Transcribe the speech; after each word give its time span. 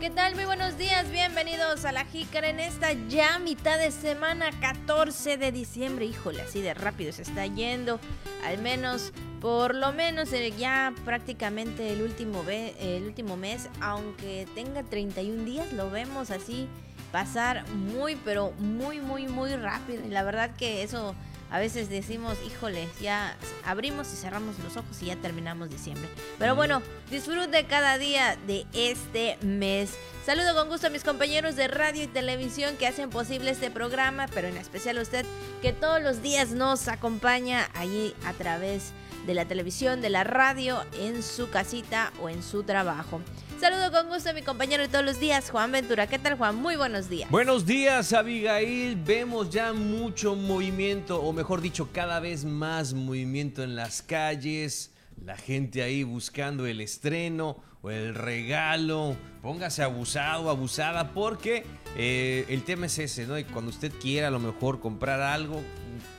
¿Qué 0.00 0.08
tal? 0.08 0.34
Muy 0.34 0.46
buenos 0.46 0.78
días, 0.78 1.10
bienvenidos 1.10 1.84
a 1.84 1.92
la 1.92 2.06
Jícara 2.06 2.48
en 2.48 2.58
esta 2.58 2.94
ya 3.10 3.38
mitad 3.38 3.78
de 3.78 3.90
semana 3.90 4.48
14 4.58 5.36
de 5.36 5.52
diciembre. 5.52 6.06
Híjole, 6.06 6.40
así 6.40 6.62
de 6.62 6.72
rápido 6.72 7.12
se 7.12 7.20
está 7.20 7.44
yendo, 7.44 8.00
al 8.46 8.56
menos, 8.62 9.12
por 9.42 9.74
lo 9.74 9.92
menos 9.92 10.32
eh, 10.32 10.54
ya 10.56 10.94
prácticamente 11.04 11.92
el 11.92 12.00
último, 12.00 12.42
el 12.48 13.02
último 13.02 13.36
mes, 13.36 13.68
aunque 13.82 14.48
tenga 14.54 14.82
31 14.82 15.44
días, 15.44 15.70
lo 15.74 15.90
vemos 15.90 16.30
así 16.30 16.66
pasar 17.12 17.68
muy, 17.68 18.16
pero 18.24 18.52
muy, 18.52 19.00
muy, 19.00 19.28
muy 19.28 19.54
rápido. 19.54 20.02
Y 20.06 20.08
la 20.08 20.22
verdad 20.22 20.56
que 20.56 20.82
eso 20.82 21.14
a 21.50 21.58
veces 21.58 21.88
decimos, 21.88 22.38
híjole, 22.46 22.88
ya 23.00 23.36
abrimos 23.64 24.12
y 24.12 24.16
cerramos 24.16 24.58
los 24.60 24.76
ojos 24.76 25.02
y 25.02 25.06
ya 25.06 25.16
terminamos 25.16 25.68
diciembre. 25.68 26.08
Pero 26.38 26.54
bueno, 26.54 26.82
disfrute 27.10 27.64
cada 27.66 27.98
día 27.98 28.36
de 28.46 28.66
este 28.72 29.36
mes. 29.42 29.90
Saludo 30.24 30.54
con 30.54 30.68
gusto 30.68 30.86
a 30.86 30.90
mis 30.90 31.02
compañeros 31.02 31.56
de 31.56 31.66
radio 31.66 32.04
y 32.04 32.06
televisión 32.06 32.76
que 32.76 32.86
hacen 32.86 33.10
posible 33.10 33.50
este 33.50 33.70
programa, 33.70 34.28
pero 34.32 34.48
en 34.48 34.56
especial 34.56 34.98
a 34.98 35.02
usted 35.02 35.26
que 35.60 35.72
todos 35.72 36.00
los 36.00 36.22
días 36.22 36.50
nos 36.50 36.86
acompaña 36.88 37.68
allí 37.74 38.14
a 38.24 38.32
través 38.32 38.92
de 39.26 39.34
la 39.34 39.44
televisión, 39.44 40.00
de 40.00 40.10
la 40.10 40.24
radio, 40.24 40.82
en 41.00 41.22
su 41.22 41.50
casita 41.50 42.12
o 42.22 42.28
en 42.28 42.42
su 42.42 42.62
trabajo. 42.62 43.20
Saludo 43.60 43.92
con 43.92 44.08
gusto 44.08 44.30
a 44.30 44.32
mi 44.32 44.40
compañero 44.40 44.82
de 44.84 44.88
todos 44.88 45.04
los 45.04 45.20
días, 45.20 45.50
Juan 45.50 45.70
Ventura. 45.70 46.06
¿Qué 46.06 46.18
tal, 46.18 46.38
Juan? 46.38 46.56
Muy 46.56 46.76
buenos 46.76 47.10
días. 47.10 47.30
Buenos 47.30 47.66
días, 47.66 48.14
Abigail. 48.14 48.96
Vemos 48.96 49.50
ya 49.50 49.74
mucho 49.74 50.34
movimiento, 50.34 51.20
o 51.20 51.30
mejor 51.34 51.60
dicho, 51.60 51.90
cada 51.92 52.20
vez 52.20 52.46
más 52.46 52.94
movimiento 52.94 53.62
en 53.62 53.76
las 53.76 54.00
calles. 54.00 54.94
La 55.22 55.36
gente 55.36 55.82
ahí 55.82 56.04
buscando 56.04 56.64
el 56.64 56.80
estreno 56.80 57.62
o 57.82 57.90
el 57.90 58.14
regalo. 58.14 59.14
Póngase 59.42 59.82
abusado, 59.82 60.48
abusada, 60.48 61.12
porque 61.12 61.66
eh, 61.98 62.46
el 62.48 62.62
tema 62.62 62.86
es 62.86 62.98
ese, 62.98 63.26
¿no? 63.26 63.38
Y 63.38 63.44
cuando 63.44 63.70
usted 63.70 63.92
quiera 64.00 64.28
a 64.28 64.30
lo 64.30 64.40
mejor 64.40 64.80
comprar 64.80 65.20
algo, 65.20 65.60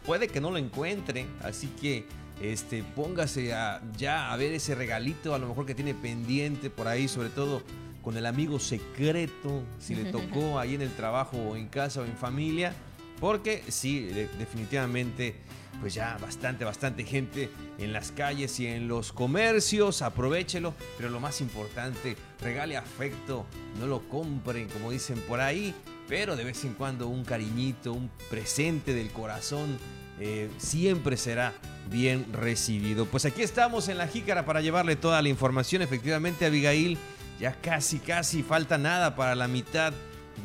puede 0.06 0.28
que 0.28 0.42
no 0.42 0.52
lo 0.52 0.60
encuentre. 0.60 1.26
Así 1.42 1.70
que 1.82 2.06
este, 2.42 2.84
póngase 2.84 3.54
a, 3.54 3.82
ya 3.98 4.32
a 4.32 4.38
ver 4.38 4.54
ese 4.54 4.76
regalito, 4.76 5.34
a 5.34 5.40
lo 5.40 5.48
mejor 5.48 5.66
que 5.66 5.76
tiene 5.76 5.94
pendiente 5.94 6.70
por 6.70 6.88
ahí, 6.88 7.08
sobre 7.08 7.30
todo 7.30 7.62
con 8.02 8.18
el 8.18 8.26
amigo 8.26 8.60
secreto, 8.60 9.64
si 9.80 9.96
le 9.96 10.12
tocó 10.12 10.60
ahí 10.60 10.76
en 10.76 10.82
el 10.82 10.92
trabajo 10.96 11.38
o 11.38 11.56
en 11.56 11.68
casa 11.68 12.02
o 12.02 12.06
en 12.06 12.18
familia, 12.18 12.74
porque 13.20 13.64
sí, 13.68 14.02
definitivamente, 14.40 15.36
pues 15.80 15.94
ya 15.94 16.18
bastante, 16.20 16.66
bastante 16.66 17.04
gente 17.04 17.52
en 17.78 17.94
las 17.94 18.12
calles 18.12 18.60
y 18.60 18.66
en 18.66 18.88
los 18.88 19.14
comercios, 19.14 20.02
aprovechelo, 20.02 20.74
pero 20.98 21.10
lo 21.10 21.20
más 21.20 21.42
importante, 21.42 22.18
regale 22.42 22.76
afecto, 22.76 23.46
no 23.80 23.86
lo 23.86 24.10
compren, 24.10 24.68
como 24.70 24.90
dicen 24.90 25.20
por 25.28 25.40
ahí, 25.40 25.76
pero 26.08 26.36
de 26.36 26.44
vez 26.44 26.66
en 26.66 26.74
cuando 26.74 27.08
un 27.08 27.24
cariñito, 27.24 27.94
un 27.94 28.10
presente 28.32 28.96
del 28.96 29.12
corazón, 29.12 29.78
eh, 30.24 30.52
siempre 30.60 31.18
será 31.18 31.52
bien 31.90 32.32
recibido. 32.32 33.08
Pues 33.08 33.26
aquí 33.26 33.42
estamos 33.42 33.88
en 33.88 33.98
la 33.98 34.08
jícara 34.08 34.46
para 34.46 34.62
llevarle 34.62 34.96
toda 34.96 35.20
la 35.20 35.30
información. 35.30 35.82
Efectivamente, 35.82 36.46
Abigail, 36.46 37.00
ya 37.40 37.60
casi, 37.60 37.98
casi 37.98 38.44
falta 38.44 38.78
nada 38.78 39.16
para 39.16 39.34
la 39.34 39.48
mitad 39.48 39.94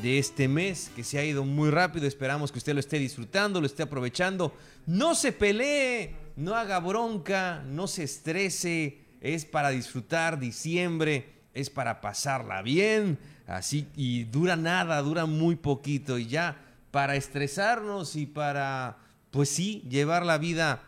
de 0.01 0.19
este 0.19 0.49
mes 0.49 0.91
que 0.97 1.05
se 1.05 1.19
ha 1.19 1.25
ido 1.27 1.45
muy 1.45 1.69
rápido. 1.69 2.07
Esperamos 2.07 2.51
que 2.51 2.57
usted 2.57 2.73
lo 2.73 2.81
esté 2.81 2.99
disfrutando, 2.99 3.61
lo 3.61 3.67
esté 3.67 3.83
aprovechando. 3.83 4.55
No 4.87 5.15
se 5.15 5.33
pelee, 5.33 6.17
no 6.37 6.55
haga 6.55 6.81
bronca, 6.81 7.63
no 7.67 7.87
se 7.87 8.05
estrese. 8.05 9.01
Es 9.21 9.45
para 9.45 9.69
disfrutar 9.69 10.39
diciembre, 10.39 11.35
es 11.53 11.69
para 11.69 12.01
pasarla 12.01 12.63
bien. 12.63 13.19
Así, 13.47 13.89
y 13.95 14.25
dura 14.25 14.57
nada, 14.57 15.03
dura 15.03 15.27
muy 15.27 15.55
poquito. 15.55 16.17
Y 16.17 16.29
ya 16.29 16.57
para 16.91 17.15
estresarnos 17.15 18.17
y 18.17 18.25
para, 18.25 18.97
pues 19.37 19.51
sí, 19.51 19.83
llevar 19.91 20.25
la 20.25 20.39
vida 20.39 20.81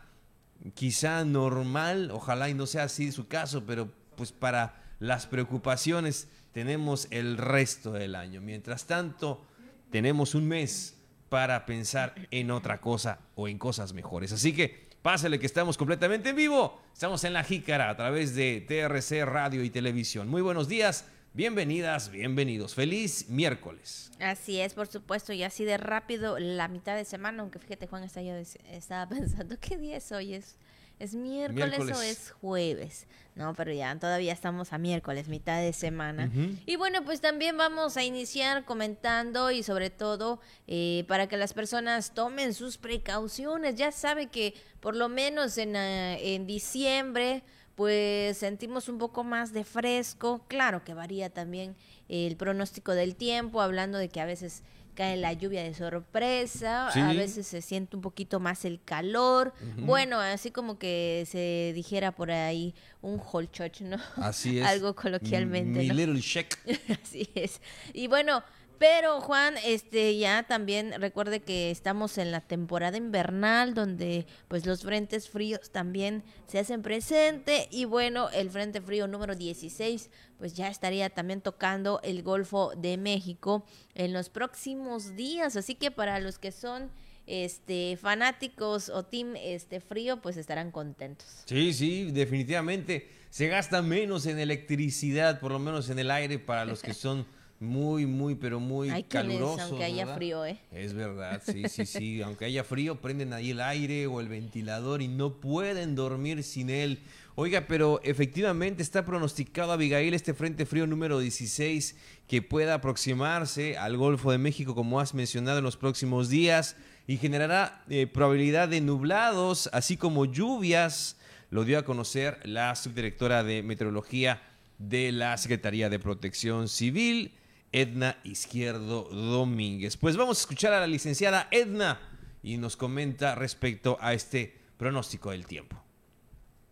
quizá 0.73 1.23
normal, 1.23 2.09
ojalá 2.09 2.49
y 2.49 2.55
no 2.55 2.65
sea 2.65 2.85
así 2.85 3.11
su 3.11 3.27
caso, 3.27 3.63
pero 3.67 3.91
pues 4.15 4.31
para 4.31 4.95
las 4.97 5.27
preocupaciones 5.27 6.27
tenemos 6.51 7.07
el 7.11 7.37
resto 7.37 7.91
del 7.91 8.15
año. 8.15 8.41
Mientras 8.41 8.87
tanto, 8.87 9.45
tenemos 9.91 10.33
un 10.33 10.47
mes 10.47 10.97
para 11.29 11.67
pensar 11.67 12.15
en 12.31 12.49
otra 12.49 12.81
cosa 12.81 13.19
o 13.35 13.47
en 13.47 13.59
cosas 13.59 13.93
mejores. 13.93 14.31
Así 14.31 14.51
que 14.51 14.89
pásale 15.03 15.37
que 15.37 15.45
estamos 15.45 15.77
completamente 15.77 16.29
en 16.29 16.35
vivo. 16.35 16.81
Estamos 16.91 17.23
en 17.25 17.33
la 17.33 17.43
Jícara 17.43 17.91
a 17.91 17.95
través 17.97 18.33
de 18.33 18.65
TRC 18.67 19.25
Radio 19.25 19.63
y 19.63 19.69
Televisión. 19.69 20.27
Muy 20.27 20.41
buenos 20.41 20.67
días. 20.67 21.05
Bienvenidas, 21.33 22.09
bienvenidos. 22.09 22.73
Feliz 22.73 23.29
miércoles. 23.29 24.11
Así 24.19 24.59
es, 24.59 24.73
por 24.73 24.87
supuesto, 24.87 25.31
y 25.31 25.43
así 25.43 25.63
de 25.63 25.77
rápido 25.77 26.39
la 26.39 26.67
mitad 26.67 26.95
de 26.95 27.05
semana, 27.05 27.43
aunque 27.43 27.59
fíjate 27.59 27.85
Juan, 27.85 28.03
está 28.03 28.23
yo 28.23 28.33
estaba 28.33 29.07
pensando, 29.09 29.55
¿qué 29.61 29.77
día 29.77 29.97
es 29.97 30.11
hoy? 30.11 30.33
¿Es, 30.33 30.57
es 30.97 31.13
miércoles, 31.13 31.79
o 31.79 32.01
es 32.01 32.31
jueves? 32.31 33.05
No, 33.35 33.53
pero 33.53 33.71
ya 33.71 33.97
todavía 33.99 34.33
estamos 34.33 34.73
a 34.73 34.79
miércoles, 34.79 35.29
mitad 35.29 35.61
de 35.61 35.71
semana. 35.71 36.31
Y 36.65 36.75
bueno, 36.77 37.05
pues 37.05 37.21
también 37.21 37.55
vamos 37.55 37.95
a 37.95 38.03
iniciar 38.03 38.65
comentando 38.65 39.51
y 39.51 39.61
sobre 39.61 39.91
todo 39.91 40.41
eh, 40.67 41.05
para 41.07 41.27
que 41.27 41.37
las 41.37 41.53
personas 41.53 42.13
tomen 42.15 42.55
sus 42.55 42.77
precauciones. 42.77 43.75
Ya 43.75 43.91
sabe 43.91 44.27
que 44.27 44.55
por 44.81 44.95
lo 44.95 45.09
menos 45.09 45.57
en, 45.59 45.75
eh, 45.75 46.35
en 46.35 46.47
diciembre 46.47 47.43
pues 47.79 48.37
sentimos 48.37 48.89
un 48.89 48.97
poco 48.97 49.23
más 49.23 49.53
de 49.53 49.63
fresco. 49.63 50.43
Claro 50.49 50.83
que 50.83 50.93
varía 50.93 51.29
también 51.29 51.77
el 52.09 52.35
pronóstico 52.35 52.91
del 52.91 53.15
tiempo, 53.15 53.61
hablando 53.61 53.97
de 53.97 54.09
que 54.09 54.19
a 54.19 54.25
veces 54.25 54.63
cae 54.95 55.15
la 55.15 55.31
lluvia 55.31 55.63
de 55.63 55.73
sorpresa, 55.73 56.89
a 56.89 57.13
veces 57.13 57.47
se 57.47 57.61
siente 57.61 57.95
un 57.95 58.01
poquito 58.01 58.41
más 58.41 58.65
el 58.65 58.81
calor. 58.83 59.53
Bueno, 59.77 60.19
así 60.19 60.51
como 60.51 60.77
que 60.77 61.25
se 61.25 61.71
dijera 61.73 62.11
por 62.11 62.31
ahí 62.31 62.75
un 63.01 63.17
holchoch, 63.17 63.79
¿no? 63.79 63.95
Así 64.17 64.59
es. 64.59 64.65
Algo 64.67 64.93
coloquialmente. 64.93 65.79
Mi 65.79 65.89
little 65.91 66.19
check. 66.19 66.57
así 67.01 67.29
es. 67.33 67.61
Y 67.93 68.07
bueno, 68.07 68.43
pero 68.79 69.19
Juan, 69.19 69.55
este 69.65 70.17
ya 70.17 70.43
también 70.43 70.93
recuerde 71.01 71.41
que 71.41 71.69
estamos 71.69 72.17
en 72.17 72.31
la 72.31 72.39
temporada 72.39 72.95
invernal 72.97 73.73
donde 73.73 74.25
pues 74.47 74.65
los 74.65 74.83
frentes 74.83 75.29
fríos 75.29 75.69
también 75.69 76.23
se 76.47 76.59
hacen 76.59 76.81
presente. 76.81 77.67
Y 77.71 77.83
bueno, 77.83 78.29
el 78.29 78.49
frente 78.49 78.79
frío 78.79 79.07
número 79.07 79.35
16 79.35 80.09
pues 80.37 80.53
ya 80.53 80.69
estaría 80.69 81.09
también 81.09 81.41
tocando 81.41 81.99
el 82.03 82.23
Golfo 82.23 82.71
de 82.77 82.95
México 82.95 83.65
en 83.95 84.13
los 84.13 84.29
próximos 84.29 85.17
días, 85.17 85.57
así 85.57 85.75
que 85.75 85.91
para 85.91 86.19
los 86.19 86.39
que 86.39 86.53
son 86.53 86.89
este 87.27 87.97
fanáticos 87.97 88.89
o 88.89 89.03
team 89.03 89.35
este 89.35 89.81
frío 89.81 90.21
pues 90.21 90.37
estarán 90.37 90.71
contentos. 90.71 91.43
Sí, 91.45 91.73
sí, 91.73 92.11
definitivamente. 92.11 93.09
Se 93.29 93.47
gasta 93.47 93.81
menos 93.81 94.25
en 94.25 94.39
electricidad, 94.39 95.39
por 95.41 95.51
lo 95.51 95.59
menos 95.59 95.89
en 95.89 95.99
el 95.99 96.09
aire 96.09 96.39
para 96.39 96.63
los 96.63 96.81
que 96.81 96.93
son 96.95 97.27
muy, 97.59 98.05
muy, 98.05 98.35
pero 98.35 98.59
muy 98.59 98.89
Hay 98.89 99.03
caluroso. 99.03 99.61
aunque 99.61 99.83
haya 99.83 100.15
frío, 100.15 100.45
¿eh? 100.45 100.59
Es 100.71 100.93
verdad, 100.93 101.41
sí, 101.45 101.63
sí, 101.67 101.85
sí. 101.85 102.21
aunque 102.21 102.45
haya 102.45 102.63
frío, 102.63 103.01
prenden 103.01 103.33
ahí 103.33 103.51
el 103.51 103.59
aire 103.59 104.07
o 104.07 104.21
el 104.21 104.29
ventilador 104.29 105.01
y 105.01 105.07
no 105.07 105.35
pueden 105.41 105.95
dormir 105.95 106.43
sin 106.43 106.69
él. 106.69 106.99
Oiga, 107.35 107.65
pero 107.67 108.01
efectivamente 108.03 108.83
está 108.83 109.05
pronosticado, 109.05 109.71
Abigail, 109.71 110.13
este 110.13 110.33
frente 110.33 110.65
frío 110.65 110.87
número 110.87 111.19
16 111.19 111.95
que 112.27 112.41
pueda 112.41 112.75
aproximarse 112.75 113.77
al 113.77 113.97
Golfo 113.97 114.31
de 114.31 114.37
México, 114.37 114.75
como 114.75 114.99
has 114.99 115.13
mencionado, 115.13 115.59
en 115.59 115.63
los 115.63 115.77
próximos 115.77 116.29
días 116.29 116.75
y 117.07 117.17
generará 117.17 117.83
eh, 117.89 118.07
probabilidad 118.07 118.69
de 118.69 118.81
nublados, 118.81 119.69
así 119.73 119.97
como 119.97 120.25
lluvias. 120.25 121.17
Lo 121.49 121.63
dio 121.63 121.79
a 121.79 121.83
conocer 121.83 122.39
la 122.43 122.75
subdirectora 122.75 123.43
de 123.43 123.63
Meteorología 123.63 124.43
de 124.77 125.11
la 125.11 125.37
Secretaría 125.37 125.89
de 125.89 125.97
Protección 125.97 126.67
Civil. 126.67 127.33
Edna 127.71 128.17
Izquierdo 128.23 129.03
Domínguez. 129.03 129.97
Pues 129.97 130.17
vamos 130.17 130.39
a 130.39 130.41
escuchar 130.41 130.73
a 130.73 130.79
la 130.79 130.87
licenciada 130.87 131.47
Edna 131.51 131.99
y 132.41 132.57
nos 132.57 132.75
comenta 132.77 133.35
respecto 133.35 133.97
a 133.99 134.13
este 134.13 134.53
pronóstico 134.77 135.31
del 135.31 135.45
tiempo. 135.45 135.77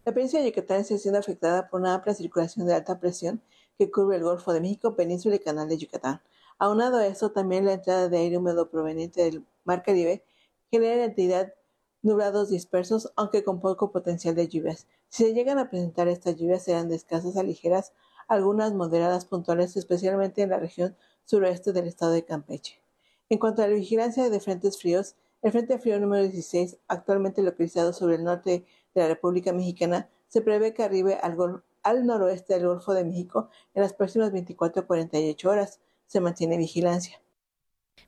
La 0.05 0.13
provincia 0.13 0.39
de 0.39 0.47
Yucatán 0.49 0.81
está 0.81 0.97
siendo 0.97 1.19
afectada 1.19 1.69
por 1.69 1.81
una 1.81 1.93
amplia 1.93 2.13
circulación 2.13 2.65
de 2.65 2.73
alta 2.73 2.99
presión 2.99 3.41
que 3.77 3.91
cubre 3.91 4.17
el 4.17 4.23
Golfo 4.23 4.53
de 4.53 4.61
México, 4.61 4.95
Península 4.95 5.35
y 5.35 5.39
Canal 5.39 5.67
de 5.67 5.77
Yucatán. 5.77 6.21
Aunado 6.57 6.97
a 6.97 7.05
esto, 7.05 7.31
también 7.31 7.65
la 7.65 7.73
entrada 7.73 8.09
de 8.09 8.17
aire 8.17 8.37
húmedo 8.37 8.69
proveniente 8.69 9.21
del 9.23 9.45
Mar 9.65 9.83
Caribe 9.83 10.23
genera 10.71 11.03
entidad 11.03 11.53
nublados 12.01 12.49
dispersos, 12.49 13.11
aunque 13.15 13.43
con 13.43 13.59
poco 13.59 13.91
potencial 13.91 14.33
de 14.33 14.47
lluvias. 14.47 14.87
Si 15.09 15.25
se 15.25 15.33
llegan 15.33 15.59
a 15.59 15.69
presentar 15.69 16.07
estas 16.07 16.35
lluvias, 16.37 16.63
serán 16.63 16.89
de 16.89 16.95
escasas 16.95 17.37
a 17.37 17.43
ligeras 17.43 17.93
algunas 18.27 18.73
moderadas 18.73 19.25
puntuales, 19.25 19.75
especialmente 19.77 20.41
en 20.41 20.49
la 20.49 20.59
región 20.59 20.95
suroeste 21.25 21.73
del 21.73 21.87
estado 21.87 22.11
de 22.11 22.25
Campeche. 22.25 22.81
En 23.29 23.39
cuanto 23.39 23.61
a 23.61 23.67
la 23.67 23.73
vigilancia 23.73 24.29
de 24.29 24.39
frentes 24.39 24.79
fríos, 24.79 25.15
el 25.41 25.51
Frente 25.51 25.77
Frío 25.77 25.99
número 25.99 26.23
16, 26.23 26.77
actualmente 26.87 27.43
localizado 27.43 27.93
sobre 27.93 28.15
el 28.15 28.23
norte 28.23 28.65
de 28.95 29.01
la 29.01 29.07
República 29.07 29.53
Mexicana, 29.53 30.09
se 30.27 30.41
prevé 30.41 30.73
que 30.73 30.83
arribe 30.83 31.15
al, 31.15 31.63
al 31.83 32.05
noroeste 32.05 32.55
del 32.55 32.67
Golfo 32.67 32.93
de 32.93 33.05
México 33.05 33.49
en 33.73 33.83
las 33.83 33.93
próximas 33.93 34.31
24 34.31 34.81
a 34.81 34.87
48 34.87 35.49
horas. 35.49 35.79
Se 36.07 36.19
mantiene 36.19 36.57
vigilancia. 36.57 37.21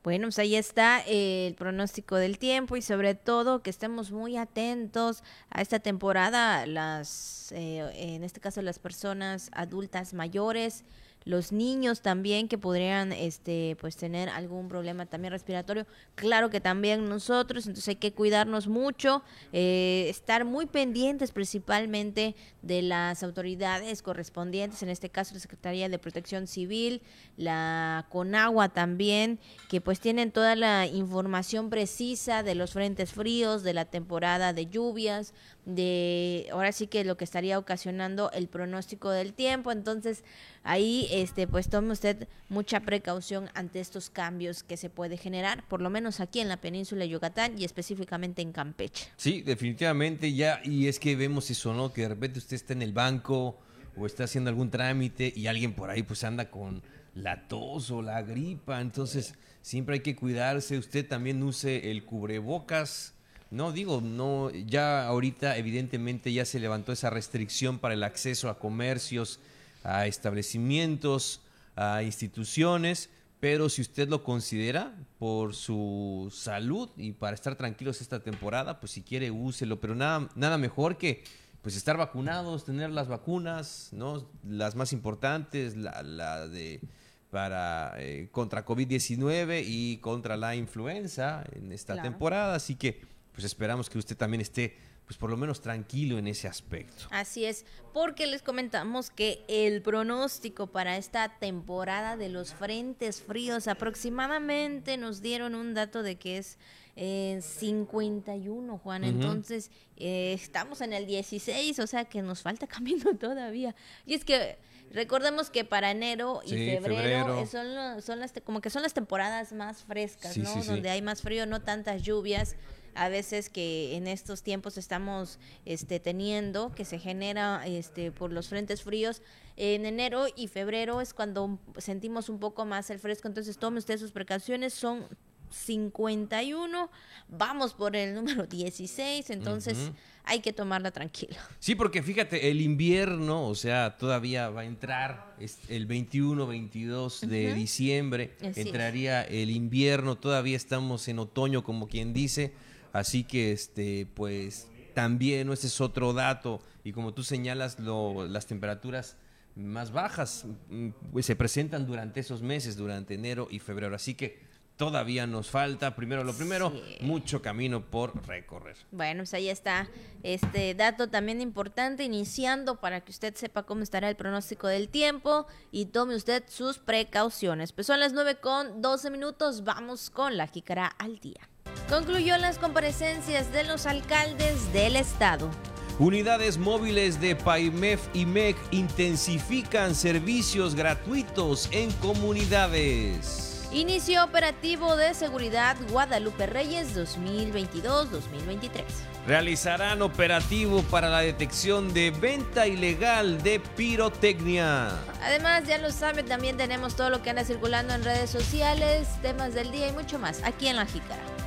Bueno, 0.03 0.27
pues 0.27 0.39
ahí 0.39 0.55
está 0.55 1.01
el 1.01 1.55
pronóstico 1.55 2.15
del 2.15 2.37
tiempo 2.39 2.77
y 2.77 2.81
sobre 2.81 3.15
todo 3.15 3.61
que 3.61 3.69
estemos 3.69 4.11
muy 4.11 4.37
atentos 4.37 5.23
a 5.49 5.61
esta 5.61 5.79
temporada, 5.79 6.65
las, 6.65 7.51
eh, 7.51 7.89
en 7.95 8.23
este 8.23 8.39
caso 8.39 8.61
las 8.61 8.79
personas 8.79 9.49
adultas 9.53 10.13
mayores, 10.13 10.85
los 11.29 11.51
niños 11.51 12.01
también 12.01 12.47
que 12.47 12.57
podrían 12.57 13.11
este 13.11 13.77
pues 13.79 13.95
tener 13.95 14.29
algún 14.29 14.67
problema 14.67 15.05
también 15.05 15.31
respiratorio. 15.31 15.85
Claro 16.15 16.49
que 16.49 16.59
también 16.59 17.07
nosotros 17.07 17.67
entonces 17.67 17.87
hay 17.87 17.97
que 17.97 18.13
cuidarnos 18.13 18.67
mucho 18.67 19.21
eh, 19.53 20.07
estar 20.09 20.43
muy 20.43 20.65
pendientes 20.65 21.31
principalmente 21.31 22.35
de 22.63 22.81
las 22.81 23.21
autoridades 23.21 24.01
correspondientes 24.01 24.81
en 24.81 24.89
este 24.89 25.11
caso 25.11 25.35
la 25.35 25.39
Secretaría 25.39 25.87
de 25.87 25.99
Protección 25.99 26.47
Civil 26.47 27.03
la 27.37 28.07
Conagua 28.09 28.69
también 28.69 29.37
que 29.69 29.81
pues 29.81 29.99
tienen 29.99 30.31
toda 30.31 30.55
la 30.55 30.87
información 30.87 31.69
precisa 31.69 32.41
de 32.41 32.55
los 32.55 32.73
frentes 32.73 33.11
fríos 33.11 33.61
de 33.61 33.75
la 33.75 33.85
temporada 33.85 34.51
de 34.51 34.65
lluvias 34.65 35.35
de 35.75 36.47
ahora 36.51 36.71
sí 36.71 36.87
que 36.87 37.03
lo 37.03 37.17
que 37.17 37.23
estaría 37.23 37.59
ocasionando 37.59 38.31
el 38.31 38.47
pronóstico 38.47 39.09
del 39.11 39.33
tiempo. 39.33 39.71
Entonces 39.71 40.23
ahí 40.63 41.07
este 41.11 41.47
pues 41.47 41.69
tome 41.69 41.91
usted 41.91 42.27
mucha 42.49 42.81
precaución 42.81 43.49
ante 43.53 43.79
estos 43.79 44.09
cambios 44.09 44.63
que 44.63 44.77
se 44.77 44.89
puede 44.89 45.17
generar 45.17 45.67
por 45.67 45.81
lo 45.81 45.89
menos 45.89 46.19
aquí 46.19 46.39
en 46.39 46.49
la 46.49 46.57
península 46.57 47.03
de 47.03 47.09
Yucatán 47.09 47.53
y 47.57 47.65
específicamente 47.65 48.41
en 48.41 48.51
Campeche. 48.51 49.07
Sí 49.15 49.41
definitivamente 49.41 50.33
ya 50.33 50.61
y 50.63 50.87
es 50.87 50.99
que 50.99 51.15
vemos 51.15 51.49
eso 51.49 51.73
no 51.73 51.93
que 51.93 52.01
de 52.01 52.09
repente 52.09 52.39
usted 52.39 52.55
está 52.55 52.73
en 52.73 52.81
el 52.81 52.93
banco 52.93 53.59
o 53.95 54.05
está 54.05 54.23
haciendo 54.23 54.49
algún 54.49 54.69
trámite 54.71 55.31
y 55.35 55.47
alguien 55.47 55.73
por 55.73 55.89
ahí 55.89 56.03
pues 56.03 56.23
anda 56.23 56.49
con 56.49 56.81
la 57.15 57.47
tos 57.47 57.91
o 57.91 58.01
la 58.01 58.21
gripa. 58.21 58.81
Entonces 58.81 59.35
siempre 59.61 59.95
hay 59.95 60.01
que 60.01 60.15
cuidarse. 60.15 60.77
Usted 60.77 61.07
también 61.07 61.43
use 61.43 61.91
el 61.91 62.05
cubrebocas 62.05 63.13
no, 63.51 63.71
digo, 63.71 64.01
no, 64.01 64.51
ya 64.51 65.05
ahorita 65.07 65.57
evidentemente 65.57 66.31
ya 66.31 66.45
se 66.45 66.59
levantó 66.59 66.91
esa 66.91 67.09
restricción 67.09 67.79
para 67.79 67.93
el 67.93 68.03
acceso 68.03 68.49
a 68.49 68.59
comercios, 68.59 69.39
a 69.83 70.05
establecimientos, 70.07 71.41
a 71.75 72.03
instituciones, 72.03 73.09
pero 73.39 73.69
si 73.69 73.81
usted 73.81 74.09
lo 74.09 74.23
considera 74.23 74.93
por 75.17 75.55
su 75.55 76.31
salud 76.35 76.89
y 76.97 77.13
para 77.13 77.33
estar 77.33 77.55
tranquilos 77.55 78.01
esta 78.01 78.19
temporada, 78.19 78.79
pues 78.79 78.91
si 78.91 79.01
quiere 79.01 79.31
úselo, 79.31 79.79
pero 79.79 79.95
nada, 79.95 80.29
nada 80.35 80.57
mejor 80.57 80.97
que 80.97 81.23
pues 81.61 81.75
estar 81.75 81.97
vacunados, 81.97 82.65
tener 82.65 82.89
las 82.89 83.07
vacunas, 83.07 83.89
¿no? 83.91 84.25
Las 84.47 84.75
más 84.75 84.93
importantes, 84.93 85.75
la, 85.75 86.03
la 86.03 86.47
de 86.47 86.81
para 87.29 87.93
eh, 87.97 88.27
contra 88.31 88.65
COVID-19 88.65 89.63
y 89.65 89.97
contra 89.97 90.35
la 90.35 90.55
influenza 90.55 91.43
en 91.51 91.71
esta 91.71 92.01
temporada, 92.01 92.55
así 92.55 92.75
que 92.75 93.01
pues 93.39 93.45
esperamos 93.45 93.89
que 93.89 93.97
usted 93.97 94.17
también 94.17 94.41
esté 94.41 94.75
pues 95.05 95.17
por 95.17 95.29
lo 95.29 95.37
menos 95.37 95.61
tranquilo 95.61 96.17
en 96.17 96.27
ese 96.27 96.49
aspecto. 96.49 97.05
Así 97.09 97.45
es, 97.45 97.65
porque 97.93 98.27
les 98.27 98.41
comentamos 98.41 99.09
que 99.09 99.45
el 99.47 99.81
pronóstico 99.81 100.67
para 100.67 100.97
esta 100.97 101.39
temporada 101.39 102.17
de 102.17 102.27
los 102.27 102.53
frentes 102.53 103.21
fríos 103.21 103.69
aproximadamente 103.69 104.97
nos 104.97 105.21
dieron 105.21 105.55
un 105.55 105.73
dato 105.73 106.03
de 106.03 106.17
que 106.17 106.37
es 106.37 106.57
eh, 106.97 107.39
51, 107.41 108.77
Juan. 108.77 109.05
Entonces, 109.05 109.71
eh, 109.95 110.33
estamos 110.33 110.81
en 110.81 110.91
el 110.91 111.07
16, 111.07 111.79
o 111.79 111.87
sea 111.87 112.03
que 112.03 112.21
nos 112.21 112.41
falta 112.41 112.67
camino 112.67 113.15
todavía. 113.15 113.73
Y 114.05 114.15
es 114.15 114.25
que 114.25 114.57
recordemos 114.91 115.49
que 115.49 115.63
para 115.63 115.91
enero 115.91 116.41
y 116.45 116.49
febrero, 116.49 117.47
Son, 117.47 118.01
son 118.01 118.19
las 118.19 118.33
como 118.43 118.59
que 118.59 118.69
son 118.69 118.83
las 118.83 118.93
temporadas 118.93 119.53
más 119.53 119.81
frescas, 119.83 120.37
¿no? 120.37 120.61
Donde 120.65 120.89
hay 120.89 121.01
más 121.01 121.21
frío, 121.21 121.45
no 121.45 121.61
tantas 121.61 122.03
lluvias 122.03 122.57
a 122.95 123.09
veces 123.09 123.49
que 123.49 123.95
en 123.95 124.07
estos 124.07 124.43
tiempos 124.43 124.77
estamos 124.77 125.39
este, 125.65 125.99
teniendo, 125.99 126.73
que 126.73 126.85
se 126.85 126.99
genera 126.99 127.65
este, 127.65 128.11
por 128.11 128.31
los 128.31 128.49
frentes 128.49 128.83
fríos. 128.83 129.21
En 129.57 129.85
enero 129.85 130.27
y 130.35 130.47
febrero 130.47 131.01
es 131.01 131.13
cuando 131.13 131.59
sentimos 131.77 132.29
un 132.29 132.39
poco 132.39 132.65
más 132.65 132.89
el 132.89 132.99
fresco, 132.99 133.27
entonces 133.27 133.57
tome 133.57 133.79
usted 133.79 133.97
sus 133.97 134.11
precauciones, 134.11 134.73
son 134.73 135.05
51, 135.51 136.89
vamos 137.27 137.73
por 137.73 137.95
el 137.95 138.13
número 138.13 138.45
16, 138.45 139.29
entonces 139.29 139.91
hay 140.23 140.41
que 140.41 140.53
tomarla 140.53 140.91
tranquila. 140.91 141.37
Sí, 141.59 141.75
porque 141.75 142.03
fíjate, 142.03 142.51
el 142.51 142.61
invierno, 142.61 143.47
o 143.47 143.55
sea, 143.55 143.97
todavía 143.97 144.49
va 144.49 144.61
a 144.61 144.65
entrar 144.65 145.35
el 145.67 145.85
21, 145.85 146.45
22 146.45 147.21
de 147.21 147.53
diciembre, 147.53 148.35
entraría 148.41 149.23
el 149.23 149.49
invierno, 149.49 150.17
todavía 150.17 150.55
estamos 150.55 151.07
en 151.07 151.19
otoño, 151.19 151.63
como 151.63 151.87
quien 151.87 152.13
dice 152.13 152.53
Así 152.93 153.23
que, 153.23 153.51
este, 153.51 154.07
pues, 154.13 154.67
también 154.93 155.51
ese 155.51 155.67
es 155.67 155.81
otro 155.81 156.13
dato. 156.13 156.59
Y 156.83 156.91
como 156.91 157.13
tú 157.13 157.23
señalas, 157.23 157.79
lo, 157.79 158.27
las 158.27 158.45
temperaturas 158.47 159.17
más 159.55 159.91
bajas 159.91 160.45
mm, 160.69 160.89
pues, 161.11 161.25
se 161.25 161.35
presentan 161.35 161.85
durante 161.85 162.19
esos 162.19 162.41
meses, 162.41 162.75
durante 162.75 163.15
enero 163.15 163.47
y 163.49 163.59
febrero. 163.59 163.95
Así 163.95 164.15
que 164.15 164.39
todavía 164.79 165.27
nos 165.27 165.49
falta, 165.49 165.93
primero 165.93 166.23
lo 166.23 166.33
primero, 166.33 166.71
mucho 167.01 167.41
camino 167.41 167.85
por 167.85 168.25
recorrer. 168.25 168.77
Bueno, 168.91 169.19
pues 169.19 169.33
ahí 169.33 169.49
está 169.49 169.89
este 170.23 170.73
dato 170.73 171.09
también 171.09 171.41
importante, 171.41 172.05
iniciando 172.05 172.79
para 172.79 173.01
que 173.01 173.11
usted 173.11 173.35
sepa 173.35 173.63
cómo 173.63 173.83
estará 173.83 174.07
el 174.07 174.15
pronóstico 174.15 174.67
del 174.67 174.87
tiempo 174.87 175.47
y 175.73 175.87
tome 175.87 176.15
usted 176.15 176.45
sus 176.47 176.79
precauciones. 176.79 177.73
Pues 177.73 177.87
son 177.87 177.99
las 177.99 178.13
9 178.13 178.37
con 178.39 178.81
12 178.81 179.09
minutos, 179.09 179.65
vamos 179.65 180.09
con 180.09 180.37
la 180.37 180.47
jícara 180.47 180.87
al 180.87 181.19
día. 181.19 181.49
Concluyó 181.89 182.37
las 182.37 182.59
comparecencias 182.59 183.51
de 183.51 183.63
los 183.63 183.87
alcaldes 183.87 184.71
del 184.73 184.95
estado. 184.95 185.49
Unidades 185.97 186.59
móviles 186.59 187.19
de 187.19 187.35
PAIMEF 187.35 187.99
y 188.13 188.27
MEC 188.27 188.55
intensifican 188.69 189.95
servicios 189.95 190.75
gratuitos 190.75 191.67
en 191.71 191.91
comunidades. 191.93 193.67
Inicio 193.71 194.23
operativo 194.23 194.95
de 194.95 195.15
seguridad 195.15 195.75
Guadalupe 195.89 196.45
Reyes 196.45 196.95
2022-2023. 196.95 198.83
Realizarán 199.27 200.03
operativo 200.03 200.83
para 200.83 201.09
la 201.09 201.19
detección 201.19 201.91
de 201.93 202.11
venta 202.11 202.67
ilegal 202.67 203.41
de 203.41 203.59
pirotecnia. 203.59 204.91
Además, 205.23 205.63
ya 205.67 205.79
lo 205.79 205.91
saben, 205.91 206.27
también 206.27 206.55
tenemos 206.55 206.95
todo 206.95 207.09
lo 207.09 207.23
que 207.23 207.31
anda 207.31 207.43
circulando 207.43 207.93
en 207.93 208.03
redes 208.03 208.29
sociales, 208.29 209.07
temas 209.21 209.53
del 209.55 209.71
día 209.71 209.87
y 209.87 209.91
mucho 209.91 210.19
más 210.19 210.41
aquí 210.43 210.67
en 210.67 210.75
La 210.75 210.85
Jícara. 210.85 211.38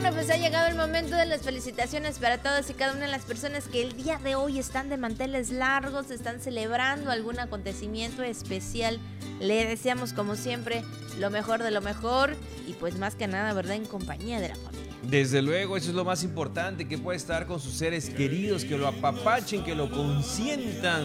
Bueno, 0.00 0.12
pues 0.12 0.28
ha 0.28 0.36
llegado 0.36 0.66
el 0.66 0.74
momento 0.74 1.14
de 1.14 1.24
las 1.24 1.42
felicitaciones 1.42 2.18
para 2.18 2.38
todas 2.38 2.68
y 2.68 2.74
cada 2.74 2.94
una 2.94 3.02
de 3.04 3.12
las 3.12 3.22
personas 3.22 3.68
que 3.68 3.80
el 3.80 3.92
día 3.92 4.18
de 4.18 4.34
hoy 4.34 4.58
están 4.58 4.88
de 4.88 4.96
manteles 4.96 5.52
largos, 5.52 6.10
están 6.10 6.40
celebrando 6.40 7.12
algún 7.12 7.38
acontecimiento 7.38 8.24
especial. 8.24 8.98
Le 9.38 9.64
deseamos 9.64 10.12
como 10.12 10.34
siempre 10.34 10.82
lo 11.20 11.30
mejor 11.30 11.62
de 11.62 11.70
lo 11.70 11.80
mejor 11.80 12.34
y 12.66 12.72
pues 12.72 12.98
más 12.98 13.14
que 13.14 13.28
nada, 13.28 13.52
¿verdad? 13.52 13.76
En 13.76 13.84
compañía 13.84 14.40
de 14.40 14.48
la 14.48 14.56
familia. 14.56 14.92
Desde 15.04 15.40
luego, 15.40 15.76
eso 15.76 15.90
es 15.90 15.94
lo 15.94 16.04
más 16.04 16.24
importante, 16.24 16.88
que 16.88 16.98
puede 16.98 17.16
estar 17.16 17.46
con 17.46 17.60
sus 17.60 17.74
seres 17.74 18.10
queridos, 18.10 18.64
que 18.64 18.76
lo 18.76 18.88
apapachen, 18.88 19.62
que 19.62 19.76
lo 19.76 19.92
consientan 19.92 21.04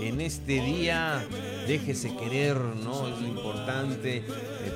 en 0.00 0.20
este 0.20 0.60
día. 0.60 1.26
Déjese 1.66 2.14
querer, 2.16 2.56
¿no? 2.56 3.08
Es 3.08 3.20
lo 3.20 3.26
importante 3.26 4.24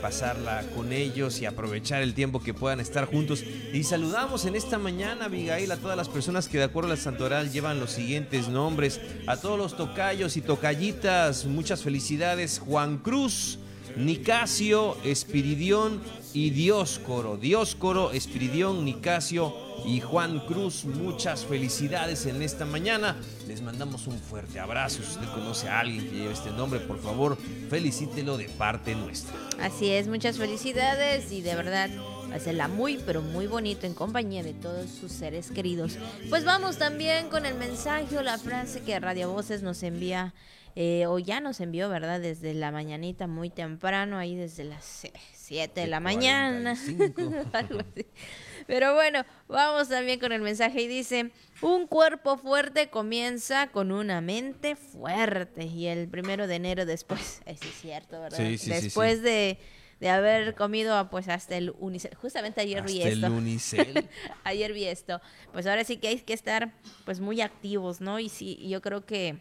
pasarla 0.00 0.64
con 0.74 0.92
ellos 0.92 1.40
y 1.40 1.46
aprovechar 1.46 2.02
el 2.02 2.14
tiempo 2.14 2.40
que 2.40 2.54
puedan 2.54 2.80
estar 2.80 3.04
juntos. 3.06 3.44
Y 3.72 3.84
saludamos 3.84 4.44
en 4.46 4.56
esta 4.56 4.78
mañana, 4.78 5.26
Abigail, 5.26 5.70
a 5.70 5.76
todas 5.76 5.96
las 5.96 6.08
personas 6.08 6.48
que 6.48 6.58
de 6.58 6.64
acuerdo 6.64 6.92
a 6.92 6.96
la 6.96 7.00
santoral 7.00 7.52
llevan 7.52 7.80
los 7.80 7.92
siguientes 7.92 8.48
nombres. 8.48 9.00
A 9.26 9.36
todos 9.36 9.58
los 9.58 9.76
tocayos 9.76 10.36
y 10.36 10.40
tocallitas, 10.40 11.44
muchas 11.44 11.82
felicidades. 11.82 12.58
Juan 12.58 12.98
Cruz, 12.98 13.58
Nicasio, 13.96 14.96
Espiridión 15.04 16.00
y 16.32 16.50
Dioscoro. 16.50 17.36
Dioscoro, 17.36 18.12
Espiridión, 18.12 18.84
Nicasio 18.84 19.69
y 19.84 20.00
Juan 20.00 20.40
Cruz. 20.40 20.84
Muchas 20.84 21.44
felicidades 21.44 22.26
en 22.26 22.42
esta 22.42 22.64
mañana. 22.64 23.16
Les 23.46 23.62
mandamos 23.62 24.06
un 24.06 24.18
fuerte 24.18 24.60
abrazo. 24.60 25.02
Si 25.02 25.10
usted 25.10 25.26
conoce 25.32 25.68
a 25.68 25.80
alguien 25.80 26.08
que 26.08 26.16
lleve 26.16 26.32
este 26.32 26.50
nombre, 26.50 26.80
por 26.80 27.00
favor, 27.00 27.36
felicítelo 27.68 28.36
de 28.36 28.48
parte 28.48 28.94
nuestra. 28.94 29.34
Así 29.60 29.90
es, 29.90 30.08
muchas 30.08 30.38
felicidades 30.38 31.32
y 31.32 31.42
de 31.42 31.54
verdad 31.54 31.90
hacerla 32.32 32.68
muy, 32.68 32.98
pero 33.04 33.22
muy 33.22 33.46
bonito 33.46 33.86
en 33.86 33.94
compañía 33.94 34.42
de 34.42 34.54
todos 34.54 34.90
sus 34.90 35.12
seres 35.12 35.50
queridos. 35.50 35.98
Pues 36.28 36.44
vamos 36.44 36.78
también 36.78 37.28
con 37.28 37.46
el 37.46 37.54
mensaje 37.54 38.16
o 38.18 38.22
la 38.22 38.38
frase 38.38 38.82
que 38.82 38.98
Radio 39.00 39.32
Voces 39.32 39.62
nos 39.62 39.82
envía. 39.82 40.34
Eh, 40.76 41.06
o 41.06 41.18
ya 41.18 41.40
nos 41.40 41.60
envió, 41.60 41.88
¿verdad? 41.88 42.20
Desde 42.20 42.54
la 42.54 42.70
mañanita 42.70 43.26
muy 43.26 43.50
temprano, 43.50 44.18
ahí 44.18 44.36
desde 44.36 44.62
las 44.62 45.04
7 45.34 45.80
de 45.80 45.86
la 45.88 45.98
mañana. 45.98 46.76
Pero 48.66 48.94
bueno, 48.94 49.24
vamos 49.48 49.88
también 49.88 50.18
con 50.20 50.32
el 50.32 50.42
mensaje 50.42 50.82
y 50.82 50.88
dice, 50.88 51.30
un 51.60 51.86
cuerpo 51.86 52.36
fuerte 52.36 52.90
comienza 52.90 53.68
con 53.68 53.92
una 53.92 54.20
mente 54.20 54.76
fuerte. 54.76 55.64
Y 55.64 55.86
el 55.86 56.08
primero 56.08 56.46
de 56.46 56.56
enero 56.56 56.86
después, 56.86 57.42
eso 57.46 57.64
es 57.64 57.80
cierto, 57.80 58.20
¿verdad? 58.20 58.38
Sí, 58.38 58.58
sí, 58.58 58.70
después 58.70 59.18
sí. 59.18 59.24
de 59.24 59.58
de 60.00 60.08
haber 60.08 60.54
comido 60.54 61.08
pues 61.10 61.28
hasta 61.28 61.56
el 61.56 61.74
unicel. 61.78 62.14
Justamente 62.14 62.62
ayer 62.62 62.82
vi 62.82 63.02
esto. 63.02 63.26
el 63.26 63.32
unicel. 63.32 64.08
ayer 64.44 64.72
vi 64.72 64.86
esto. 64.86 65.20
Pues 65.52 65.66
ahora 65.66 65.84
sí 65.84 65.98
que 65.98 66.08
hay 66.08 66.18
que 66.20 66.32
estar 66.32 66.72
pues 67.04 67.20
muy 67.20 67.42
activos, 67.42 68.00
¿no? 68.00 68.18
Y 68.18 68.30
sí, 68.30 68.66
yo 68.66 68.80
creo 68.80 69.04
que, 69.04 69.36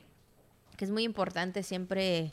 que 0.75 0.83
es 0.83 0.91
muy 0.91 1.03
importante 1.03 1.63
siempre 1.63 2.29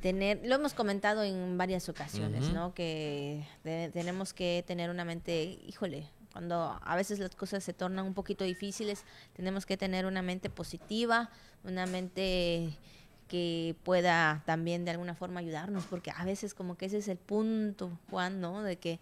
tener, 0.00 0.40
lo 0.44 0.54
hemos 0.54 0.74
comentado 0.74 1.22
en 1.22 1.56
varias 1.58 1.88
ocasiones. 1.88 2.50
¿no? 2.52 2.74
Que 2.74 3.44
de- 3.64 3.90
tenemos 3.92 4.32
que 4.32 4.64
tener 4.66 4.90
una 4.90 5.04
mente, 5.04 5.58
híjole, 5.66 6.08
cuando 6.32 6.78
a 6.82 6.96
veces 6.96 7.18
las 7.18 7.34
cosas 7.34 7.64
se 7.64 7.72
tornan 7.72 8.04
un 8.06 8.14
poquito 8.14 8.44
difíciles, 8.44 9.04
tenemos 9.34 9.66
que 9.66 9.76
tener 9.76 10.06
una 10.06 10.22
mente 10.22 10.50
positiva, 10.50 11.30
una 11.64 11.86
mente 11.86 12.70
que 13.28 13.74
pueda 13.82 14.42
también 14.46 14.84
de 14.84 14.92
alguna 14.92 15.14
forma 15.14 15.40
ayudarnos, 15.40 15.84
porque 15.84 16.10
a 16.10 16.24
veces 16.24 16.54
como 16.54 16.76
que 16.76 16.86
ese 16.86 16.98
es 16.98 17.08
el 17.08 17.18
punto, 17.18 17.90
Juan, 18.10 18.40
¿no? 18.40 18.62
De 18.62 18.76
que 18.76 19.00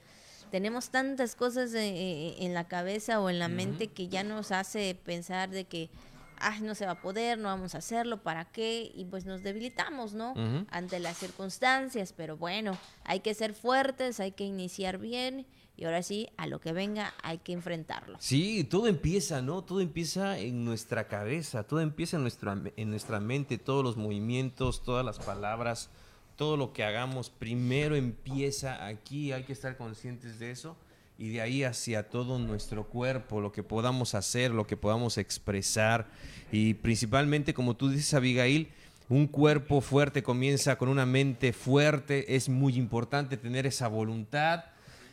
tenemos 0.51 0.91
tantas 0.91 1.37
cosas 1.37 1.75
eh, 1.75 1.89
eh, 1.89 2.37
en 2.41 2.55
la 2.55 2.65
cabeza 2.65 3.21
o 3.21 3.29
en 3.31 3.39
la 3.39 3.49
mente 3.49 3.89
que 3.89 4.09
ya 4.09 4.25
nos 4.25 4.51
hace 4.53 4.95
pensar 5.05 5.51
de 5.51 5.65
que, 5.65 5.91
ay, 6.39 6.61
no 6.63 6.75
se 6.75 6.87
va 6.87 6.93
a 6.93 7.01
poder, 7.01 7.39
no 7.39 7.49
vamos 7.49 7.75
a 7.75 7.79
hacerlo, 7.79 8.23
¿para 8.23 8.47
qué? 8.47 8.91
Y 8.95 9.05
pues 9.05 9.25
nos 9.25 9.43
debilitamos, 9.43 10.15
¿no? 10.15 10.35
Ante 10.71 11.01
las 11.01 11.17
circunstancias, 11.17 12.13
pero 12.17 12.37
bueno, 12.37 12.77
hay 13.05 13.21
que 13.21 13.35
ser 13.35 13.55
fuertes, 13.55 14.21
hay 14.21 14.33
que 14.33 14.45
iniciar 14.45 14.99
bien 14.99 15.47
y 15.77 15.85
ahora 15.85 16.03
sí, 16.03 16.29
a 16.39 16.47
lo 16.47 16.61
que 16.61 16.73
venga 16.73 17.13
hay 17.23 17.39
que 17.39 17.53
enfrentarlo. 17.53 18.17
Sí, 18.21 18.65
todo 18.65 18.87
empieza, 18.87 19.43
¿no? 19.43 19.63
Todo 19.63 19.81
empieza 19.81 20.39
en 20.39 20.65
nuestra 20.65 21.07
cabeza, 21.07 21.65
todo 21.65 21.81
empieza 21.81 22.17
en 22.17 22.23
nuestra, 22.23 22.59
en 22.77 22.91
nuestra 22.91 23.21
mente, 23.21 23.59
todos 23.59 23.85
los 23.85 23.97
movimientos, 23.97 24.83
todas 24.83 25.05
las 25.05 25.19
palabras, 25.19 25.91
todo 26.37 26.57
lo 26.57 26.73
que 26.73 26.85
hagamos, 26.85 27.29
primero 27.31 27.95
empieza 27.95 28.87
aquí, 28.87 29.33
hay 29.33 29.45
que 29.45 29.53
estar 29.53 29.77
conscientes 29.77 30.39
de 30.39 30.51
eso 30.51 30.77
y 31.19 31.31
de 31.31 31.41
ahí 31.41 31.65
hacia 31.65 32.09
todo 32.09 32.39
nuestro 32.39 32.85
cuerpo, 32.85 33.41
lo 33.41 33.53
que 33.53 33.63
podamos 33.63 34.15
hacer, 34.15 34.51
lo 34.51 34.67
que 34.67 34.77
podamos 34.77 35.19
expresar 35.19 36.07
y 36.53 36.75
principalmente, 36.75 37.55
como 37.55 37.75
tú 37.75 37.89
dices, 37.89 38.13
Abigail, 38.15 38.69
un 39.09 39.27
cuerpo 39.27 39.81
fuerte 39.81 40.23
comienza 40.23 40.77
con 40.77 40.89
una 40.89 41.07
mente 41.07 41.53
fuerte, 41.53 42.37
es 42.37 42.49
muy 42.49 42.77
importante 42.77 43.37
tener 43.37 43.67
esa 43.67 43.89
voluntad. 43.89 44.65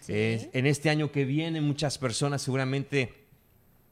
Sí. 0.01 0.13
Eh, 0.13 0.50
en 0.53 0.65
este 0.65 0.89
año 0.89 1.12
que 1.12 1.25
viene 1.25 1.62
muchas 1.62 1.98
personas 1.98 2.41
seguramente 2.41 3.13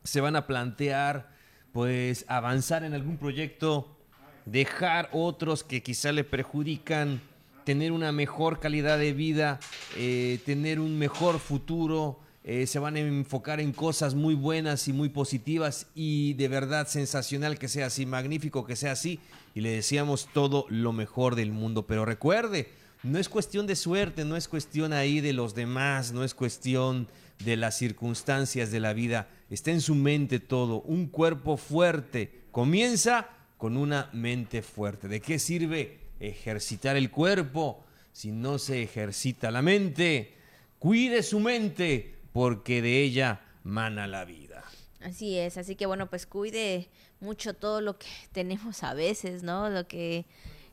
se 0.03 0.19
van 0.19 0.35
a 0.35 0.47
plantear 0.47 1.31
pues 1.71 2.25
avanzar 2.27 2.83
en 2.83 2.93
algún 2.93 3.17
proyecto, 3.17 3.97
dejar 4.45 5.09
otros 5.13 5.63
que 5.63 5.81
quizá 5.81 6.11
le 6.11 6.25
perjudican, 6.25 7.21
tener 7.63 7.91
una 7.91 8.11
mejor 8.11 8.59
calidad 8.59 8.97
de 8.97 9.13
vida, 9.13 9.59
eh, 9.97 10.39
tener 10.45 10.79
un 10.79 10.97
mejor 10.97 11.39
futuro, 11.39 12.19
eh, 12.43 12.65
se 12.65 12.79
van 12.79 12.95
a 12.95 12.99
enfocar 12.99 13.59
en 13.59 13.71
cosas 13.71 14.15
muy 14.15 14.33
buenas 14.33 14.87
y 14.87 14.93
muy 14.93 15.09
positivas 15.09 15.87
y 15.93 16.33
de 16.33 16.47
verdad 16.47 16.87
sensacional 16.87 17.59
que 17.59 17.67
sea 17.67 17.85
así, 17.85 18.07
magnífico 18.07 18.65
que 18.65 18.75
sea 18.75 18.93
así 18.93 19.19
y 19.53 19.61
le 19.61 19.69
deseamos 19.69 20.27
todo 20.33 20.65
lo 20.69 20.91
mejor 20.91 21.35
del 21.35 21.51
mundo. 21.51 21.85
Pero 21.85 22.03
recuerde, 22.03 22.69
no 23.03 23.19
es 23.19 23.29
cuestión 23.29 23.67
de 23.67 23.75
suerte, 23.75 24.25
no 24.25 24.35
es 24.37 24.47
cuestión 24.47 24.91
ahí 24.91 25.21
de 25.21 25.33
los 25.33 25.53
demás, 25.53 26.13
no 26.13 26.23
es 26.23 26.33
cuestión 26.33 27.07
de 27.45 27.57
las 27.57 27.77
circunstancias 27.77 28.71
de 28.71 28.79
la 28.79 28.93
vida, 28.93 29.29
está 29.51 29.71
en 29.71 29.81
su 29.81 29.93
mente 29.93 30.39
todo. 30.39 30.81
Un 30.81 31.07
cuerpo 31.07 31.57
fuerte 31.57 32.41
comienza 32.51 33.29
con 33.57 33.77
una 33.77 34.09
mente 34.13 34.63
fuerte. 34.63 35.07
¿De 35.07 35.21
qué 35.21 35.37
sirve 35.37 36.00
ejercitar 36.21 36.95
el 36.95 37.11
cuerpo 37.11 37.83
si 38.13 38.31
no 38.31 38.57
se 38.57 38.83
ejercita 38.83 39.51
la 39.51 39.61
mente? 39.61 40.35
Cuide 40.79 41.23
su 41.23 41.39
mente 41.39 42.15
porque 42.33 42.81
de 42.81 43.01
ella 43.01 43.41
mana 43.63 44.07
la 44.07 44.25
vida. 44.25 44.63
Así 45.01 45.37
es, 45.37 45.57
así 45.57 45.75
que 45.75 45.85
bueno, 45.85 46.09
pues 46.09 46.25
cuide 46.25 46.87
mucho 47.19 47.53
todo 47.53 47.81
lo 47.81 47.97
que 47.97 48.07
tenemos 48.31 48.83
a 48.83 48.93
veces, 48.93 49.43
¿no? 49.43 49.69
Lo 49.69 49.87
que 49.87 50.25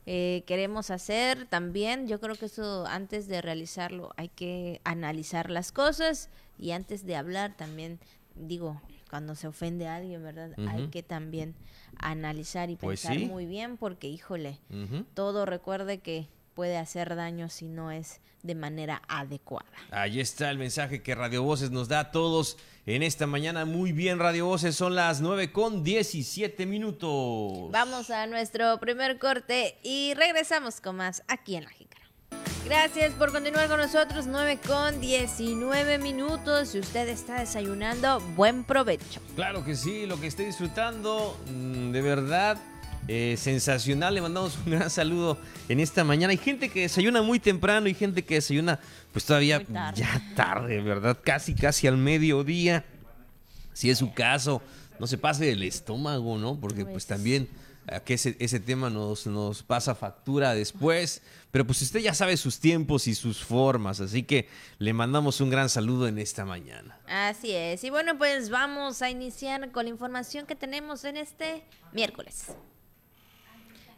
eh, 0.05 0.43
queremos 0.45 0.89
hacer 0.89 1.45
también. 1.45 2.07
Yo 2.07 2.19
creo 2.19 2.35
que 2.35 2.45
eso 2.45 2.85
antes 2.87 3.27
de 3.27 3.41
realizarlo 3.41 4.11
hay 4.17 4.29
que 4.29 4.81
analizar 4.83 5.49
las 5.49 5.71
cosas 5.71 6.29
y 6.57 6.71
antes 6.71 7.05
de 7.05 7.15
hablar 7.15 7.55
también, 7.55 7.99
digo, 8.35 8.81
cuando 9.09 9.35
se 9.35 9.47
ofende 9.47 9.87
a 9.87 9.95
alguien, 9.95 10.23
¿verdad? 10.23 10.51
Hay 10.67 10.87
que 10.87 11.03
también 11.03 11.55
analizar 11.97 12.69
y 12.69 12.75
Pues 12.75 13.01
pensar 13.01 13.17
sí. 13.19 13.25
muy 13.25 13.45
bien 13.45 13.77
porque, 13.77 14.07
híjole, 14.07 14.59
todo 15.13 15.45
recuerde 15.45 15.99
que 15.99 16.27
puede 16.53 16.77
hacer 16.77 17.15
daño 17.15 17.49
si 17.49 17.67
no 17.67 17.89
es 17.91 18.19
de 18.43 18.53
manera 18.55 19.01
adecuada. 19.07 19.69
Ahí 19.91 20.19
está 20.19 20.49
el 20.49 20.57
mensaje 20.57 21.01
que 21.01 21.15
Radio 21.15 21.43
Voces 21.43 21.71
nos 21.71 21.87
da 21.87 21.99
a 22.01 22.11
todos 22.11 22.57
en 22.85 23.01
esta 23.03 23.27
mañana. 23.27 23.65
Muy 23.65 23.91
bien, 23.91 24.19
Radio 24.19 24.45
Voces, 24.45 24.75
son 24.75 24.95
las 24.95 25.21
9 25.21 25.51
con 25.51 25.83
17 25.83 26.65
minutos. 26.65 27.71
Vamos 27.71 28.09
a 28.09 28.27
nuestro 28.27 28.77
primer 28.79 29.19
corte 29.19 29.77
y 29.83 30.13
regresamos 30.15 30.81
con 30.81 30.97
más 30.97 31.23
aquí 31.27 31.55
en 31.55 31.63
La. 31.65 31.71
Gracias 32.65 33.13
por 33.13 33.31
continuar 33.31 33.67
con 33.67 33.79
nosotros, 33.79 34.27
9 34.27 34.59
con 34.65 34.99
19 35.01 35.97
minutos. 35.97 36.69
Si 36.69 36.79
usted 36.79 37.07
está 37.07 37.39
desayunando, 37.39 38.19
buen 38.35 38.63
provecho. 38.63 39.21
Claro 39.35 39.63
que 39.65 39.75
sí, 39.75 40.05
lo 40.05 40.19
que 40.19 40.27
esté 40.27 40.45
disfrutando, 40.45 41.35
mm, 41.51 41.91
de 41.91 42.01
verdad, 42.01 42.57
eh, 43.07 43.35
sensacional. 43.39 44.13
Le 44.13 44.21
mandamos 44.21 44.55
un 44.65 44.71
gran 44.73 44.89
saludo 44.91 45.37
en 45.67 45.79
esta 45.79 46.03
mañana. 46.03 46.29
Hay 46.31 46.37
gente 46.37 46.69
que 46.69 46.81
desayuna 46.81 47.23
muy 47.23 47.39
temprano 47.39 47.87
y 47.87 47.95
gente 47.95 48.23
que 48.23 48.35
desayuna 48.35 48.79
pues 49.11 49.25
todavía 49.25 49.65
tarde. 49.65 49.99
ya 50.01 50.21
tarde, 50.35 50.81
¿verdad? 50.81 51.17
Casi, 51.23 51.55
casi 51.55 51.87
al 51.87 51.97
mediodía. 51.97 52.85
Si 53.73 53.89
es 53.89 53.97
su 53.97 54.13
caso, 54.13 54.61
no 54.99 55.07
se 55.07 55.17
pase 55.17 55.45
del 55.45 55.63
estómago, 55.63 56.37
¿no? 56.37 56.59
Porque 56.59 56.83
pues 56.83 56.91
Pues. 56.93 57.05
también 57.07 57.47
a 57.87 58.01
que 58.01 58.13
ese, 58.13 58.35
ese 58.39 58.59
tema 58.59 58.91
nos, 58.91 59.25
nos 59.25 59.63
pasa 59.63 59.95
factura 59.95 60.53
después. 60.53 61.23
Pero 61.51 61.65
pues 61.65 61.81
usted 61.81 61.99
ya 61.99 62.13
sabe 62.13 62.37
sus 62.37 62.59
tiempos 62.59 63.07
y 63.07 63.15
sus 63.15 63.43
formas, 63.43 63.99
así 64.01 64.23
que 64.23 64.47
le 64.77 64.93
mandamos 64.93 65.41
un 65.41 65.49
gran 65.49 65.69
saludo 65.69 66.07
en 66.07 66.19
esta 66.19 66.45
mañana. 66.45 66.99
Así 67.07 67.51
es. 67.51 67.83
Y 67.83 67.89
bueno, 67.89 68.17
pues 68.17 68.49
vamos 68.49 69.01
a 69.01 69.09
iniciar 69.09 69.71
con 69.71 69.85
la 69.85 69.89
información 69.89 70.45
que 70.45 70.55
tenemos 70.55 71.03
en 71.05 71.17
este 71.17 71.63
miércoles. 71.91 72.47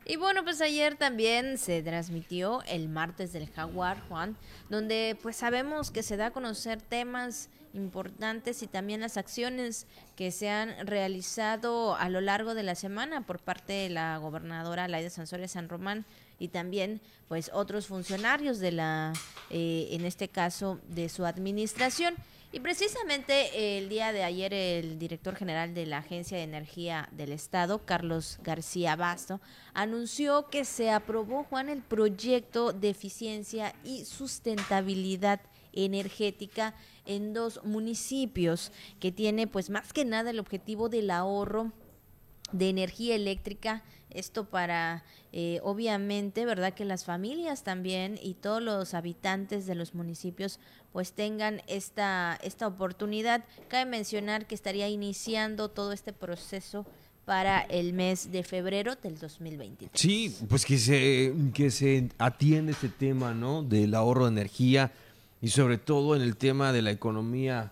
Y 0.05 0.15
bueno, 0.15 0.43
pues 0.43 0.62
ayer 0.62 0.96
también 0.96 1.58
se 1.58 1.84
transmitió 1.84 2.63
el 2.63 2.89
martes 2.89 3.34
del 3.34 3.50
Jaguar, 3.50 4.01
Juan, 4.08 4.36
donde 4.70 5.17
pues 5.22 5.36
sabemos 5.36 5.91
que 5.91 6.03
se 6.03 6.17
da 6.17 6.27
a 6.27 6.31
conocer 6.31 6.81
temas 6.81 7.50
importantes 7.74 8.63
y 8.63 8.67
también 8.67 9.01
las 9.01 9.17
acciones 9.17 9.88
que 10.15 10.31
se 10.31 10.50
han 10.50 10.88
realizado 10.88 11.96
a 11.96 12.10
lo 12.10 12.20
largo 12.20 12.55
de 12.55 12.63
la 12.63 12.75
semana 12.75 13.22
por 13.25 13.39
parte 13.39 13.74
de 13.74 13.89
la 13.89 14.17
gobernadora 14.17 14.88
Laida 14.88 15.10
Sansores 15.10 15.51
San 15.51 15.70
Román 15.70 16.05
y 16.41 16.48
también 16.48 17.01
pues 17.27 17.51
otros 17.53 17.86
funcionarios 17.86 18.57
de 18.57 18.71
la, 18.71 19.13
eh, 19.51 19.89
en 19.91 20.05
este 20.05 20.27
caso, 20.27 20.79
de 20.89 21.07
su 21.07 21.24
administración. 21.24 22.15
Y 22.51 22.60
precisamente 22.62 23.77
el 23.77 23.89
día 23.89 24.12
de 24.12 24.24
ayer 24.24 24.51
el 24.53 24.98
director 24.98 25.36
general 25.36 25.75
de 25.75 25.86
la 25.86 26.00
Agencia 26.00 26.38
de 26.38 26.43
Energía 26.43 27.07
del 27.12 27.31
Estado, 27.31 27.86
Carlos 27.86 28.39
García 28.43 28.95
Basto, 28.95 29.39
anunció 29.75 30.50
que 30.50 30.65
se 30.65 30.89
aprobó, 30.89 31.43
Juan, 31.43 31.69
el 31.69 31.83
proyecto 31.83 32.74
de 32.74 32.89
eficiencia 32.89 33.75
y 33.83 34.03
sustentabilidad 34.05 35.41
energética 35.74 36.74
en 37.05 37.33
dos 37.33 37.63
municipios 37.63 38.71
que 39.00 39.12
tiene 39.12 39.45
pues 39.45 39.69
más 39.69 39.93
que 39.93 40.05
nada 40.05 40.31
el 40.31 40.39
objetivo 40.39 40.89
del 40.89 41.12
ahorro 41.12 41.71
de 42.51 42.69
energía 42.69 43.15
eléctrica. 43.15 43.83
Esto 44.13 44.46
para, 44.46 45.03
eh, 45.32 45.60
obviamente, 45.63 46.46
¿verdad? 46.46 46.74
Que 46.74 46.86
las 46.86 47.06
familias 47.06 47.63
también 47.63 48.20
y 48.22 48.36
todos 48.36 48.62
los 48.62 48.94
habitantes 48.94 49.65
de 49.65 49.75
los 49.75 49.94
municipios 49.94 50.60
pues 50.91 51.13
tengan 51.13 51.62
esta, 51.68 52.38
esta 52.44 52.68
oportunidad. 52.68 53.44
Cabe 53.68 53.86
mencionar 53.86 54.46
que 54.46 54.56
estaría 54.56 54.89
iniciando 54.89 55.70
todo 55.70 55.94
este 55.94 56.13
proceso 56.13 56.86
para 57.25 57.62
el 57.62 57.94
mes 57.94 58.32
de 58.32 58.44
febrero 58.44 58.96
del 58.96 59.18
2023. 59.18 59.91
Sí, 60.00 60.36
pues 60.50 60.65
que 60.65 60.77
se, 60.77 61.34
que 61.53 61.72
se 61.72 62.10
atiende 62.18 62.74
este 62.74 62.89
tema, 62.89 63.34
¿no? 63.34 63.63
Del 63.63 63.94
ahorro 63.96 64.25
de 64.25 64.32
energía 64.32 64.91
y 65.41 65.50
sobre 65.50 65.77
todo 65.77 66.15
en 66.15 66.22
el 66.22 66.36
tema 66.36 66.74
de 66.74 66.82
la 66.82 66.91
economía 66.91 67.72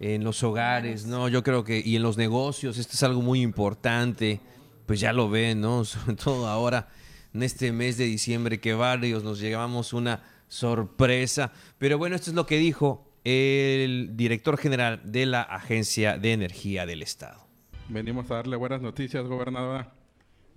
en 0.00 0.22
los 0.24 0.42
hogares, 0.42 1.06
¿no? 1.06 1.28
Yo 1.28 1.42
creo 1.42 1.64
que, 1.64 1.82
y 1.84 1.96
en 1.96 2.02
los 2.02 2.16
negocios, 2.16 2.78
esto 2.78 2.92
es 2.94 3.02
algo 3.02 3.20
muy 3.20 3.40
importante, 3.40 4.40
pues 4.88 5.00
ya 5.00 5.12
lo 5.12 5.28
ven, 5.28 5.60
¿no? 5.60 5.84
Sobre 5.84 6.16
todo 6.16 6.48
ahora, 6.48 6.88
en 7.34 7.42
este 7.42 7.70
mes 7.72 7.98
de 7.98 8.06
diciembre, 8.06 8.58
que 8.58 8.72
varios 8.72 9.22
nos 9.22 9.38
llevamos 9.38 9.92
una 9.92 10.22
sorpresa. 10.48 11.52
Pero 11.76 11.98
bueno, 11.98 12.16
esto 12.16 12.30
es 12.30 12.34
lo 12.34 12.46
que 12.46 12.56
dijo 12.56 13.06
el 13.22 14.16
director 14.16 14.56
general 14.56 15.02
de 15.04 15.26
la 15.26 15.42
Agencia 15.42 16.16
de 16.16 16.32
Energía 16.32 16.86
del 16.86 17.02
Estado. 17.02 17.46
Venimos 17.90 18.30
a 18.30 18.36
darle 18.36 18.56
buenas 18.56 18.80
noticias, 18.80 19.26
gobernadora. 19.26 19.92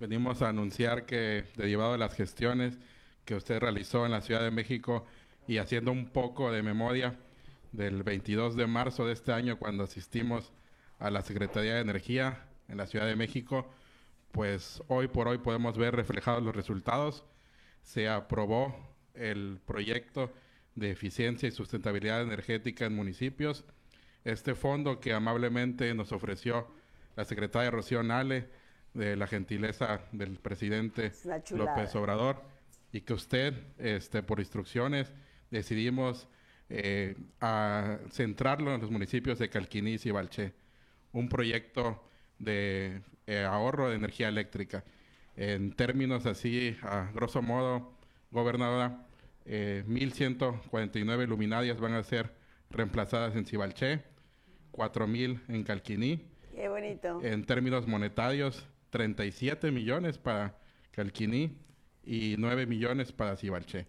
Venimos 0.00 0.40
a 0.40 0.48
anunciar 0.48 1.04
que, 1.04 1.44
derivado 1.56 1.92
de 1.92 1.98
las 1.98 2.14
gestiones 2.14 2.78
que 3.26 3.34
usted 3.34 3.60
realizó 3.60 4.06
en 4.06 4.12
la 4.12 4.22
Ciudad 4.22 4.40
de 4.40 4.50
México 4.50 5.04
y 5.46 5.58
haciendo 5.58 5.92
un 5.92 6.06
poco 6.06 6.50
de 6.50 6.62
memoria 6.62 7.18
del 7.72 8.02
22 8.02 8.56
de 8.56 8.66
marzo 8.66 9.06
de 9.06 9.12
este 9.12 9.32
año, 9.32 9.58
cuando 9.58 9.84
asistimos 9.84 10.52
a 10.98 11.10
la 11.10 11.20
Secretaría 11.20 11.74
de 11.74 11.80
Energía 11.82 12.46
en 12.68 12.78
la 12.78 12.86
Ciudad 12.86 13.06
de 13.06 13.16
México, 13.16 13.68
pues 14.32 14.82
hoy 14.88 15.08
por 15.08 15.28
hoy 15.28 15.38
podemos 15.38 15.78
ver 15.78 15.94
reflejados 15.94 16.42
los 16.42 16.56
resultados. 16.56 17.24
Se 17.82 18.08
aprobó 18.08 18.74
el 19.14 19.60
proyecto 19.64 20.32
de 20.74 20.90
eficiencia 20.90 21.48
y 21.48 21.52
sustentabilidad 21.52 22.22
energética 22.22 22.86
en 22.86 22.96
municipios. 22.96 23.64
Este 24.24 24.54
fondo 24.54 25.00
que 25.00 25.12
amablemente 25.12 25.94
nos 25.94 26.12
ofreció 26.12 26.66
la 27.14 27.24
secretaria 27.24 27.70
Rocío 27.70 28.02
Nale, 28.02 28.48
de 28.94 29.16
la 29.16 29.26
gentileza 29.26 30.02
del 30.12 30.38
presidente 30.38 31.12
López 31.50 31.94
Obrador, 31.94 32.42
y 32.92 33.00
que 33.00 33.14
usted, 33.14 33.54
este, 33.78 34.22
por 34.22 34.38
instrucciones, 34.38 35.12
decidimos 35.50 36.28
eh, 36.68 37.16
a 37.40 37.98
centrarlo 38.10 38.74
en 38.74 38.80
los 38.80 38.90
municipios 38.90 39.38
de 39.38 39.48
Calquiní 39.48 39.96
y 40.02 40.10
Balché. 40.10 40.52
Un 41.12 41.28
proyecto 41.28 42.02
de 42.42 43.00
eh, 43.26 43.44
ahorro 43.44 43.88
de 43.88 43.96
energía 43.96 44.28
eléctrica. 44.28 44.84
En 45.36 45.72
términos 45.72 46.26
así, 46.26 46.76
a 46.82 47.10
grosso 47.14 47.40
modo, 47.40 47.94
gobernadora, 48.30 49.06
1.149 49.46 51.22
eh, 51.22 51.26
luminarias 51.26 51.80
van 51.80 51.94
a 51.94 52.02
ser 52.02 52.32
reemplazadas 52.70 53.34
en 53.36 53.46
Cibalché, 53.46 54.02
4.000 54.72 55.40
en 55.48 55.64
Calquiní. 55.64 56.26
Qué 56.54 56.68
bonito. 56.68 57.20
En 57.22 57.44
términos 57.44 57.86
monetarios, 57.86 58.66
37 58.90 59.70
millones 59.70 60.18
para 60.18 60.58
Calquiní 60.90 61.56
y 62.04 62.36
9 62.38 62.66
millones 62.66 63.12
para 63.12 63.36
Cibalché. 63.36 63.86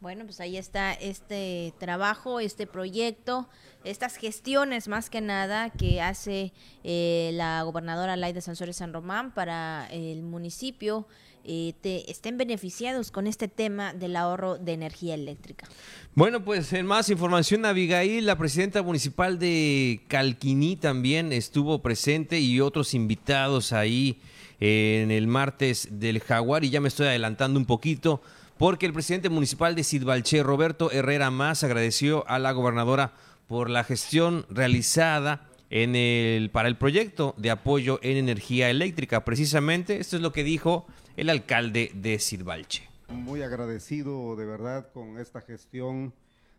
Bueno, 0.00 0.24
pues 0.24 0.40
ahí 0.40 0.56
está 0.58 0.92
este 0.92 1.72
trabajo, 1.78 2.38
este 2.38 2.66
proyecto, 2.66 3.48
estas 3.82 4.16
gestiones 4.16 4.88
más 4.88 5.08
que 5.08 5.22
nada 5.22 5.70
que 5.70 6.02
hace 6.02 6.52
eh, 6.84 7.30
la 7.32 7.62
gobernadora 7.62 8.14
Laida 8.16 8.42
Sansores 8.42 8.76
San 8.76 8.92
Román 8.92 9.32
para 9.32 9.88
el 9.90 10.22
municipio 10.22 11.06
eh, 11.44 11.72
te 11.80 12.10
estén 12.10 12.36
beneficiados 12.36 13.10
con 13.10 13.26
este 13.26 13.48
tema 13.48 13.94
del 13.94 14.16
ahorro 14.16 14.58
de 14.58 14.72
energía 14.72 15.14
eléctrica. 15.14 15.66
Bueno, 16.14 16.44
pues 16.44 16.72
en 16.72 16.84
más 16.84 17.08
información, 17.08 17.64
Abigail, 17.64 18.26
la 18.26 18.36
presidenta 18.36 18.82
municipal 18.82 19.38
de 19.38 20.02
Calquiní 20.08 20.76
también 20.76 21.32
estuvo 21.32 21.80
presente 21.80 22.40
y 22.40 22.60
otros 22.60 22.94
invitados 22.94 23.72
ahí 23.72 24.20
en 24.58 25.10
el 25.10 25.26
martes 25.26 25.88
del 25.90 26.20
Jaguar 26.20 26.64
y 26.64 26.70
ya 26.70 26.80
me 26.80 26.88
estoy 26.88 27.06
adelantando 27.06 27.58
un 27.60 27.66
poquito 27.66 28.20
porque 28.58 28.86
el 28.86 28.92
presidente 28.92 29.28
municipal 29.28 29.74
de 29.74 29.84
Sidbalché, 29.84 30.42
Roberto 30.42 30.90
Herrera 30.90 31.30
Más, 31.30 31.62
agradeció 31.64 32.28
a 32.28 32.38
la 32.38 32.52
gobernadora 32.52 33.12
por 33.48 33.70
la 33.70 33.84
gestión 33.84 34.46
realizada 34.48 35.48
en 35.70 35.94
el, 35.94 36.50
para 36.50 36.68
el 36.68 36.76
proyecto 36.76 37.34
de 37.36 37.50
apoyo 37.50 37.98
en 38.02 38.16
energía 38.16 38.70
eléctrica. 38.70 39.24
Precisamente, 39.24 39.98
esto 40.00 40.16
es 40.16 40.22
lo 40.22 40.32
que 40.32 40.44
dijo 40.44 40.86
el 41.16 41.30
alcalde 41.30 41.90
de 41.94 42.18
Sirvalche. 42.18 42.88
Muy 43.08 43.42
agradecido 43.42 44.36
de 44.36 44.46
verdad 44.46 44.88
con 44.92 45.18
esta 45.18 45.40
gestión 45.40 46.12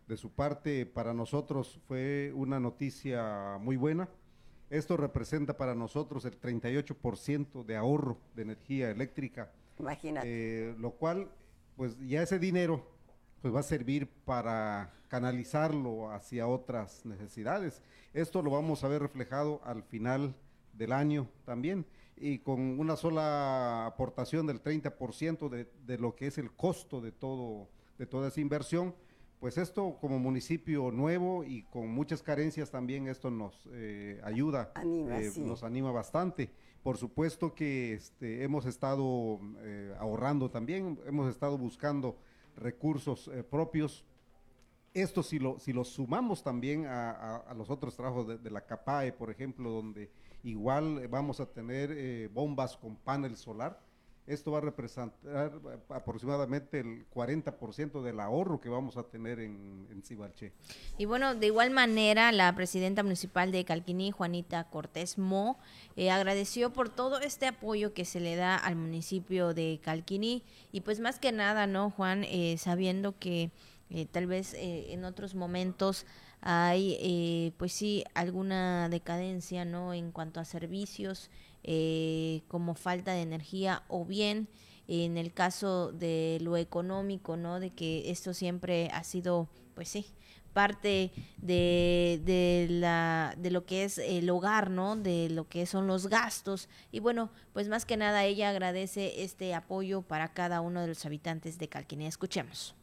de 0.06 0.16
su 0.16 0.30
parte. 0.30 0.86
Para 0.86 1.12
nosotros 1.12 1.80
fue 1.86 2.32
una 2.34 2.60
noticia 2.60 3.58
muy 3.60 3.76
buena. 3.76 4.08
Esto 4.70 4.96
representa 4.96 5.56
para 5.56 5.74
nosotros 5.74 6.24
el 6.24 6.38
38% 6.40 7.64
de 7.64 7.76
ahorro 7.76 8.18
de 8.34 8.42
energía 8.42 8.90
eléctrica. 8.90 9.50
Imagínate. 9.78 10.26
Eh, 10.26 10.74
lo 10.78 10.90
cual, 10.90 11.28
pues 11.78 11.96
ya 12.00 12.24
ese 12.24 12.40
dinero 12.40 12.84
pues 13.40 13.54
va 13.54 13.60
a 13.60 13.62
servir 13.62 14.08
para 14.24 14.92
canalizarlo 15.06 16.10
hacia 16.10 16.48
otras 16.48 17.06
necesidades. 17.06 17.82
Esto 18.12 18.42
lo 18.42 18.50
vamos 18.50 18.82
a 18.82 18.88
ver 18.88 19.00
reflejado 19.00 19.60
al 19.64 19.84
final 19.84 20.34
del 20.72 20.92
año 20.92 21.28
también 21.44 21.86
y 22.16 22.40
con 22.40 22.80
una 22.80 22.96
sola 22.96 23.86
aportación 23.86 24.44
del 24.44 24.60
30% 24.60 25.48
de, 25.48 25.70
de 25.86 25.98
lo 25.98 26.16
que 26.16 26.26
es 26.26 26.38
el 26.38 26.50
costo 26.50 27.00
de, 27.00 27.12
todo, 27.12 27.68
de 27.96 28.06
toda 28.06 28.26
esa 28.26 28.40
inversión, 28.40 28.92
pues 29.38 29.56
esto 29.56 29.98
como 30.00 30.18
municipio 30.18 30.90
nuevo 30.90 31.44
y 31.44 31.62
con 31.62 31.88
muchas 31.88 32.24
carencias 32.24 32.72
también 32.72 33.06
esto 33.06 33.30
nos 33.30 33.68
eh, 33.70 34.20
ayuda, 34.24 34.72
eh, 34.84 35.30
nos 35.36 35.62
anima 35.62 35.92
bastante. 35.92 36.50
Por 36.88 36.96
supuesto 36.96 37.54
que 37.54 37.92
este, 37.92 38.42
hemos 38.42 38.64
estado 38.64 39.38
eh, 39.58 39.94
ahorrando 40.00 40.50
también, 40.50 40.98
hemos 41.04 41.28
estado 41.28 41.58
buscando 41.58 42.16
recursos 42.56 43.30
propios. 43.50 44.06
Esto 44.94 45.22
si 45.22 45.38
lo, 45.38 45.58
si 45.58 45.74
lo 45.74 45.84
sumamos 45.84 46.42
también 46.42 46.86
a, 46.86 47.54
los 47.54 47.68
otros 47.68 47.94
trabajos 47.94 48.42
de, 48.42 48.50
la 48.50 48.64
CAPAE, 48.64 49.12
por 49.12 49.30
ejemplo, 49.30 49.68
donde 49.68 50.10
Igual 50.44 50.98
eh, 50.98 51.06
vamos 51.08 51.40
a 51.40 51.46
tener 51.46 51.90
eh, 51.92 52.30
bombas 52.32 52.76
con 52.76 52.96
panel 52.96 53.36
solar. 53.36 53.78
Esto 54.28 54.52
va 54.52 54.58
a 54.58 54.60
representar 54.60 55.12
eh, 55.26 55.78
aproximadamente 55.88 56.80
el 56.80 57.08
40% 57.10 58.02
del 58.02 58.20
ahorro 58.20 58.60
que 58.60 58.68
vamos 58.68 58.96
a 58.96 59.02
tener 59.04 59.40
en, 59.40 59.86
en 59.90 60.02
Cibalché. 60.02 60.52
Y 60.98 61.06
bueno, 61.06 61.34
de 61.34 61.46
igual 61.46 61.70
manera, 61.70 62.30
la 62.32 62.54
presidenta 62.54 63.02
municipal 63.02 63.50
de 63.50 63.64
Calquiní, 63.64 64.10
Juanita 64.10 64.64
Cortés 64.70 65.18
Mo, 65.18 65.58
agradeció 66.10 66.72
por 66.72 66.88
todo 66.88 67.20
este 67.20 67.46
apoyo 67.46 67.94
que 67.94 68.04
se 68.04 68.20
le 68.20 68.36
da 68.36 68.56
al 68.56 68.76
municipio 68.76 69.54
de 69.54 69.80
Calquiní. 69.82 70.44
Y 70.72 70.82
pues 70.82 71.00
más 71.00 71.18
que 71.18 71.32
nada, 71.32 71.66
¿no, 71.66 71.90
Juan? 71.90 72.24
sabiendo 72.56 73.18
que 73.18 73.50
tal 74.12 74.26
vez 74.26 74.54
en 74.54 75.04
otros 75.04 75.34
momentos 75.34 76.06
hay 76.40 76.96
eh, 77.00 77.52
pues 77.56 77.72
sí 77.72 78.04
alguna 78.14 78.88
decadencia 78.88 79.64
no 79.64 79.94
en 79.94 80.12
cuanto 80.12 80.40
a 80.40 80.44
servicios 80.44 81.30
eh, 81.64 82.42
como 82.48 82.74
falta 82.74 83.12
de 83.12 83.22
energía 83.22 83.82
o 83.88 84.04
bien 84.04 84.48
en 84.86 85.18
el 85.18 85.32
caso 85.32 85.92
de 85.92 86.38
lo 86.40 86.56
económico 86.56 87.36
no 87.36 87.60
de 87.60 87.70
que 87.70 88.10
esto 88.10 88.34
siempre 88.34 88.88
ha 88.92 89.04
sido 89.04 89.48
pues 89.74 89.88
sí 89.88 90.06
parte 90.58 91.12
de, 91.36 92.20
de, 92.24 92.66
la, 92.68 93.32
de 93.36 93.52
lo 93.52 93.64
que 93.64 93.84
es 93.84 93.98
el 93.98 94.28
hogar, 94.28 94.70
¿no? 94.70 94.96
De 94.96 95.28
lo 95.30 95.48
que 95.48 95.66
son 95.66 95.86
los 95.86 96.08
gastos. 96.08 96.68
Y 96.90 96.98
bueno, 96.98 97.30
pues 97.52 97.68
más 97.68 97.84
que 97.84 97.96
nada 97.96 98.24
ella 98.24 98.48
agradece 98.48 99.22
este 99.22 99.54
apoyo 99.54 100.02
para 100.02 100.32
cada 100.32 100.60
uno 100.60 100.80
de 100.80 100.88
los 100.88 101.06
habitantes 101.06 101.58
de 101.58 101.68
Calquinea. 101.68 102.08
Escuchemos. 102.08 102.74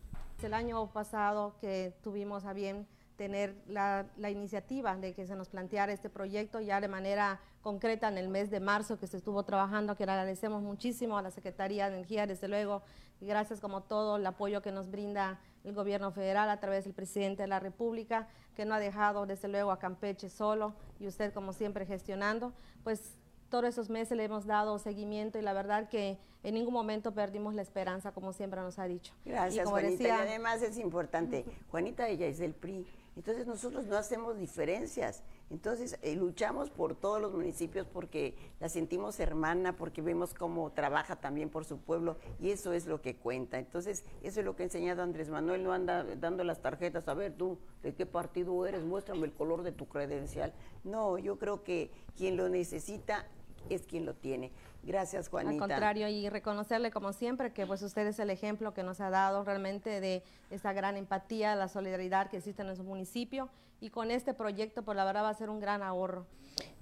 El 0.42 0.54
año 0.54 0.90
pasado 0.94 1.58
que 1.60 1.94
tuvimos 2.02 2.46
a 2.46 2.54
bien 2.54 2.88
tener 3.16 3.56
la, 3.68 4.06
iniciativa 4.30 4.96
de 4.98 5.14
que 5.14 5.26
se 5.26 5.36
nos 5.36 5.50
planteara 5.50 5.94
este 5.94 6.10
proyecto 6.10 6.60
ya 6.60 6.82
de 6.82 6.88
manera 6.88 7.40
concreta 7.62 8.08
en 8.08 8.18
el 8.18 8.30
mes 8.30 8.50
de 8.50 8.60
marzo 8.60 9.00
que 9.00 9.08
se 9.08 9.18
estuvo 9.18 9.44
trabajando, 9.44 9.96
que 9.96 10.04
agradecemos 10.04 10.62
muchísimo 10.62 11.18
a 11.18 11.22
la 11.22 11.32
Secretaría 11.32 11.90
de 11.90 11.96
Energía, 11.96 12.28
desde 12.28 12.48
luego, 12.48 12.84
y 13.22 13.28
gracias 13.28 13.62
como 13.62 13.82
todo 13.82 14.18
el 14.18 14.26
apoyo 14.26 14.62
que 14.62 14.72
nos 14.72 14.92
brinda 14.92 15.40
el 15.64 15.74
gobierno 15.74 16.12
federal 16.12 16.50
a 16.50 16.60
través 16.60 16.84
del 16.84 16.94
presidente 16.94 17.44
de 17.44 17.48
la 17.48 17.60
República, 17.60 18.28
que 18.56 18.66
no 18.66 18.76
ha 18.76 18.80
dejado 18.80 19.26
desde 19.26 19.48
luego 19.48 19.72
a 19.72 19.80
Campeche 19.80 20.30
solo 20.30 20.76
y 21.00 21.08
usted 21.08 21.34
como 21.34 21.54
siempre 21.54 21.86
gestionando, 21.86 22.54
pues 22.84 23.16
todos 23.50 23.66
esos 23.66 23.90
meses 23.90 24.18
le 24.18 24.26
hemos 24.26 24.46
dado 24.46 24.78
seguimiento 24.80 25.40
y 25.40 25.42
la 25.42 25.54
verdad 25.54 25.90
que 25.90 26.20
en 26.44 26.54
ningún 26.54 26.74
momento 26.74 27.14
perdimos 27.14 27.56
la 27.56 27.64
esperanza, 27.64 28.12
como 28.12 28.32
siempre 28.32 28.62
nos 28.62 28.78
ha 28.78 28.86
dicho. 28.86 29.14
Gracias, 29.26 29.68
Juanita. 29.68 30.04
y 30.04 30.10
además 30.12 30.62
es 30.62 30.78
importante, 30.78 31.46
Juanita, 31.72 32.08
ella 32.08 32.28
es 32.28 32.38
del 32.38 32.54
PRI, 32.54 32.86
entonces 33.16 33.48
nosotros 33.48 33.86
no 33.86 33.96
hacemos 33.96 34.38
diferencias. 34.38 35.24
Entonces 35.50 35.98
eh, 36.02 36.16
luchamos 36.16 36.70
por 36.70 36.96
todos 36.96 37.22
los 37.22 37.34
municipios 37.34 37.88
porque 37.88 38.36
la 38.60 38.68
sentimos 38.68 39.20
hermana, 39.20 39.78
porque 39.78 40.02
vemos 40.02 40.34
cómo 40.34 40.72
trabaja 40.72 41.16
también 41.16 41.50
por 41.50 41.66
su 41.66 41.78
pueblo 41.80 42.18
y 42.40 42.50
eso 42.50 42.74
es 42.74 42.88
lo 42.88 43.02
que 43.02 43.16
cuenta. 43.16 43.58
Entonces 43.58 44.04
eso 44.22 44.40
es 44.40 44.46
lo 44.46 44.56
que 44.56 44.64
ha 44.64 44.66
enseñado 44.66 45.04
Andrés 45.04 45.30
Manuel, 45.30 45.64
no 45.64 45.72
anda 45.72 46.04
dando 46.04 46.44
las 46.44 46.62
tarjetas, 46.62 47.08
a 47.08 47.14
ver 47.14 47.38
tú, 47.38 47.58
¿de 47.84 47.94
qué 47.94 48.06
partido 48.06 48.66
eres? 48.66 48.84
Muéstrame 48.84 49.26
el 49.26 49.34
color 49.34 49.64
de 49.64 49.72
tu 49.72 49.88
credencial. 49.88 50.54
No, 50.84 51.18
yo 51.18 51.38
creo 51.38 51.64
que 51.64 51.92
quien 52.18 52.36
lo 52.36 52.50
necesita 52.50 53.28
es 53.70 53.84
quien 53.84 54.06
lo 54.06 54.14
tiene. 54.16 54.52
Gracias, 54.86 55.30
Juanita. 55.30 55.54
Al 55.54 55.60
contrario, 55.60 56.08
y 56.08 56.30
reconocerle 56.30 56.92
como 56.92 57.12
siempre 57.12 57.52
que 57.52 57.66
pues 57.66 57.82
usted 57.82 58.06
es 58.06 58.20
el 58.20 58.30
ejemplo 58.30 58.74
que 58.74 58.84
nos 58.84 59.02
ha 59.02 59.10
dado 59.10 59.44
realmente 59.44 60.00
de 60.00 60.24
esa 60.52 60.74
gran 60.74 60.96
empatía, 60.96 61.56
la 61.56 61.68
solidaridad 61.68 62.30
que 62.30 62.38
existe 62.38 62.62
en 62.62 62.68
nuestro 62.68 62.86
municipio 62.88 63.50
y 63.82 63.90
con 63.90 64.12
este 64.12 64.34
proyecto 64.34 64.84
pues 64.84 64.96
la 64.96 65.04
verdad 65.04 65.24
va 65.24 65.30
a 65.30 65.34
ser 65.34 65.50
un 65.50 65.60
gran 65.60 65.82
ahorro. 65.82 66.28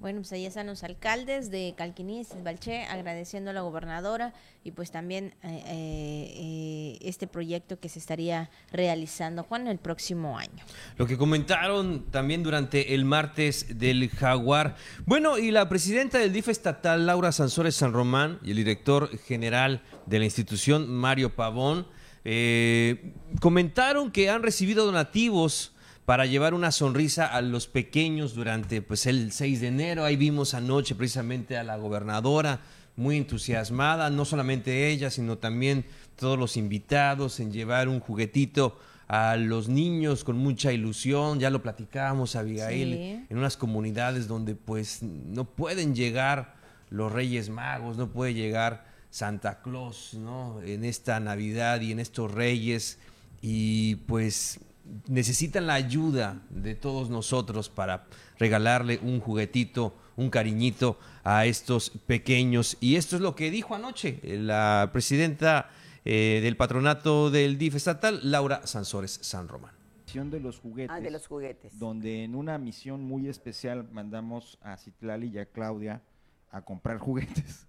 Bueno, 0.03 0.19
pues 0.19 0.33
ahí 0.33 0.45
están 0.45 0.67
los 0.67 0.83
alcaldes 0.83 1.49
de 1.49 1.75
Calquiní 1.77 2.27
Balché 2.43 2.83
agradeciendo 2.83 3.51
a 3.51 3.53
la 3.53 3.61
gobernadora 3.61 4.33
y 4.65 4.71
pues 4.71 4.91
también 4.91 5.33
eh, 5.43 5.63
eh, 5.65 6.97
este 7.03 7.25
proyecto 7.25 7.79
que 7.79 7.87
se 7.87 7.99
estaría 7.99 8.49
realizando, 8.73 9.43
Juan, 9.43 9.65
el 9.69 9.77
próximo 9.77 10.37
año. 10.37 10.65
Lo 10.97 11.07
que 11.07 11.17
comentaron 11.17 12.11
también 12.11 12.43
durante 12.43 12.93
el 12.93 13.05
martes 13.05 13.79
del 13.79 14.09
Jaguar. 14.09 14.75
Bueno, 15.05 15.37
y 15.37 15.51
la 15.51 15.69
presidenta 15.69 16.17
del 16.17 16.33
DIF 16.33 16.49
estatal, 16.49 17.05
Laura 17.05 17.31
Sansores 17.31 17.73
San 17.73 17.93
Román, 17.93 18.39
y 18.43 18.51
el 18.51 18.57
director 18.57 19.17
general 19.19 19.83
de 20.05 20.19
la 20.19 20.25
institución, 20.25 20.93
Mario 20.93 21.33
Pavón, 21.33 21.87
eh, 22.25 23.13
comentaron 23.39 24.11
que 24.11 24.29
han 24.29 24.43
recibido 24.43 24.85
donativos 24.85 25.72
para 26.05 26.25
llevar 26.25 26.53
una 26.53 26.71
sonrisa 26.71 27.25
a 27.25 27.41
los 27.41 27.67
pequeños 27.67 28.35
durante 28.35 28.81
pues, 28.81 29.05
el 29.05 29.31
6 29.31 29.61
de 29.61 29.67
enero. 29.67 30.03
Ahí 30.03 30.15
vimos 30.15 30.53
anoche 30.53 30.95
precisamente 30.95 31.57
a 31.57 31.63
la 31.63 31.77
gobernadora 31.77 32.61
muy 32.95 33.17
entusiasmada, 33.17 34.09
no 34.09 34.25
solamente 34.25 34.89
ella, 34.89 35.09
sino 35.09 35.37
también 35.37 35.85
todos 36.15 36.37
los 36.37 36.57
invitados 36.57 37.39
en 37.39 37.51
llevar 37.51 37.87
un 37.87 37.99
juguetito 37.99 38.77
a 39.07 39.35
los 39.35 39.67
niños 39.67 40.23
con 40.23 40.37
mucha 40.37 40.71
ilusión, 40.71 41.39
ya 41.39 41.49
lo 41.49 41.61
platicábamos 41.61 42.35
Abigail, 42.35 43.25
en 43.29 43.37
unas 43.37 43.57
comunidades 43.57 44.27
donde 44.27 44.55
pues 44.55 45.01
no 45.03 45.45
pueden 45.45 45.95
llegar 45.95 46.55
los 46.89 47.11
Reyes 47.11 47.49
Magos, 47.49 47.97
no 47.97 48.11
puede 48.11 48.33
llegar 48.33 48.85
Santa 49.09 49.61
Claus, 49.61 50.13
¿no? 50.13 50.61
En 50.61 50.85
esta 50.85 51.19
Navidad 51.19 51.81
y 51.81 51.91
en 51.91 51.99
estos 51.99 52.31
Reyes 52.31 52.99
y 53.41 53.95
pues 54.07 54.59
necesitan 55.07 55.67
la 55.67 55.75
ayuda 55.75 56.41
de 56.49 56.75
todos 56.75 57.09
nosotros 57.09 57.69
para 57.69 58.05
regalarle 58.37 58.99
un 59.01 59.19
juguetito, 59.19 59.95
un 60.15 60.29
cariñito 60.29 60.99
a 61.23 61.45
estos 61.45 61.89
pequeños. 61.89 62.77
Y 62.79 62.95
esto 62.95 63.15
es 63.15 63.21
lo 63.21 63.35
que 63.35 63.51
dijo 63.51 63.75
anoche 63.75 64.19
la 64.23 64.89
presidenta 64.91 65.69
eh, 66.05 66.39
del 66.43 66.57
patronato 66.57 67.31
del 67.31 67.57
DIF 67.57 67.75
estatal, 67.75 68.19
Laura 68.23 68.65
Sansores 68.67 69.19
San 69.21 69.47
Román. 69.47 69.73
De 70.13 70.39
los 70.39 70.59
juguetes. 70.59 70.95
Ah, 70.95 70.99
de 70.99 71.09
los 71.09 71.25
juguetes. 71.25 71.79
Donde 71.79 72.23
en 72.23 72.35
una 72.35 72.59
misión 72.59 73.03
muy 73.03 73.27
especial 73.27 73.89
mandamos 73.91 74.59
a 74.61 74.77
Citlali 74.77 75.29
y 75.29 75.39
a 75.39 75.47
Claudia 75.47 76.03
a 76.51 76.61
comprar 76.61 76.97
juguetes. 76.99 77.65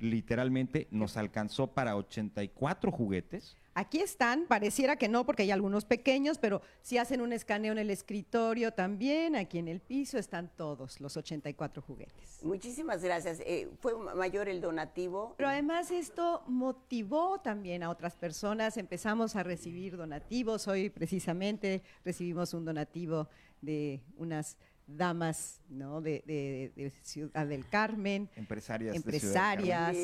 Literalmente 0.00 0.88
nos 0.90 1.16
alcanzó 1.16 1.68
para 1.68 1.96
84 1.96 2.90
juguetes 2.90 3.56
Aquí 3.76 4.00
están, 4.00 4.46
pareciera 4.46 4.96
que 4.96 5.08
no 5.08 5.26
porque 5.26 5.42
hay 5.42 5.50
algunos 5.50 5.84
pequeños, 5.84 6.38
pero 6.38 6.62
si 6.80 6.96
hacen 6.96 7.20
un 7.20 7.32
escaneo 7.32 7.72
en 7.72 7.78
el 7.78 7.90
escritorio 7.90 8.72
también, 8.72 9.34
aquí 9.34 9.58
en 9.58 9.66
el 9.66 9.80
piso 9.80 10.16
están 10.16 10.48
todos 10.56 11.00
los 11.00 11.16
84 11.16 11.82
juguetes. 11.82 12.38
Muchísimas 12.42 13.02
gracias. 13.02 13.40
Eh, 13.40 13.68
fue 13.80 13.96
mayor 14.14 14.48
el 14.48 14.60
donativo. 14.60 15.34
Pero 15.36 15.48
además 15.48 15.90
esto 15.90 16.44
motivó 16.46 17.40
también 17.40 17.82
a 17.82 17.90
otras 17.90 18.14
personas. 18.14 18.76
Empezamos 18.76 19.34
a 19.34 19.42
recibir 19.42 19.96
donativos. 19.96 20.68
Hoy 20.68 20.88
precisamente 20.88 21.82
recibimos 22.04 22.54
un 22.54 22.64
donativo 22.64 23.28
de 23.60 24.02
unas 24.16 24.56
damas 24.86 25.60
¿no? 25.68 26.00
de, 26.00 26.92
Ciudad 27.02 27.46
del 27.46 27.68
Carmen. 27.68 28.30
Empresarias. 28.36 28.94
Empresarias, 28.94 29.96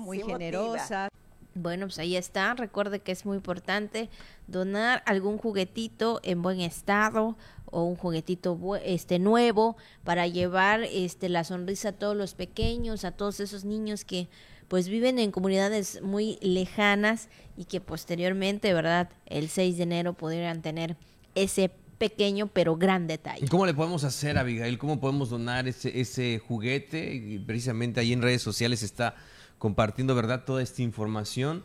muy 0.00 0.20
generosas. 0.20 1.10
Bueno, 1.62 1.86
pues 1.86 1.98
ahí 1.98 2.16
está. 2.16 2.54
Recuerde 2.54 3.00
que 3.00 3.12
es 3.12 3.26
muy 3.26 3.36
importante 3.36 4.08
donar 4.46 5.02
algún 5.06 5.38
juguetito 5.38 6.20
en 6.22 6.42
buen 6.42 6.60
estado 6.60 7.36
o 7.66 7.84
un 7.84 7.96
juguetito 7.96 8.58
este 8.84 9.18
nuevo 9.18 9.76
para 10.04 10.26
llevar 10.26 10.84
este 10.84 11.28
la 11.28 11.44
sonrisa 11.44 11.90
a 11.90 11.92
todos 11.92 12.16
los 12.16 12.34
pequeños, 12.34 13.04
a 13.04 13.12
todos 13.12 13.40
esos 13.40 13.64
niños 13.64 14.04
que 14.04 14.28
pues 14.68 14.88
viven 14.88 15.18
en 15.18 15.32
comunidades 15.32 16.00
muy 16.02 16.38
lejanas 16.40 17.28
y 17.56 17.64
que 17.64 17.80
posteriormente, 17.80 18.72
¿verdad? 18.74 19.10
El 19.26 19.48
6 19.48 19.78
de 19.78 19.82
enero 19.82 20.12
pudieran 20.12 20.62
tener 20.62 20.96
ese 21.34 21.70
pequeño 21.98 22.46
pero 22.46 22.76
gran 22.76 23.06
detalle. 23.06 23.48
¿Cómo 23.48 23.66
le 23.66 23.74
podemos 23.74 24.04
hacer, 24.04 24.38
Abigail? 24.38 24.78
¿Cómo 24.78 25.00
podemos 25.00 25.30
donar 25.30 25.66
ese, 25.66 26.00
ese 26.00 26.38
juguete? 26.38 27.42
Precisamente 27.46 28.00
ahí 28.00 28.12
en 28.12 28.22
redes 28.22 28.42
sociales 28.42 28.82
está 28.82 29.16
compartiendo, 29.58 30.14
¿verdad?, 30.14 30.44
toda 30.44 30.62
esta 30.62 30.82
información 30.82 31.62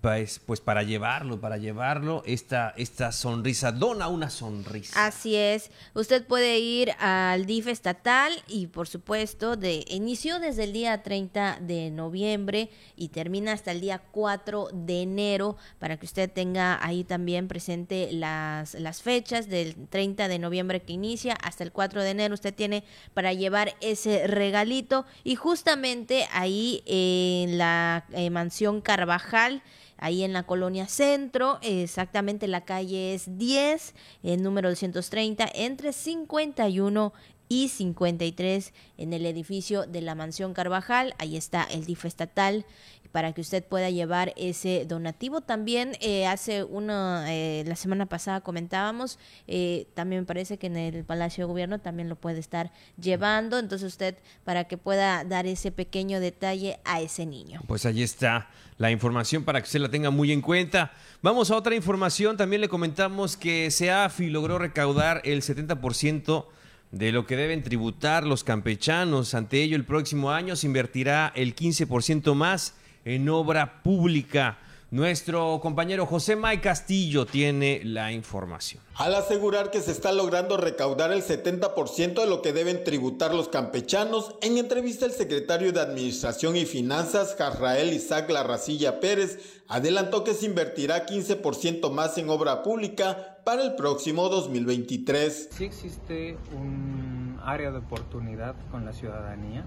pues, 0.00 0.40
pues 0.44 0.60
para 0.60 0.82
llevarlo, 0.82 1.40
para 1.40 1.58
llevarlo, 1.58 2.22
esta, 2.24 2.72
esta 2.76 3.12
sonrisa, 3.12 3.72
dona 3.72 4.08
una 4.08 4.30
sonrisa. 4.30 5.04
Así 5.04 5.36
es, 5.36 5.70
usted 5.94 6.26
puede 6.26 6.58
ir 6.58 6.92
al 6.98 7.44
DIF 7.44 7.66
estatal 7.66 8.32
y 8.48 8.68
por 8.68 8.88
supuesto, 8.88 9.56
de 9.56 9.84
inició 9.88 10.40
desde 10.40 10.64
el 10.64 10.72
día 10.72 11.02
30 11.02 11.58
de 11.60 11.90
noviembre 11.90 12.70
y 12.96 13.08
termina 13.08 13.52
hasta 13.52 13.72
el 13.72 13.80
día 13.80 14.00
4 14.10 14.68
de 14.72 15.02
enero 15.02 15.56
para 15.78 15.98
que 15.98 16.06
usted 16.06 16.30
tenga 16.30 16.84
ahí 16.84 17.04
también 17.04 17.46
presente 17.48 18.10
las, 18.12 18.74
las 18.74 19.02
fechas 19.02 19.48
del 19.48 19.74
30 19.88 20.28
de 20.28 20.38
noviembre 20.38 20.80
que 20.80 20.94
inicia 20.94 21.34
hasta 21.34 21.64
el 21.64 21.72
4 21.72 22.02
de 22.02 22.10
enero 22.10 22.34
usted 22.34 22.54
tiene 22.54 22.84
para 23.12 23.32
llevar 23.32 23.76
ese 23.80 24.26
regalito 24.26 25.04
y 25.24 25.34
justamente 25.34 26.26
ahí 26.32 26.82
en 26.86 27.58
la 27.58 28.06
eh, 28.12 28.30
mansión 28.30 28.80
Carvajal 28.80 29.62
ahí 30.00 30.24
en 30.24 30.32
la 30.32 30.42
colonia 30.42 30.88
Centro, 30.88 31.58
exactamente 31.62 32.48
la 32.48 32.64
calle 32.64 33.14
es 33.14 33.38
10, 33.38 33.94
el 34.22 34.42
número 34.42 34.68
230, 34.70 35.48
entre 35.54 35.92
51 35.92 37.12
y 37.50 37.68
53 37.68 38.72
en 38.96 39.12
el 39.12 39.26
edificio 39.26 39.84
de 39.84 40.00
la 40.00 40.14
Mansión 40.14 40.54
Carvajal. 40.54 41.14
Ahí 41.18 41.36
está 41.36 41.64
el 41.64 41.84
DIF 41.84 42.04
estatal 42.06 42.64
para 43.10 43.32
que 43.32 43.40
usted 43.40 43.64
pueda 43.64 43.90
llevar 43.90 44.32
ese 44.36 44.84
donativo. 44.86 45.40
También 45.40 45.96
eh, 46.00 46.28
hace 46.28 46.62
una, 46.62 47.24
eh, 47.26 47.64
la 47.66 47.74
semana 47.74 48.06
pasada 48.06 48.40
comentábamos, 48.40 49.18
eh, 49.48 49.88
también 49.94 50.22
me 50.22 50.26
parece 50.26 50.58
que 50.58 50.68
en 50.68 50.76
el 50.76 51.04
Palacio 51.04 51.44
de 51.44 51.48
Gobierno 51.48 51.80
también 51.80 52.08
lo 52.08 52.14
puede 52.14 52.38
estar 52.38 52.72
llevando. 52.96 53.58
Entonces 53.58 53.88
usted, 53.88 54.16
para 54.44 54.64
que 54.64 54.78
pueda 54.78 55.24
dar 55.24 55.46
ese 55.46 55.72
pequeño 55.72 56.20
detalle 56.20 56.78
a 56.84 57.00
ese 57.00 57.26
niño. 57.26 57.62
Pues 57.66 57.84
allí 57.84 58.04
está 58.04 58.48
la 58.78 58.92
información 58.92 59.44
para 59.44 59.60
que 59.60 59.64
usted 59.64 59.80
la 59.80 59.90
tenga 59.90 60.10
muy 60.10 60.30
en 60.30 60.40
cuenta. 60.40 60.92
Vamos 61.20 61.50
a 61.50 61.56
otra 61.56 61.74
información. 61.74 62.36
También 62.36 62.60
le 62.60 62.68
comentamos 62.68 63.36
que 63.36 63.72
SEAFI 63.72 64.30
logró 64.30 64.56
recaudar 64.58 65.20
el 65.24 65.42
70% 65.42 66.46
de 66.90 67.12
lo 67.12 67.26
que 67.26 67.36
deben 67.36 67.62
tributar 67.62 68.26
los 68.26 68.44
campechanos. 68.44 69.34
Ante 69.34 69.62
ello, 69.62 69.76
el 69.76 69.84
próximo 69.84 70.30
año 70.30 70.56
se 70.56 70.66
invertirá 70.66 71.32
el 71.34 71.54
15% 71.54 72.34
más 72.34 72.74
en 73.04 73.28
obra 73.28 73.82
pública. 73.82 74.58
Nuestro 74.92 75.60
compañero 75.60 76.04
José 76.04 76.34
May 76.34 76.60
Castillo 76.60 77.24
tiene 77.24 77.80
la 77.84 78.10
información. 78.10 78.82
Al 78.96 79.14
asegurar 79.14 79.70
que 79.70 79.80
se 79.80 79.92
está 79.92 80.10
logrando 80.10 80.56
recaudar 80.56 81.12
el 81.12 81.22
70% 81.22 82.20
de 82.20 82.26
lo 82.26 82.42
que 82.42 82.52
deben 82.52 82.82
tributar 82.82 83.32
los 83.32 83.48
campechanos, 83.48 84.34
en 84.42 84.58
entrevista 84.58 85.06
el 85.06 85.12
secretario 85.12 85.72
de 85.72 85.80
Administración 85.80 86.56
y 86.56 86.64
Finanzas, 86.64 87.36
Jarrael 87.38 87.92
Isaac 87.92 88.28
Larracilla 88.30 88.98
Pérez, 88.98 89.62
adelantó 89.68 90.24
que 90.24 90.34
se 90.34 90.46
invertirá 90.46 91.06
15% 91.06 91.88
más 91.92 92.18
en 92.18 92.28
obra 92.28 92.64
pública 92.64 93.38
para 93.44 93.62
el 93.62 93.76
próximo 93.76 94.28
2023. 94.28 95.50
Sí 95.52 95.64
existe 95.66 96.36
un 96.52 97.38
área 97.44 97.70
de 97.70 97.78
oportunidad 97.78 98.56
con 98.72 98.84
la 98.84 98.92
ciudadanía. 98.92 99.64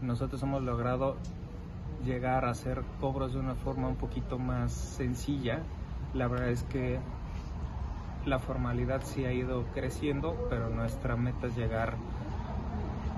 Nosotros 0.00 0.42
hemos 0.42 0.62
logrado 0.62 1.18
llegar 2.04 2.44
a 2.44 2.50
hacer 2.50 2.82
cobros 3.00 3.32
de 3.34 3.40
una 3.40 3.54
forma 3.54 3.88
un 3.88 3.96
poquito 3.96 4.38
más 4.38 4.72
sencilla. 4.72 5.60
La 6.14 6.28
verdad 6.28 6.48
es 6.48 6.62
que 6.64 6.98
la 8.26 8.38
formalidad 8.38 9.02
sí 9.04 9.24
ha 9.24 9.32
ido 9.32 9.64
creciendo, 9.74 10.36
pero 10.50 10.68
nuestra 10.68 11.16
meta 11.16 11.46
es 11.46 11.56
llegar, 11.56 11.94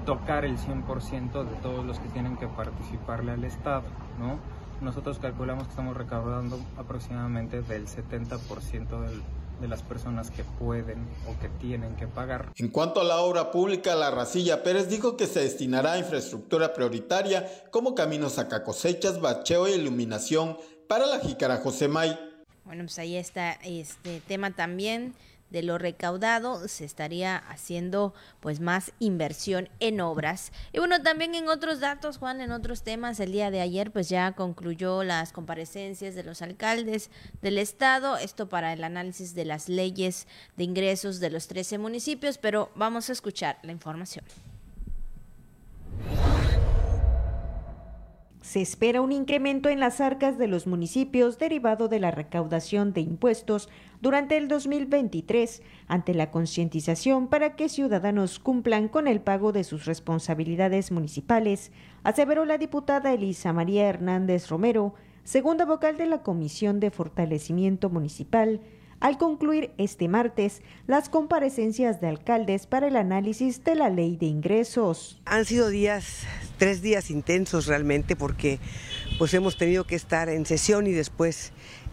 tocar 0.07 0.45
el 0.45 0.59
100% 0.59 1.45
de 1.45 1.57
todos 1.57 1.85
los 1.85 1.99
que 1.99 2.09
tienen 2.09 2.37
que 2.37 2.47
participarle 2.47 3.33
al 3.33 3.45
Estado, 3.45 3.85
¿no? 4.19 4.39
Nosotros 4.85 5.19
calculamos 5.19 5.65
que 5.65 5.71
estamos 5.71 5.97
recaudando 5.97 6.59
aproximadamente 6.77 7.63
del 7.63 7.87
70% 7.87 9.01
del 9.01 9.23
de 9.63 9.69
las 9.69 9.81
personas 9.83 10.31
que 10.31 10.45
pueden 10.45 10.99
o 11.27 11.41
que 11.41 11.49
tienen 11.49 11.97
que 11.97 12.07
pagar. 12.07 12.53
En 12.57 12.69
cuanto 12.69 13.01
a 13.01 13.05
la 13.05 13.19
obra 13.21 13.51
pública, 13.51 13.95
la 13.95 14.11
Racilla 14.11 14.63
Pérez 14.63 14.89
dijo 14.89 15.17
que 15.17 15.27
se 15.27 15.41
destinará 15.41 15.93
a 15.93 15.99
infraestructura 15.99 16.75
prioritaria 16.75 17.49
como 17.71 17.95
caminos 17.95 18.39
a 18.39 18.49
cosechas, 18.63 19.21
bacheo 19.21 19.67
e 19.67 19.77
iluminación 19.77 20.59
para 20.89 21.07
la 21.07 21.21
Jícara 21.21 21.59
Josemay. 21.59 22.19
Bueno, 22.65 22.85
pues 22.85 22.99
ahí 22.99 23.17
está 23.17 23.53
este 23.65 24.21
tema 24.27 24.51
también 24.51 25.15
de 25.53 25.63
lo 25.63 25.79
recaudado 25.79 26.67
se 26.67 26.85
estaría 26.85 27.37
haciendo 27.37 28.15
pues 28.41 28.61
más 28.61 28.93
inversión 28.99 29.69
en 29.79 30.01
obras. 30.01 30.51
Y 30.73 30.79
bueno, 30.79 31.03
también 31.03 31.35
en 31.35 31.49
otros 31.49 31.79
datos, 31.79 32.19
Juan, 32.19 32.41
en 32.41 32.51
otros 32.51 32.83
temas, 32.83 33.21
el 33.21 33.33
día 33.33 33.51
de 33.51 33.61
ayer 33.61 33.93
pues 33.93 34.09
ya 34.09 34.33
concluyó 34.33 35.05
las 35.05 35.33
comparecencias 35.33 36.15
de 36.15 36.25
los 36.25 36.43
alcaldes 36.43 37.11
del 37.43 37.59
estado, 37.59 38.17
esto 38.17 38.49
para 38.49 38.73
el 38.73 38.83
análisis 38.83 39.35
de 39.35 39.45
las 39.45 39.69
leyes 39.69 40.27
de 40.57 40.65
ingresos 40.65 41.21
de 41.21 41.31
los 41.31 41.47
13 41.47 41.79
municipios, 41.79 42.39
pero 42.39 42.71
vamos 42.75 43.11
a 43.11 43.13
escuchar 43.13 43.59
la 43.63 43.73
información. 43.73 44.25
Se 48.43 48.61
espera 48.61 49.01
un 49.01 49.13
incremento 49.13 49.69
en 49.69 49.79
las 49.79 50.01
arcas 50.01 50.37
de 50.37 50.49
los 50.49 50.67
municipios 50.67 51.39
derivado 51.39 51.87
de 51.87 52.01
la 52.01 52.11
recaudación 52.11 52.93
de 52.93 53.01
impuestos 53.01 53.69
durante 54.01 54.37
el 54.37 54.49
2023 54.49 55.63
ante 55.87 56.13
la 56.13 56.33
concientización 56.33 57.29
para 57.29 57.55
que 57.55 57.69
ciudadanos 57.69 58.41
cumplan 58.41 58.89
con 58.89 59.07
el 59.07 59.21
pago 59.21 59.53
de 59.53 59.63
sus 59.63 59.85
responsabilidades 59.85 60.91
municipales, 60.91 61.71
aseveró 62.03 62.45
la 62.45 62.59
diputada 62.59 63.13
Elisa 63.13 63.53
María 63.53 63.89
Hernández 63.89 64.49
Romero, 64.49 64.95
segunda 65.23 65.65
vocal 65.65 65.97
de 65.97 66.07
la 66.07 66.25
Comisión 66.25 66.81
de 66.81 66.91
Fortalecimiento 66.91 67.91
Municipal, 67.91 68.61
al 69.03 69.19
concluir 69.19 69.73
este 69.79 70.07
martes 70.07 70.63
las 70.87 71.09
comparecencias 71.09 72.01
de 72.01 72.07
alcaldes 72.07 72.67
para 72.69 72.87
el 72.87 72.95
análisis 72.95 73.65
de 73.65 73.75
la 73.75 73.91
ley 73.91 74.17
de 74.17 74.27
ingresos. 74.27 75.21
Han 75.25 75.45
sido 75.45 75.71
días, 75.71 76.21
tres 76.57 76.83
días 76.83 77.11
intensos 77.11 77.67
realmente 77.67 78.15
porque 78.15 78.61
pues 79.19 79.35
hemos 79.35 79.57
tenido 79.59 79.85
que 79.89 79.97
estar 79.97 80.29
en 80.29 80.47
sesión 80.47 80.87
y 80.87 80.93
después 80.93 81.53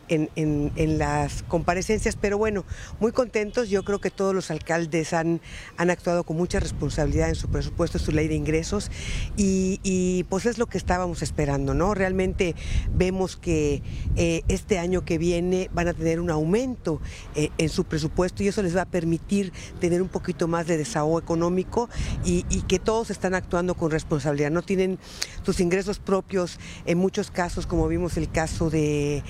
en, 0.10 0.98
las 0.98 1.44
comparecencias, 1.44 2.18
pero 2.20 2.38
bueno, 2.38 2.66
muy 3.00 3.12
contentos. 3.12 3.70
Yo 3.70 3.84
creo 3.84 4.00
que 4.00 4.10
todos 4.10 4.34
los 4.34 4.52
alcaldes 4.52 5.14
han, 5.14 5.42
han 5.78 5.90
actuado 5.90 6.24
con 6.24 6.38
mucha 6.38 6.60
responsabilidad 6.60 7.30
en 7.30 7.36
su 7.36 7.50
presupuesto, 7.50 8.00
su 8.00 8.12
ley 8.12 8.28
de 8.28 8.36
ingresos, 8.36 8.92
y, 9.38 10.26
pues 10.30 10.46
es 10.46 10.58
lo 10.58 10.68
que 10.68 10.78
estábamos 10.78 11.22
esperando, 11.22 11.74
¿no? 11.74 11.94
Realmente 11.94 12.56
vemos 12.94 13.38
que 13.38 13.82
eh, 14.16 14.42
este 14.48 14.80
año 14.80 15.06
que 15.06 15.18
viene 15.18 15.70
van 15.74 15.88
a 15.88 15.94
tener 15.94 16.20
un 16.20 16.30
aumento 16.30 17.02
eh, 17.36 17.50
en 17.58 17.70
su 17.70 17.86
presupuesto 17.86 18.44
y 18.44 18.48
eso 18.48 18.62
les 18.62 18.76
va 18.76 18.84
a 18.84 18.86
permitir 18.86 19.52
tener 19.80 20.02
un 20.02 20.08
poquito 20.08 20.48
más 20.48 20.68
de 20.68 20.78
desahogo 20.78 21.20
económico 21.20 21.90
y, 22.26 22.46
y 22.50 22.62
que 22.64 22.80
todos 22.80 23.10
están 23.10 23.34
actuando 23.34 23.76
con 23.76 23.92
responsabilidad. 23.92 24.52
No 24.52 24.62
tienen 24.62 25.00
sus 25.44 25.60
ingresos 25.60 26.00
propios 26.00 26.60
en 26.86 26.98
muchos 26.98 27.32
casos, 27.32 27.68
como 27.68 27.88
vimos 27.88 28.18
el 28.18 28.30
caso 28.30 28.70
de 28.70 29.24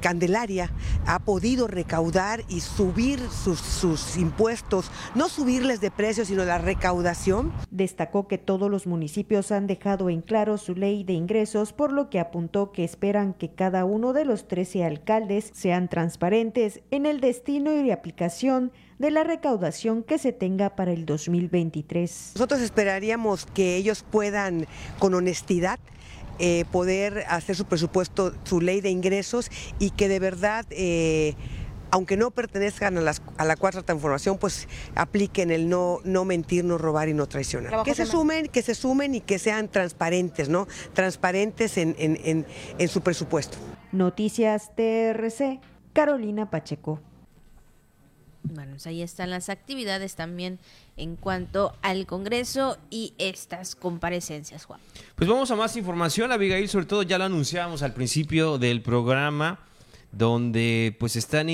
Candelaria 0.00 0.70
ha 1.06 1.18
podido 1.20 1.66
recaudar 1.66 2.42
y 2.48 2.60
subir 2.60 3.20
sus, 3.30 3.60
sus 3.60 4.16
impuestos, 4.16 4.90
no 5.14 5.28
subirles 5.28 5.80
de 5.80 5.90
precio, 5.90 6.24
sino 6.24 6.44
la 6.44 6.58
recaudación. 6.58 7.52
Destacó 7.70 8.28
que 8.28 8.38
todos 8.38 8.70
los 8.70 8.86
municipios 8.86 9.52
han 9.52 9.66
dejado 9.66 10.10
en 10.10 10.22
claro 10.22 10.58
su 10.58 10.74
ley 10.74 11.04
de 11.04 11.12
ingresos, 11.12 11.72
por 11.72 11.92
lo 11.92 12.10
que 12.10 12.20
apuntó 12.20 12.72
que 12.72 12.84
esperan 12.84 13.34
que 13.34 13.52
cada 13.52 13.84
uno 13.84 14.12
de 14.12 14.24
los 14.24 14.48
13 14.48 14.84
alcaldes 14.84 15.50
sean 15.54 15.88
transparentes 15.88 16.80
en 16.90 17.06
el 17.06 17.20
destino 17.20 17.72
y 17.72 17.90
aplicación 17.90 18.72
de 18.98 19.10
la 19.10 19.24
recaudación 19.24 20.02
que 20.02 20.18
se 20.18 20.32
tenga 20.32 20.76
para 20.76 20.92
el 20.92 21.06
2023. 21.06 22.32
Nosotros 22.34 22.60
esperaríamos 22.60 23.46
que 23.46 23.76
ellos 23.76 24.04
puedan 24.08 24.66
con 24.98 25.14
honestidad 25.14 25.78
eh, 26.38 26.64
poder 26.70 27.24
hacer 27.28 27.56
su 27.56 27.64
presupuesto, 27.66 28.34
su 28.44 28.60
ley 28.60 28.80
de 28.80 28.90
ingresos 28.90 29.50
y 29.78 29.90
que 29.90 30.08
de 30.08 30.18
verdad... 30.18 30.66
Eh, 30.70 31.34
aunque 31.94 32.16
no 32.16 32.30
pertenezcan 32.30 32.96
a, 32.96 33.12
a, 33.36 33.44
la 33.44 33.54
cuarta 33.54 33.82
transformación, 33.82 34.38
pues 34.38 34.66
apliquen 34.94 35.50
el 35.50 35.68
no, 35.68 35.98
no 36.04 36.24
mentir, 36.24 36.64
no 36.64 36.78
robar 36.78 37.10
y 37.10 37.12
no 37.12 37.28
traicionar. 37.28 37.82
Que 37.82 37.94
se 37.94 38.06
sumen, 38.06 38.48
que 38.48 38.62
se 38.62 38.74
sumen 38.74 39.14
y 39.14 39.20
que 39.20 39.38
sean 39.38 39.68
transparentes, 39.68 40.48
¿no? 40.48 40.66
Transparentes 40.94 41.76
en, 41.76 41.94
en, 41.98 42.46
en 42.78 42.88
su 42.88 43.02
presupuesto. 43.02 43.58
Noticias 43.92 44.74
TRC, 44.74 45.60
Carolina 45.92 46.48
Pacheco. 46.48 46.98
Bueno, 48.42 48.72
pues 48.72 48.86
ahí 48.86 49.02
están 49.02 49.30
las 49.30 49.48
actividades 49.48 50.14
también 50.14 50.58
en 50.96 51.16
cuanto 51.16 51.74
al 51.82 52.06
Congreso 52.06 52.78
y 52.90 53.14
estas 53.18 53.74
comparecencias, 53.74 54.64
Juan. 54.64 54.80
Pues 55.14 55.28
vamos 55.28 55.50
a 55.50 55.56
más 55.56 55.76
información, 55.76 56.32
Abigail, 56.32 56.68
sobre 56.68 56.86
todo 56.86 57.02
ya 57.02 57.18
lo 57.18 57.24
anunciamos 57.24 57.82
al 57.82 57.94
principio 57.94 58.58
del 58.58 58.82
programa, 58.82 59.60
donde 60.12 60.94
pues 60.98 61.16
están 61.16 61.48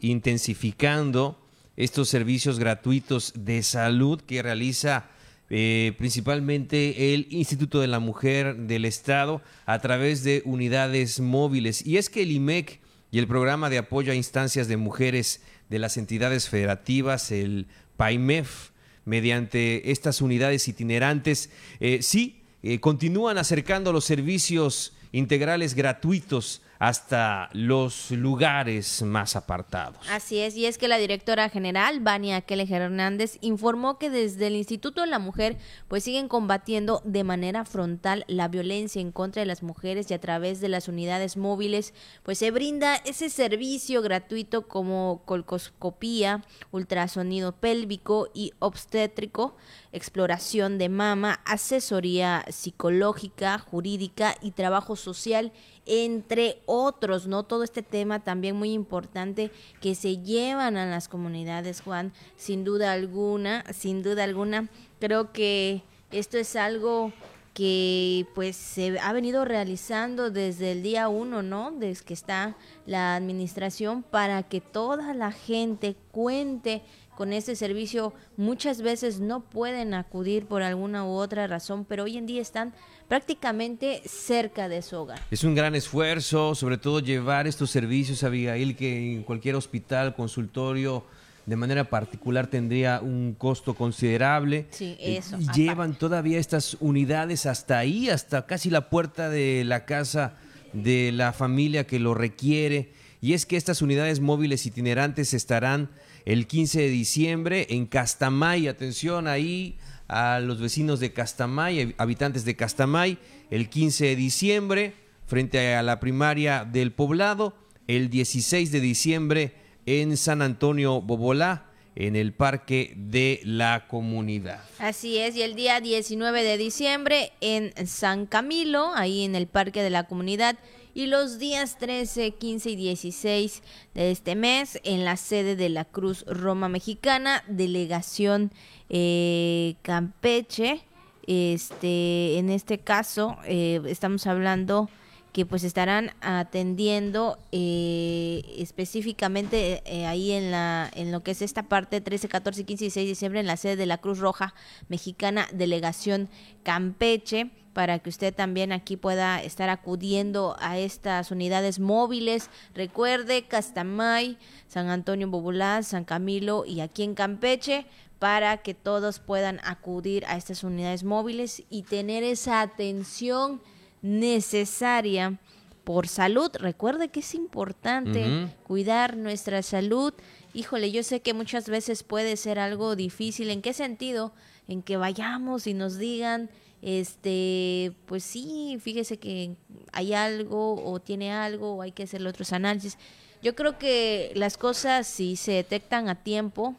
intensificando 0.00 1.38
estos 1.76 2.08
servicios 2.08 2.58
gratuitos 2.58 3.32
de 3.36 3.62
salud 3.62 4.20
que 4.20 4.42
realiza 4.42 5.10
eh, 5.50 5.92
principalmente 5.98 7.14
el 7.14 7.28
Instituto 7.30 7.80
de 7.80 7.86
la 7.86 8.00
Mujer 8.00 8.56
del 8.56 8.84
Estado 8.84 9.42
a 9.66 9.78
través 9.80 10.24
de 10.24 10.42
unidades 10.44 11.20
móviles. 11.20 11.86
Y 11.86 11.98
es 11.98 12.10
que 12.10 12.22
el 12.22 12.32
IMEC 12.32 12.80
y 13.10 13.18
el 13.18 13.28
programa 13.28 13.70
de 13.70 13.78
apoyo 13.78 14.12
a 14.12 14.16
instancias 14.16 14.68
de 14.68 14.76
mujeres 14.76 15.42
de 15.68 15.78
las 15.78 15.96
entidades 15.96 16.48
federativas, 16.48 17.30
el 17.30 17.66
PAIMEF, 17.96 18.70
mediante 19.06 19.90
estas 19.90 20.20
unidades 20.20 20.68
itinerantes, 20.68 21.48
eh, 21.80 22.00
sí, 22.02 22.42
eh, 22.62 22.80
continúan 22.80 23.38
acercando 23.38 23.92
los 23.92 24.04
servicios 24.04 24.92
integrales 25.12 25.74
gratuitos 25.74 26.60
hasta 26.78 27.48
los 27.52 28.10
lugares 28.10 29.02
más 29.02 29.36
apartados. 29.36 30.06
Así 30.10 30.38
es, 30.38 30.56
y 30.56 30.66
es 30.66 30.78
que 30.78 30.88
la 30.88 30.98
directora 30.98 31.48
general, 31.48 32.00
Vania 32.00 32.40
Kelleher 32.40 32.82
Hernández, 32.82 33.38
informó 33.40 33.98
que 33.98 34.10
desde 34.10 34.48
el 34.48 34.56
Instituto 34.56 35.00
de 35.00 35.06
la 35.06 35.18
Mujer 35.18 35.56
pues 35.88 36.04
siguen 36.04 36.28
combatiendo 36.28 37.00
de 37.04 37.24
manera 37.24 37.64
frontal 37.64 38.24
la 38.28 38.48
violencia 38.48 39.00
en 39.00 39.12
contra 39.12 39.40
de 39.40 39.46
las 39.46 39.62
mujeres 39.62 40.10
y 40.10 40.14
a 40.14 40.20
través 40.20 40.60
de 40.60 40.68
las 40.68 40.88
unidades 40.88 41.36
móviles 41.36 41.94
pues 42.22 42.38
se 42.38 42.50
brinda 42.50 42.96
ese 42.96 43.30
servicio 43.30 44.02
gratuito 44.02 44.68
como 44.68 45.22
colcoscopía, 45.24 46.44
ultrasonido 46.70 47.52
pélvico 47.52 48.28
y 48.34 48.52
obstétrico, 48.58 49.56
exploración 49.96 50.78
de 50.78 50.88
mama, 50.88 51.40
asesoría 51.44 52.44
psicológica, 52.50 53.58
jurídica 53.58 54.36
y 54.40 54.50
trabajo 54.52 54.94
social 54.94 55.52
entre 55.86 56.60
otros, 56.66 57.26
¿no? 57.26 57.44
Todo 57.44 57.62
este 57.62 57.82
tema 57.82 58.22
también 58.22 58.56
muy 58.56 58.72
importante 58.72 59.50
que 59.80 59.94
se 59.94 60.18
llevan 60.18 60.76
a 60.76 60.86
las 60.86 61.08
comunidades, 61.08 61.80
Juan, 61.80 62.12
sin 62.36 62.64
duda 62.64 62.92
alguna, 62.92 63.64
sin 63.72 64.02
duda 64.02 64.24
alguna, 64.24 64.68
creo 65.00 65.32
que 65.32 65.82
esto 66.10 66.38
es 66.38 66.56
algo 66.56 67.12
que 67.56 68.26
pues 68.34 68.54
se 68.54 68.98
ha 69.00 69.14
venido 69.14 69.46
realizando 69.46 70.30
desde 70.30 70.72
el 70.72 70.82
día 70.82 71.08
uno, 71.08 71.42
¿no? 71.42 71.70
Desde 71.70 72.04
que 72.04 72.12
está 72.12 72.54
la 72.84 73.16
administración 73.16 74.02
para 74.02 74.42
que 74.42 74.60
toda 74.60 75.14
la 75.14 75.32
gente 75.32 75.96
cuente 76.12 76.82
con 77.16 77.32
este 77.32 77.56
servicio. 77.56 78.12
Muchas 78.36 78.82
veces 78.82 79.18
no 79.18 79.40
pueden 79.40 79.94
acudir 79.94 80.46
por 80.46 80.62
alguna 80.62 81.04
u 81.04 81.08
otra 81.08 81.48
razón, 81.48 81.84
pero 81.84 82.04
hoy 82.04 82.16
en 82.16 82.26
día 82.26 82.40
están 82.40 82.72
prácticamente 83.08 84.02
cerca 84.04 84.68
de 84.68 84.82
su 84.82 84.96
hogar. 84.96 85.20
Es 85.30 85.42
un 85.42 85.54
gran 85.54 85.74
esfuerzo, 85.74 86.54
sobre 86.54 86.78
todo 86.78 87.00
llevar 87.00 87.46
estos 87.46 87.70
servicios, 87.70 88.22
a 88.22 88.28
Abigail, 88.28 88.76
que 88.76 89.14
en 89.14 89.22
cualquier 89.24 89.56
hospital, 89.56 90.14
consultorio, 90.14 91.04
de 91.46 91.56
manera 91.56 91.84
particular 91.84 92.48
tendría 92.48 93.00
un 93.00 93.34
costo 93.38 93.74
considerable. 93.74 94.66
Sí, 94.70 94.96
eh, 94.98 95.16
eso. 95.18 95.38
llevan 95.54 95.94
todavía 95.94 96.38
estas 96.38 96.76
unidades 96.80 97.46
hasta 97.46 97.78
ahí, 97.78 98.10
hasta 98.10 98.46
casi 98.46 98.68
la 98.68 98.90
puerta 98.90 99.30
de 99.30 99.64
la 99.64 99.84
casa 99.84 100.34
de 100.72 101.12
la 101.12 101.32
familia 101.32 101.86
que 101.86 101.98
lo 101.98 102.14
requiere. 102.14 102.92
Y 103.22 103.32
es 103.32 103.46
que 103.46 103.56
estas 103.56 103.80
unidades 103.80 104.20
móviles 104.20 104.66
itinerantes 104.66 105.32
estarán 105.32 105.88
el 106.26 106.46
15 106.46 106.80
de 106.80 106.88
diciembre 106.88 107.66
en 107.70 107.86
Castamay. 107.86 108.68
Atención 108.68 109.28
ahí, 109.28 109.78
a 110.08 110.40
los 110.40 110.60
vecinos 110.60 111.00
de 111.00 111.12
Castamay, 111.12 111.94
habitantes 111.96 112.44
de 112.44 112.56
Castamay, 112.56 113.18
el 113.50 113.70
15 113.70 114.06
de 114.06 114.16
diciembre 114.16 114.94
frente 115.26 115.74
a 115.74 115.82
la 115.82 115.98
primaria 115.98 116.64
del 116.64 116.92
poblado, 116.92 117.56
el 117.86 118.10
16 118.10 118.70
de 118.70 118.80
diciembre 118.80 119.52
en 119.86 120.16
San 120.16 120.42
Antonio 120.42 121.00
Bobolá, 121.00 121.70
en 121.94 122.14
el 122.14 122.34
Parque 122.34 122.92
de 122.96 123.40
la 123.44 123.86
Comunidad. 123.88 124.62
Así 124.78 125.18
es, 125.18 125.34
y 125.36 125.42
el 125.42 125.54
día 125.54 125.80
19 125.80 126.42
de 126.42 126.58
diciembre 126.58 127.32
en 127.40 127.72
San 127.86 128.26
Camilo, 128.26 128.92
ahí 128.94 129.24
en 129.24 129.34
el 129.34 129.46
Parque 129.46 129.82
de 129.82 129.90
la 129.90 130.04
Comunidad, 130.04 130.58
y 130.96 131.08
los 131.08 131.38
días 131.38 131.76
13, 131.76 132.30
15 132.30 132.70
y 132.70 132.76
16 132.76 133.62
de 133.92 134.10
este 134.10 134.34
mes 134.34 134.80
en 134.82 135.04
la 135.04 135.18
sede 135.18 135.54
de 135.54 135.68
la 135.68 135.84
Cruz 135.84 136.24
Roma 136.26 136.70
Mexicana, 136.70 137.44
delegación 137.48 138.50
eh, 138.88 139.74
Campeche. 139.82 140.80
Este, 141.26 142.38
en 142.38 142.48
este 142.48 142.78
caso, 142.78 143.36
eh, 143.44 143.82
estamos 143.84 144.26
hablando 144.26 144.88
que 145.36 145.44
pues 145.44 145.64
estarán 145.64 146.12
atendiendo 146.22 147.38
eh, 147.52 148.42
específicamente 148.56 149.82
eh, 149.84 150.06
ahí 150.06 150.32
en 150.32 150.50
la 150.50 150.90
en 150.94 151.12
lo 151.12 151.22
que 151.22 151.32
es 151.32 151.42
esta 151.42 151.64
parte 151.64 152.00
13, 152.00 152.26
14, 152.26 152.64
15 152.64 152.84
y 152.84 152.86
16 152.86 153.04
de 153.04 153.08
diciembre 153.10 153.40
en 153.40 153.46
la 153.46 153.58
sede 153.58 153.76
de 153.76 153.84
la 153.84 153.98
Cruz 153.98 154.18
Roja 154.18 154.54
Mexicana 154.88 155.46
Delegación 155.52 156.30
Campeche 156.62 157.50
para 157.74 157.98
que 157.98 158.08
usted 158.08 158.34
también 158.34 158.72
aquí 158.72 158.96
pueda 158.96 159.42
estar 159.42 159.68
acudiendo 159.68 160.56
a 160.58 160.78
estas 160.78 161.30
unidades 161.30 161.80
móviles. 161.80 162.48
Recuerde, 162.74 163.44
Castamay, 163.46 164.38
San 164.68 164.88
Antonio 164.88 165.28
Bobulá, 165.28 165.82
San 165.82 166.04
Camilo 166.04 166.64
y 166.64 166.80
aquí 166.80 167.02
en 167.02 167.14
Campeche 167.14 167.84
para 168.18 168.56
que 168.56 168.72
todos 168.72 169.18
puedan 169.18 169.60
acudir 169.64 170.24
a 170.28 170.38
estas 170.38 170.64
unidades 170.64 171.04
móviles 171.04 171.62
y 171.68 171.82
tener 171.82 172.24
esa 172.24 172.62
atención 172.62 173.60
necesaria 174.06 175.38
por 175.84 176.08
salud. 176.08 176.50
Recuerde 176.58 177.08
que 177.08 177.20
es 177.20 177.34
importante 177.34 178.48
cuidar 178.64 179.16
nuestra 179.16 179.62
salud. 179.62 180.12
Híjole, 180.52 180.90
yo 180.90 181.02
sé 181.02 181.20
que 181.20 181.34
muchas 181.34 181.68
veces 181.68 182.02
puede 182.02 182.36
ser 182.36 182.58
algo 182.58 182.96
difícil. 182.96 183.50
¿En 183.50 183.62
qué 183.62 183.72
sentido? 183.72 184.32
En 184.66 184.82
que 184.82 184.96
vayamos 184.96 185.66
y 185.66 185.74
nos 185.74 185.98
digan, 185.98 186.50
este, 186.82 187.92
pues 188.06 188.24
sí, 188.24 188.78
fíjese 188.80 189.18
que 189.18 189.54
hay 189.92 190.12
algo 190.12 190.82
o 190.84 190.98
tiene 191.00 191.32
algo 191.32 191.76
o 191.76 191.82
hay 191.82 191.92
que 191.92 192.04
hacer 192.04 192.26
otros 192.26 192.52
análisis. 192.52 192.98
Yo 193.42 193.54
creo 193.54 193.78
que 193.78 194.32
las 194.34 194.56
cosas 194.56 195.06
si 195.06 195.36
se 195.36 195.52
detectan 195.52 196.08
a 196.08 196.16
tiempo 196.16 196.74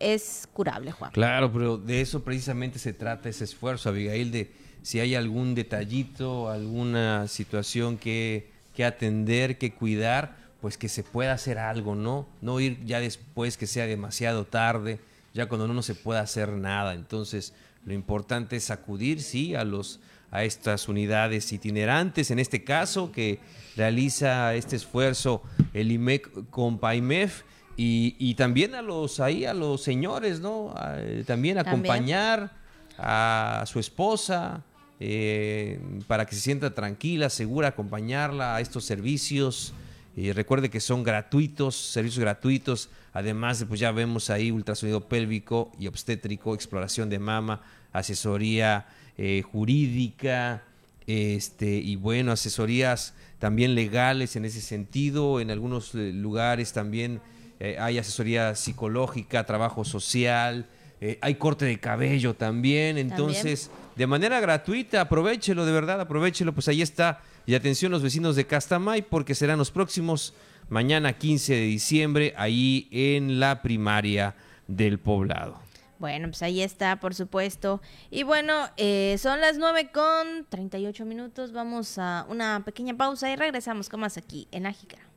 es 0.00 0.48
curable, 0.52 0.90
Juan. 0.90 1.12
Claro, 1.12 1.52
pero 1.52 1.78
de 1.78 2.00
eso 2.00 2.24
precisamente 2.24 2.78
se 2.78 2.92
trata 2.92 3.28
ese 3.28 3.44
esfuerzo, 3.44 3.90
Abigail, 3.90 4.32
de 4.32 4.50
si 4.82 5.00
hay 5.00 5.14
algún 5.14 5.54
detallito, 5.54 6.50
alguna 6.50 7.28
situación 7.28 7.98
que, 7.98 8.50
que 8.74 8.84
atender, 8.84 9.58
que 9.58 9.72
cuidar, 9.72 10.36
pues 10.60 10.76
que 10.78 10.88
se 10.88 11.02
pueda 11.02 11.32
hacer 11.32 11.58
algo, 11.58 11.94
¿no? 11.94 12.26
No 12.42 12.60
ir 12.60 12.84
ya 12.84 13.00
después 13.00 13.56
que 13.56 13.66
sea 13.66 13.86
demasiado 13.86 14.44
tarde, 14.44 14.98
ya 15.34 15.46
cuando 15.46 15.66
no, 15.68 15.74
no 15.74 15.82
se 15.82 15.94
pueda 15.94 16.20
hacer 16.20 16.50
nada. 16.52 16.94
Entonces, 16.94 17.54
lo 17.84 17.94
importante 17.94 18.56
es 18.56 18.70
acudir, 18.70 19.22
sí, 19.22 19.54
a 19.54 19.64
los 19.64 20.00
a 20.32 20.44
estas 20.44 20.86
unidades 20.88 21.52
itinerantes, 21.52 22.30
en 22.30 22.38
este 22.38 22.62
caso, 22.62 23.10
que 23.10 23.40
realiza 23.76 24.54
este 24.54 24.76
esfuerzo 24.76 25.42
el 25.74 25.90
IMEC 25.90 26.48
con 26.50 26.78
PAIMEF, 26.78 27.42
y, 27.76 28.14
y 28.18 28.34
también 28.34 28.74
a 28.76 28.82
los 28.82 29.18
ahí, 29.18 29.44
a 29.44 29.54
los 29.54 29.82
señores, 29.82 30.38
¿no? 30.40 30.72
A- 30.76 30.96
eh, 31.00 31.24
También. 31.26 31.58
acompañar 31.58 32.52
a 32.98 33.64
su 33.66 33.80
esposa 33.80 34.62
eh, 35.00 35.80
para 36.06 36.26
que 36.26 36.34
se 36.34 36.40
sienta 36.40 36.74
tranquila, 36.74 37.30
segura, 37.30 37.68
acompañarla 37.68 38.56
a 38.56 38.60
estos 38.60 38.84
servicios. 38.84 39.72
Y 40.16 40.32
recuerde 40.32 40.70
que 40.70 40.80
son 40.80 41.02
gratuitos, 41.02 41.74
servicios 41.74 42.20
gratuitos. 42.20 42.90
Además, 43.12 43.58
de, 43.58 43.66
pues 43.66 43.80
ya 43.80 43.90
vemos 43.90 44.30
ahí 44.30 44.50
ultrasonido 44.50 45.08
pélvico 45.08 45.72
y 45.78 45.86
obstétrico, 45.86 46.54
exploración 46.54 47.08
de 47.08 47.18
mama, 47.18 47.62
asesoría 47.92 48.86
eh, 49.16 49.42
jurídica, 49.50 50.62
este, 51.06 51.66
y 51.66 51.96
bueno, 51.96 52.30
asesorías 52.30 53.14
también 53.40 53.74
legales 53.74 54.36
en 54.36 54.44
ese 54.44 54.60
sentido. 54.60 55.40
En 55.40 55.50
algunos 55.50 55.94
eh, 55.94 56.12
lugares 56.12 56.72
también 56.72 57.20
eh, 57.58 57.76
hay 57.80 57.98
asesoría 57.98 58.54
psicológica, 58.54 59.44
trabajo 59.44 59.84
social, 59.84 60.66
eh, 61.00 61.18
hay 61.20 61.34
corte 61.34 61.64
de 61.64 61.80
cabello 61.80 62.34
también. 62.34 62.96
Entonces, 62.96 63.70
de 64.00 64.06
manera 64.06 64.40
gratuita, 64.40 65.02
aprovechelo, 65.02 65.66
de 65.66 65.72
verdad, 65.72 66.00
aprovechelo. 66.00 66.54
Pues 66.54 66.68
ahí 66.68 66.80
está. 66.80 67.20
Y 67.44 67.54
atención 67.54 67.92
los 67.92 68.02
vecinos 68.02 68.34
de 68.34 68.46
Castamay, 68.46 69.02
porque 69.02 69.34
serán 69.34 69.58
los 69.58 69.70
próximos, 69.70 70.32
mañana 70.70 71.12
15 71.18 71.52
de 71.52 71.60
diciembre, 71.60 72.32
ahí 72.38 72.88
en 72.92 73.38
la 73.38 73.60
primaria 73.60 74.34
del 74.66 74.98
poblado. 74.98 75.60
Bueno, 75.98 76.28
pues 76.28 76.42
ahí 76.42 76.62
está, 76.62 76.98
por 76.98 77.14
supuesto. 77.14 77.82
Y 78.10 78.22
bueno, 78.22 78.70
eh, 78.78 79.16
son 79.18 79.38
las 79.42 79.58
9 79.58 79.90
con 79.92 80.46
38 80.48 81.04
minutos. 81.04 81.52
Vamos 81.52 81.98
a 81.98 82.24
una 82.30 82.64
pequeña 82.64 82.96
pausa 82.96 83.30
y 83.30 83.36
regresamos 83.36 83.90
con 83.90 84.00
más 84.00 84.16
aquí 84.16 84.48
en 84.50 84.64
Jícara. 84.72 85.09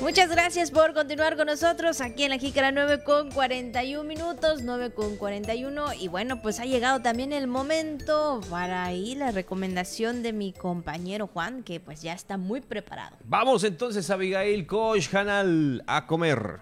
Muchas 0.00 0.30
gracias 0.30 0.70
por 0.70 0.94
continuar 0.94 1.36
con 1.36 1.46
nosotros 1.46 2.00
aquí 2.00 2.22
en 2.22 2.30
La 2.30 2.38
Jícara 2.38 2.70
9 2.70 3.02
con 3.02 3.30
41 3.32 4.04
minutos, 4.04 4.62
9 4.62 4.92
con 4.92 5.16
41. 5.16 5.94
Y 5.94 6.06
bueno, 6.08 6.40
pues 6.40 6.60
ha 6.60 6.64
llegado 6.64 7.00
también 7.02 7.32
el 7.32 7.48
momento 7.48 8.40
para 8.48 8.84
ahí 8.84 9.16
la 9.16 9.32
recomendación 9.32 10.22
de 10.22 10.32
mi 10.32 10.52
compañero 10.52 11.26
Juan, 11.26 11.64
que 11.64 11.80
pues 11.80 12.00
ya 12.00 12.12
está 12.12 12.36
muy 12.36 12.60
preparado. 12.60 13.16
Vamos 13.24 13.64
entonces, 13.64 14.08
Abigail 14.08 14.66
Koch 14.66 15.12
Hanal, 15.14 15.82
a 15.86 16.06
comer. 16.06 16.60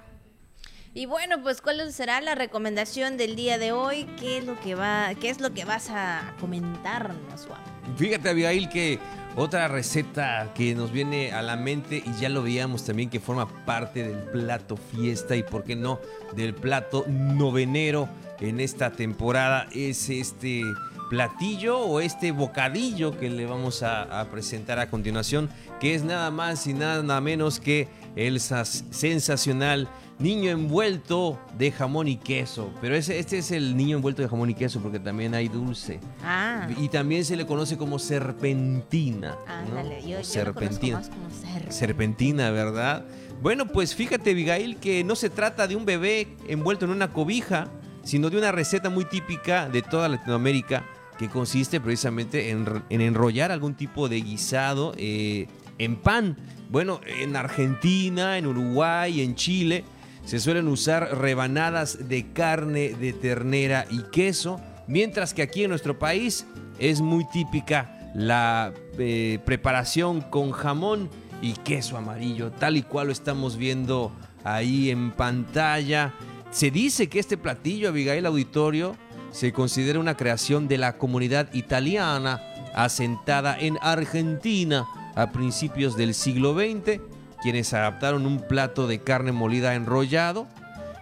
Y 0.94 1.04
bueno, 1.04 1.42
pues 1.42 1.60
¿cuál 1.60 1.92
será 1.92 2.22
la 2.22 2.34
recomendación 2.34 3.18
del 3.18 3.36
día 3.36 3.58
de 3.58 3.70
hoy? 3.70 4.06
¿Qué 4.18 4.38
es 4.38 4.46
lo 4.46 4.58
que 4.60 4.74
va, 4.74 5.10
qué 5.20 5.28
es 5.28 5.40
lo 5.40 5.52
que 5.52 5.66
vas 5.66 5.90
a 5.90 6.34
comentarnos, 6.40 7.46
Juan? 7.46 7.60
Fíjate, 7.98 8.30
Abigail, 8.30 8.70
que 8.70 8.98
otra 9.36 9.68
receta 9.68 10.52
que 10.54 10.74
nos 10.74 10.90
viene 10.90 11.32
a 11.32 11.42
la 11.42 11.56
mente 11.56 12.02
y 12.04 12.20
ya 12.20 12.28
lo 12.28 12.42
veíamos 12.42 12.84
también 12.84 13.10
que 13.10 13.20
forma 13.20 13.46
parte 13.66 14.02
del 14.02 14.18
plato 14.30 14.76
fiesta 14.76 15.36
y, 15.36 15.42
por 15.42 15.62
qué 15.62 15.76
no, 15.76 16.00
del 16.34 16.54
plato 16.54 17.04
novenero 17.06 18.08
en 18.40 18.60
esta 18.60 18.92
temporada 18.92 19.68
es 19.72 20.08
este 20.08 20.62
platillo 21.08 21.78
o 21.78 22.00
este 22.00 22.32
bocadillo 22.32 23.18
que 23.18 23.30
le 23.30 23.46
vamos 23.46 23.82
a, 23.82 24.20
a 24.20 24.24
presentar 24.26 24.78
a 24.78 24.90
continuación, 24.90 25.48
que 25.80 25.94
es 25.94 26.04
nada 26.04 26.30
más 26.30 26.66
y 26.66 26.74
nada 26.74 27.20
menos 27.20 27.60
que 27.60 27.88
el 28.16 28.40
sensacional 28.40 29.88
niño 30.18 30.50
envuelto 30.50 31.38
de 31.58 31.70
jamón 31.70 32.08
y 32.08 32.16
queso. 32.16 32.72
Pero 32.80 32.96
ese, 32.96 33.18
este 33.18 33.38
es 33.38 33.50
el 33.50 33.76
niño 33.76 33.96
envuelto 33.96 34.22
de 34.22 34.28
jamón 34.28 34.50
y 34.50 34.54
queso 34.54 34.80
porque 34.80 34.98
también 34.98 35.34
hay 35.34 35.48
dulce. 35.48 36.00
Ah. 36.24 36.66
Y 36.78 36.88
también 36.88 37.24
se 37.24 37.36
le 37.36 37.46
conoce 37.46 37.76
como 37.76 37.98
serpentina. 37.98 39.36
¿no? 39.46 39.52
Ándale, 39.52 40.02
yo, 40.02 40.18
yo 40.18 40.24
serpentina. 40.24 41.02
como. 41.02 41.70
Serpentina, 41.70 42.50
¿verdad? 42.50 43.04
Bueno, 43.42 43.66
pues 43.66 43.94
fíjate, 43.94 44.30
Abigail, 44.30 44.76
que 44.78 45.04
no 45.04 45.14
se 45.14 45.28
trata 45.28 45.66
de 45.66 45.76
un 45.76 45.84
bebé 45.84 46.28
envuelto 46.48 46.86
en 46.86 46.92
una 46.92 47.12
cobija, 47.12 47.68
sino 48.02 48.30
de 48.30 48.38
una 48.38 48.52
receta 48.52 48.88
muy 48.88 49.04
típica 49.04 49.68
de 49.68 49.82
toda 49.82 50.08
Latinoamérica 50.08 50.84
que 51.18 51.28
consiste 51.28 51.80
precisamente 51.80 52.50
en, 52.50 52.82
en 52.90 53.00
enrollar 53.00 53.52
algún 53.52 53.74
tipo 53.74 54.08
de 54.08 54.20
guisado 54.20 54.92
eh, 54.96 55.46
en 55.78 55.96
pan. 55.96 56.36
Bueno, 56.70 57.00
en 57.06 57.36
Argentina, 57.36 58.38
en 58.38 58.46
Uruguay, 58.46 59.20
en 59.22 59.34
Chile, 59.34 59.84
se 60.24 60.40
suelen 60.40 60.68
usar 60.68 61.16
rebanadas 61.16 62.08
de 62.08 62.32
carne 62.32 62.94
de 62.94 63.12
ternera 63.12 63.86
y 63.90 64.02
queso, 64.10 64.60
mientras 64.88 65.34
que 65.34 65.42
aquí 65.42 65.64
en 65.64 65.70
nuestro 65.70 65.98
país 65.98 66.46
es 66.78 67.00
muy 67.00 67.24
típica 67.30 68.10
la 68.14 68.72
eh, 68.98 69.38
preparación 69.44 70.20
con 70.22 70.50
jamón 70.50 71.08
y 71.42 71.52
queso 71.52 71.96
amarillo, 71.96 72.50
tal 72.50 72.76
y 72.76 72.82
cual 72.82 73.08
lo 73.08 73.12
estamos 73.12 73.56
viendo 73.56 74.10
ahí 74.42 74.90
en 74.90 75.12
pantalla. 75.12 76.12
Se 76.50 76.70
dice 76.70 77.08
que 77.08 77.18
este 77.18 77.36
platillo, 77.36 77.90
Abigail 77.90 78.26
Auditorio, 78.26 78.96
se 79.36 79.52
considera 79.52 79.98
una 79.98 80.16
creación 80.16 80.66
de 80.66 80.78
la 80.78 80.96
comunidad 80.96 81.52
italiana 81.52 82.40
asentada 82.74 83.54
en 83.60 83.76
Argentina 83.82 84.86
a 85.14 85.30
principios 85.30 85.94
del 85.94 86.14
siglo 86.14 86.54
XX, 86.54 87.00
quienes 87.42 87.74
adaptaron 87.74 88.24
un 88.24 88.40
plato 88.40 88.86
de 88.86 89.00
carne 89.00 89.32
molida 89.32 89.74
enrollado 89.74 90.46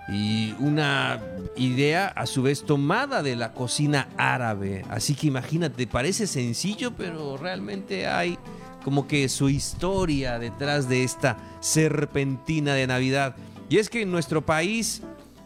y 0.09 0.53
una 0.59 1.20
idea 1.55 2.09
a 2.09 2.27
su 2.27 2.42
vez 2.42 2.64
tomada 2.64 3.23
de 3.23 3.37
la 3.37 3.53
cocina 3.53 4.09
árabe. 4.16 4.85
Así 4.90 5.14
que 5.14 5.29
imagínate, 5.29 5.87
parece 5.87 6.27
sencillo, 6.27 6.90
pero 6.97 7.37
realmente 7.37 8.09
hay 8.09 8.37
como 8.83 9.07
que 9.07 9.29
su 9.29 9.49
historia 9.49 10.40
detrás 10.40 10.88
de 10.88 11.05
esta 11.05 11.37
serpentina 11.61 12.75
de 12.75 12.88
Navidad. 12.88 13.37
Y 13.68 13.79
es 13.79 13.88
que 13.88 14.03
en 14.03 14.11
nuestro 14.11 14.44
país 14.44 15.03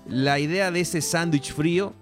la 0.06 0.38
idea 0.38 0.70
de 0.70 0.80
este 0.80 1.02
sándwich 1.02 1.52
frío 1.52 1.92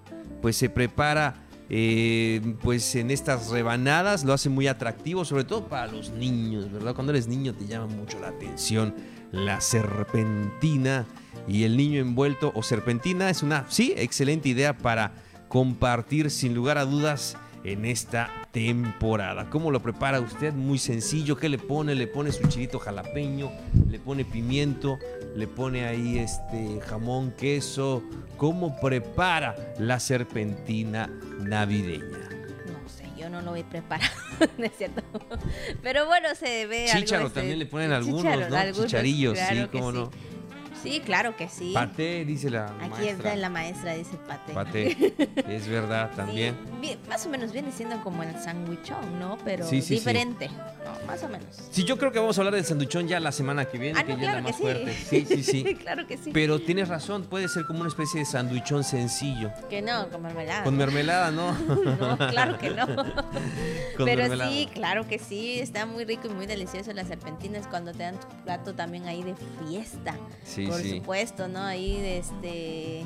pues 0.46 0.54
se 0.54 0.70
prepara 0.70 1.34
eh, 1.68 2.40
pues 2.62 2.94
en 2.94 3.10
estas 3.10 3.48
rebanadas, 3.48 4.22
lo 4.22 4.32
hace 4.32 4.48
muy 4.48 4.68
atractivo, 4.68 5.24
sobre 5.24 5.42
todo 5.42 5.66
para 5.66 5.88
los 5.88 6.10
niños, 6.10 6.70
¿verdad? 6.70 6.94
Cuando 6.94 7.10
eres 7.10 7.26
niño 7.26 7.52
te 7.52 7.66
llama 7.66 7.88
mucho 7.88 8.20
la 8.20 8.28
atención 8.28 8.94
la 9.32 9.60
serpentina 9.60 11.04
y 11.48 11.64
el 11.64 11.76
niño 11.76 12.00
envuelto 12.00 12.52
o 12.54 12.62
serpentina 12.62 13.28
es 13.28 13.42
una, 13.42 13.64
sí, 13.68 13.92
excelente 13.96 14.48
idea 14.48 14.78
para 14.78 15.14
compartir 15.48 16.30
sin 16.30 16.54
lugar 16.54 16.78
a 16.78 16.84
dudas 16.84 17.36
en 17.64 17.84
esta 17.84 18.45
temporada. 18.56 19.50
¿Cómo 19.50 19.70
lo 19.70 19.82
prepara 19.82 20.18
usted? 20.18 20.54
Muy 20.54 20.78
sencillo. 20.78 21.36
¿Qué 21.36 21.50
le 21.50 21.58
pone? 21.58 21.94
Le 21.94 22.06
pone 22.06 22.32
su 22.32 22.48
chilito 22.48 22.78
jalapeño, 22.78 23.52
le 23.90 23.98
pone 23.98 24.24
pimiento, 24.24 24.98
le 25.34 25.46
pone 25.46 25.84
ahí 25.84 26.18
este 26.18 26.80
jamón, 26.80 27.32
queso. 27.32 28.02
¿Cómo 28.38 28.80
prepara 28.80 29.54
la 29.78 30.00
serpentina 30.00 31.06
navideña? 31.38 32.30
No 32.64 32.88
sé, 32.88 33.04
yo 33.18 33.28
no 33.28 33.42
lo 33.42 33.56
he 33.56 33.62
preparado. 33.62 34.10
no 34.56 34.64
es 34.64 34.72
cierto. 34.74 35.02
Pero 35.82 36.06
bueno, 36.06 36.28
se 36.34 36.64
ve 36.64 36.90
algo, 36.90 37.00
Chícharo 37.00 37.26
este, 37.26 37.40
también 37.40 37.58
le 37.58 37.66
ponen 37.66 37.92
algunos, 37.92 38.24
¿no? 38.24 38.56
algunos, 38.56 38.86
Chicharillos, 38.86 39.34
claro 39.34 39.62
sí, 39.64 39.68
cómo 39.70 39.90
sí. 39.90 39.98
no. 39.98 40.10
Sí, 40.82 41.00
claro 41.04 41.36
que 41.36 41.48
sí. 41.48 41.72
Paté, 41.74 42.24
dice 42.24 42.50
la 42.50 42.66
Aquí 42.66 42.88
maestra. 42.90 43.10
está 43.10 43.36
la 43.36 43.48
maestra, 43.50 43.94
dice 43.94 44.16
Pate. 44.26 44.52
Paté, 44.52 45.14
es 45.48 45.68
verdad, 45.68 46.10
también. 46.14 46.56
Más 47.08 47.26
o 47.26 47.28
menos 47.30 47.52
viene 47.52 47.72
siendo 47.72 48.00
como 48.02 48.22
el 48.22 48.32
sándwichón, 48.40 49.18
¿no? 49.18 49.38
Pero 49.44 49.66
Sí, 49.66 49.80
sí, 49.80 49.88
sí. 49.88 49.94
diferente. 49.94 50.48
No, 50.48 51.06
más 51.06 51.22
o 51.24 51.28
menos. 51.28 51.46
Sí, 51.70 51.84
yo 51.84 51.98
creo 51.98 52.12
que 52.12 52.18
vamos 52.20 52.38
a 52.38 52.40
hablar 52.42 52.54
del 52.54 52.64
sanduchón 52.64 53.08
ya 53.08 53.18
la 53.18 53.32
semana 53.32 53.64
que 53.64 53.78
viene, 53.78 53.98
Ah, 53.98 54.04
que 54.04 54.12
no, 54.12 54.18
claro 54.20 54.34
la 54.34 54.38
que 54.38 54.42
más 54.48 54.56
sí. 54.56 54.62
fuerte. 54.62 54.94
Sí, 55.08 55.24
sí, 55.26 55.42
sí. 55.42 55.74
claro 55.82 56.06
que 56.06 56.16
sí. 56.16 56.30
Pero 56.32 56.60
tienes 56.60 56.88
razón, 56.88 57.24
puede 57.24 57.48
ser 57.48 57.66
como 57.66 57.80
una 57.80 57.88
especie 57.88 58.20
de 58.20 58.26
sanduichón 58.26 58.84
sencillo. 58.84 59.50
Que 59.68 59.82
no, 59.82 60.08
con 60.08 60.22
mermelada. 60.22 60.62
Con 60.64 60.76
mermelada, 60.76 61.30
¿no? 61.32 61.52
No, 61.52 62.16
claro 62.18 62.58
que 62.58 62.70
no. 62.70 62.86
Pero 62.86 64.04
mermelada. 64.04 64.50
sí, 64.50 64.68
claro 64.72 65.08
que 65.08 65.18
sí, 65.18 65.58
está 65.58 65.86
muy 65.86 66.04
rico 66.04 66.28
y 66.28 66.30
muy 66.34 66.46
delicioso 66.46 66.92
las 66.92 67.08
serpentinas 67.08 67.66
cuando 67.66 67.92
te 67.92 68.02
dan 68.04 68.20
tu 68.20 68.26
plato 68.44 68.74
también 68.74 69.06
ahí 69.06 69.22
de 69.22 69.34
fiesta. 69.66 70.14
Sí, 70.44 70.65
Por 70.68 70.80
sí. 70.80 70.90
supuesto, 70.98 71.48
¿no? 71.48 71.62
Ahí 71.62 71.96
este 71.96 73.04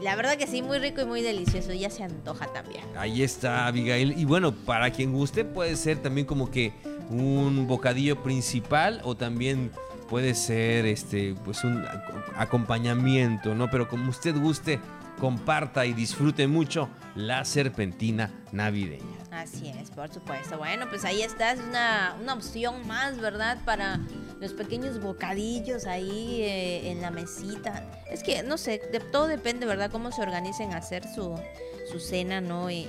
la 0.00 0.16
verdad 0.16 0.36
que 0.36 0.46
sí, 0.46 0.62
muy 0.62 0.78
rico 0.78 1.02
y 1.02 1.04
muy 1.04 1.20
delicioso, 1.20 1.72
ya 1.74 1.90
se 1.90 2.02
antoja 2.04 2.46
también. 2.52 2.82
Ahí 2.96 3.22
está, 3.22 3.66
Abigail. 3.66 4.14
Y 4.18 4.24
bueno, 4.24 4.52
para 4.52 4.90
quien 4.90 5.12
guste, 5.12 5.44
puede 5.44 5.76
ser 5.76 5.98
también 5.98 6.26
como 6.26 6.50
que 6.50 6.72
un 7.10 7.66
bocadillo 7.66 8.22
principal 8.22 9.00
o 9.04 9.14
también 9.16 9.70
puede 10.08 10.34
ser 10.34 10.86
este 10.86 11.34
pues 11.44 11.64
un 11.64 11.82
ac- 11.84 12.32
acompañamiento, 12.36 13.54
¿no? 13.54 13.68
Pero 13.70 13.88
como 13.88 14.08
usted 14.10 14.34
guste, 14.36 14.80
comparta 15.20 15.84
y 15.84 15.92
disfrute 15.92 16.46
mucho 16.46 16.88
la 17.14 17.44
serpentina 17.44 18.32
navideña. 18.52 19.04
Así 19.30 19.68
es, 19.68 19.90
por 19.90 20.10
supuesto. 20.12 20.56
Bueno, 20.56 20.86
pues 20.88 21.04
ahí 21.04 21.20
está, 21.22 21.52
es 21.52 21.60
una, 21.60 22.14
una 22.22 22.32
opción 22.34 22.86
más, 22.86 23.20
¿verdad? 23.20 23.58
Para 23.66 24.00
los 24.40 24.54
pequeños 24.54 25.00
bocadillos 25.00 25.86
ahí 25.86 26.42
eh, 26.42 26.90
en 26.90 27.02
la 27.02 27.10
mesita. 27.10 27.84
Es 28.10 28.22
que, 28.22 28.42
no 28.42 28.56
sé, 28.56 28.80
de, 28.90 29.00
todo 29.00 29.26
depende, 29.26 29.66
¿verdad? 29.66 29.90
Cómo 29.90 30.10
se 30.12 30.22
organicen 30.22 30.72
a 30.72 30.78
hacer 30.78 31.04
su, 31.14 31.38
su 31.90 32.00
cena, 32.00 32.40
¿no? 32.40 32.70
Y 32.70 32.86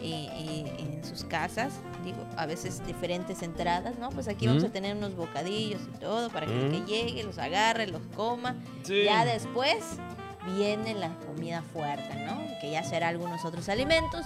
en 0.79 1.03
sus 1.03 1.25
casas. 1.25 1.73
Digo, 2.05 2.25
a 2.37 2.45
veces 2.45 2.81
diferentes 2.87 3.43
entradas, 3.43 3.99
¿no? 3.99 4.09
Pues 4.09 4.27
aquí 4.27 4.47
vamos 4.47 4.63
a 4.63 4.69
tener 4.69 4.95
unos 4.95 5.15
bocadillos 5.15 5.81
y 5.93 5.99
todo 5.99 6.29
para 6.29 6.47
que 6.47 6.67
el 6.67 6.71
que 6.71 6.81
llegue 6.85 7.23
los 7.23 7.37
agarre, 7.37 7.87
los 7.87 8.01
coma. 8.15 8.55
Sí. 8.83 9.03
Ya 9.03 9.25
después 9.25 9.97
viene 10.45 10.93
la 10.93 11.09
comida 11.25 11.61
fuerte, 11.73 12.15
¿no? 12.25 12.39
Que 12.59 12.71
ya 12.71 12.83
será 12.83 13.09
algunos 13.09 13.45
otros 13.45 13.69
alimentos. 13.69 14.25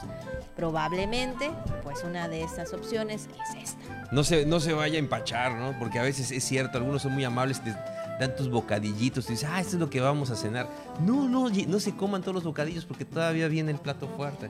Probablemente, 0.55 1.51
pues 1.83 2.03
una 2.03 2.27
de 2.27 2.43
estas 2.43 2.73
opciones 2.73 3.27
es 3.49 3.63
esta. 3.63 4.07
No 4.11 4.23
se, 4.23 4.45
no 4.45 4.59
se 4.59 4.73
vaya 4.73 4.95
a 4.95 4.99
empachar, 4.99 5.53
¿no? 5.53 5.77
Porque 5.77 5.99
a 5.99 6.03
veces 6.03 6.31
es 6.31 6.43
cierto, 6.43 6.77
algunos 6.77 7.01
son 7.01 7.13
muy 7.13 7.23
amables, 7.23 7.61
te 7.61 7.73
dan 8.19 8.35
tus 8.35 8.49
bocadillitos, 8.49 9.25
y 9.29 9.33
dices, 9.33 9.49
ah, 9.49 9.59
esto 9.59 9.75
es 9.75 9.79
lo 9.79 9.89
que 9.89 9.99
vamos 9.99 10.29
a 10.31 10.35
cenar. 10.35 10.69
No, 11.01 11.27
no, 11.27 11.49
no 11.49 11.79
se 11.79 11.95
coman 11.95 12.21
todos 12.21 12.35
los 12.35 12.43
bocadillos 12.43 12.85
porque 12.85 13.05
todavía 13.05 13.47
viene 13.47 13.71
el 13.71 13.77
plato 13.77 14.07
fuerte. 14.07 14.49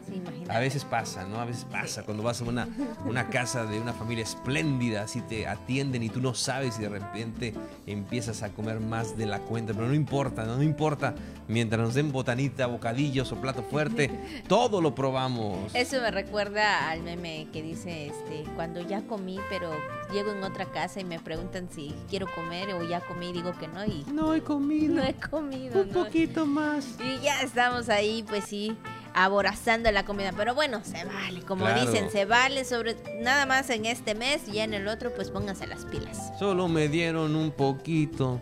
A 0.49 0.59
veces 0.59 0.85
pasa, 0.85 1.25
¿no? 1.25 1.39
A 1.39 1.45
veces 1.45 1.65
pasa 1.65 2.03
cuando 2.03 2.23
vas 2.23 2.41
a 2.41 2.43
una, 2.43 2.67
una 3.05 3.29
casa 3.29 3.65
de 3.65 3.79
una 3.79 3.93
familia 3.93 4.23
espléndida, 4.23 5.03
así 5.03 5.21
te 5.21 5.47
atienden 5.47 6.03
y 6.03 6.09
tú 6.09 6.21
no 6.21 6.33
sabes 6.33 6.77
y 6.79 6.83
de 6.83 6.89
repente 6.89 7.53
empiezas 7.87 8.43
a 8.43 8.49
comer 8.49 8.79
más 8.79 9.17
de 9.17 9.25
la 9.25 9.39
cuenta, 9.39 9.73
pero 9.73 9.87
no 9.87 9.93
importa, 9.93 10.43
no, 10.45 10.57
no 10.57 10.63
importa. 10.63 11.15
Mientras 11.47 11.79
nos 11.79 11.93
den 11.93 12.11
botanita, 12.11 12.65
bocadillos 12.65 13.31
o 13.31 13.35
plato 13.35 13.63
fuerte, 13.63 14.43
todo 14.47 14.81
lo 14.81 14.95
probamos. 14.95 15.73
Eso 15.75 16.01
me 16.01 16.11
recuerda 16.11 16.89
al 16.89 17.03
meme 17.03 17.47
que 17.53 17.61
dice, 17.61 18.07
este, 18.07 18.43
cuando 18.55 18.81
ya 18.81 19.01
comí, 19.03 19.39
pero 19.49 19.71
llego 20.11 20.31
en 20.31 20.43
otra 20.43 20.65
casa 20.65 20.99
y 20.99 21.03
me 21.03 21.19
preguntan 21.19 21.69
si 21.69 21.93
quiero 22.09 22.27
comer 22.33 22.73
o 22.73 22.83
ya 22.83 23.01
comí, 23.01 23.31
digo 23.31 23.53
que 23.55 23.67
no 23.67 23.85
y 23.85 24.05
no 24.11 24.33
he 24.33 24.41
comido. 24.41 24.95
No 24.95 25.03
he 25.03 25.13
comido. 25.13 25.81
Un 25.81 25.89
poquito 25.89 26.45
más. 26.45 26.85
Y 27.03 27.19
ya 27.23 27.41
estamos 27.41 27.89
ahí, 27.89 28.23
pues 28.27 28.45
sí, 28.45 28.75
aborazando 29.13 29.91
la 29.91 30.05
comida. 30.05 30.31
Pero 30.35 30.53
bueno, 30.55 30.81
se 30.83 31.03
vale, 31.05 31.41
como 31.41 31.65
Claro. 31.65 31.85
dicen, 31.89 32.09
se 32.11 32.25
vale 32.25 32.65
sobre 32.65 32.95
nada 33.21 33.45
más 33.45 33.69
en 33.69 33.85
este 33.85 34.15
mes 34.15 34.47
y 34.47 34.59
en 34.59 34.73
el 34.73 34.87
otro, 34.87 35.13
pues 35.13 35.29
pónganse 35.31 35.67
las 35.67 35.85
pilas. 35.85 36.31
Solo 36.39 36.67
me 36.67 36.87
dieron 36.87 37.35
un 37.35 37.51
poquito. 37.51 38.41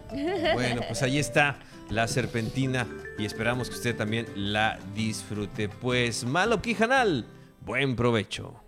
Bueno, 0.54 0.82
pues 0.88 1.02
ahí 1.04 1.18
está 1.20 1.60
la 1.90 2.08
serpentina 2.08 2.88
y 3.18 3.26
esperamos 3.26 3.70
que 3.70 3.76
usted 3.76 3.96
también 3.96 4.28
la 4.36 4.80
disfrute. 4.96 5.70
Pues 5.70 6.24
malo 6.26 6.62
Quijanal, 6.62 7.26
buen 7.62 7.96
provecho. 7.96 8.60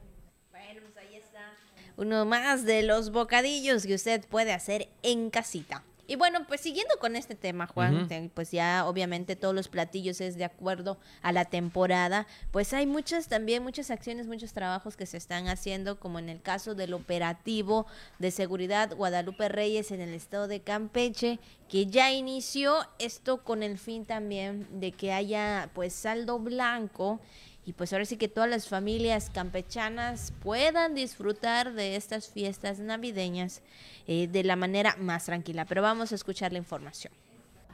Uno 1.98 2.26
más 2.26 2.66
de 2.66 2.84
los 2.84 3.12
bocadillos 3.12 3.86
que 3.86 3.96
usted 3.96 4.26
puede 4.28 4.52
hacer 4.52 4.90
en 5.02 5.30
casita. 5.30 5.82
Y 6.08 6.16
bueno, 6.16 6.46
pues 6.48 6.62
siguiendo 6.62 6.98
con 7.00 7.16
este 7.16 7.36
tema, 7.36 7.66
Juan, 7.66 8.08
pues 8.34 8.52
ya 8.52 8.86
obviamente 8.88 9.36
todos 9.36 9.56
los 9.56 9.68
platillos 9.68 10.22
es 10.22 10.38
de 10.38 10.46
acuerdo 10.46 11.00
a 11.22 11.32
la 11.32 11.46
temporada, 11.46 12.28
pues 12.52 12.74
hay 12.74 12.86
muchas 12.86 13.28
también, 13.28 13.64
muchas 13.64 13.90
acciones, 13.90 14.28
muchos 14.28 14.54
trabajos 14.54 14.96
que 14.96 15.06
se 15.06 15.18
están 15.18 15.48
haciendo, 15.48 16.00
como 16.00 16.20
en 16.20 16.30
el 16.30 16.42
caso 16.42 16.76
del 16.76 16.94
operativo 16.94 17.88
de 18.20 18.30
seguridad 18.32 18.96
Guadalupe 18.96 19.50
Reyes 19.50 19.92
en 19.92 20.02
el 20.02 20.14
estado 20.14 20.48
de 20.48 20.62
Campeche, 20.62 21.40
que 21.70 21.88
ya 21.88 22.12
inició 22.12 22.76
esto 23.00 23.44
con 23.44 23.64
el 23.64 23.80
fin 23.80 24.06
también 24.06 24.68
de 24.80 24.92
que 24.92 25.12
haya 25.12 25.70
pues 25.74 25.94
saldo 25.94 26.38
blanco 26.38 27.20
y 27.66 27.74
pues 27.74 27.92
ahora 27.94 28.06
sí 28.06 28.18
que 28.18 28.28
todas 28.28 28.50
las 28.50 28.68
familias 28.68 29.32
campechanas 29.34 30.34
puedan 30.42 30.94
disfrutar 30.94 31.74
de 31.74 31.96
estas 31.96 32.30
fiestas 32.30 32.80
navideñas 32.80 33.62
eh, 34.08 34.28
de 34.28 34.44
la 34.44 34.56
manera 34.56 34.96
más 35.00 35.26
tranquila. 35.26 35.66
Pero 35.66 35.82
vamos 35.82 36.12
a 36.12 36.16
escuchar 36.16 36.52
la 36.52 36.60
información. 36.60 37.12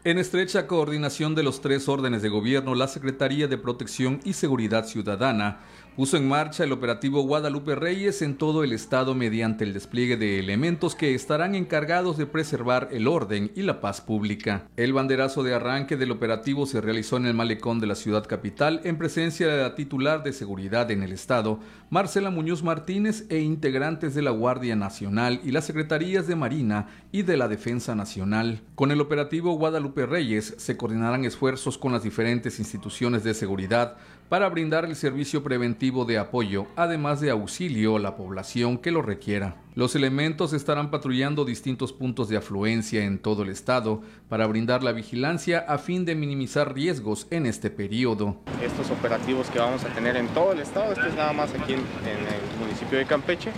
En 0.04 0.18
estrecha 0.18 0.66
coordinación 0.66 1.36
de 1.36 1.44
los 1.44 1.62
tres 1.62 1.88
órdenes 1.88 2.24
de 2.24 2.30
gobierno, 2.30 2.74
la 2.74 2.88
Secretaría 2.88 3.48
de 3.48 3.60
Protección 3.60 4.20
y 4.24 4.34
Seguridad 4.34 4.86
Ciudadana 4.88 5.60
puso 5.96 6.16
en 6.16 6.28
marcha 6.28 6.64
el 6.64 6.72
operativo 6.72 7.22
Guadalupe 7.24 7.76
Reyes 7.76 8.22
en 8.22 8.38
todo 8.38 8.64
el 8.64 8.72
estado 8.72 9.14
mediante 9.14 9.66
el 9.66 9.74
despliegue 9.74 10.16
de 10.16 10.40
elementos 10.40 10.96
que 10.96 11.14
estarán 11.14 11.54
encargados 11.54 12.18
de 12.18 12.26
preservar 12.26 12.88
el 12.92 13.08
orden 13.08 13.52
y 13.56 13.64
la 13.64 13.82
paz 13.82 14.00
pública. 14.00 14.68
El 14.78 14.94
banderazo 14.94 15.44
de 15.44 15.54
arranque 15.54 15.98
del 15.98 16.12
operativo 16.12 16.66
se 16.66 16.80
realizó 16.80 17.18
en 17.18 17.26
el 17.26 17.34
malecón 17.34 17.80
de 17.80 17.88
la 17.88 17.96
ciudad 17.96 18.26
capital 18.26 18.80
en 18.86 18.98
presencia 18.98 19.48
de 19.48 19.62
la 19.62 19.76
titular 19.76 20.24
de 20.24 20.34
seguridad 20.34 20.90
en 20.92 21.04
el 21.04 21.12
estado, 21.12 21.60
Marcela 21.90 22.30
Muñoz 22.30 22.64
Martínez 22.64 23.26
e 23.30 23.40
integrantes 23.40 24.16
de 24.16 24.22
la 24.22 24.32
Guardia 24.32 24.78
Nacional 24.78 25.42
y 25.44 25.52
las 25.52 25.66
Secretarías 25.66 26.26
de 26.26 26.36
Marina 26.36 26.88
y 27.12 27.24
de 27.24 27.36
la 27.36 27.50
Defensa 27.50 27.96
Nacional. 27.96 28.62
Con 28.76 28.92
el 28.92 29.02
operativo 29.02 29.54
Guadalupe 29.54 30.06
Reyes 30.06 30.56
se 30.58 30.78
coordinarán 30.78 31.26
esfuerzos 31.26 31.78
con 31.78 31.92
las 31.92 32.04
diferentes 32.04 32.60
instituciones 32.60 33.26
de 33.26 33.34
seguridad 33.34 33.98
para 34.30 34.48
brindar 34.48 34.86
el 34.86 34.96
servicio 34.96 35.44
preventivo 35.44 35.81
de 35.82 36.20
apoyo, 36.20 36.68
además 36.76 37.22
de 37.22 37.32
auxilio 37.32 37.96
a 37.96 38.00
la 38.00 38.16
población 38.16 38.78
que 38.78 38.92
lo 38.92 39.02
requiera. 39.02 39.56
Los 39.74 39.96
elementos 39.96 40.54
estarán 40.54 40.92
patrullando 40.92 41.44
distintos 41.44 41.92
puntos 41.92 42.30
de 42.30 42.38
afluencia 42.38 43.04
en 43.04 43.18
todo 43.18 43.42
el 43.42 43.50
estado 43.50 44.04
para 44.30 44.46
brindar 44.46 44.84
la 44.84 44.92
vigilancia 44.92 45.66
a 45.68 45.80
fin 45.80 46.06
de 46.06 46.14
minimizar 46.14 46.76
riesgos 46.76 47.26
en 47.32 47.48
este 47.48 47.72
periodo. 47.72 48.36
estos 48.62 48.92
operativos 48.92 49.50
que 49.50 49.58
vamos 49.58 49.84
a 49.84 49.88
tener 49.88 50.18
en 50.18 50.28
todo 50.28 50.52
el 50.52 50.60
estado. 50.60 50.94
Este 50.94 51.08
es 51.08 51.16
nada 51.16 51.34
más 51.34 51.50
aquí 51.56 51.74
en, 51.74 51.80
en 51.80 52.28
el 52.28 52.60
municipio 52.60 53.00
de 53.00 53.06
Campeche, 53.06 53.52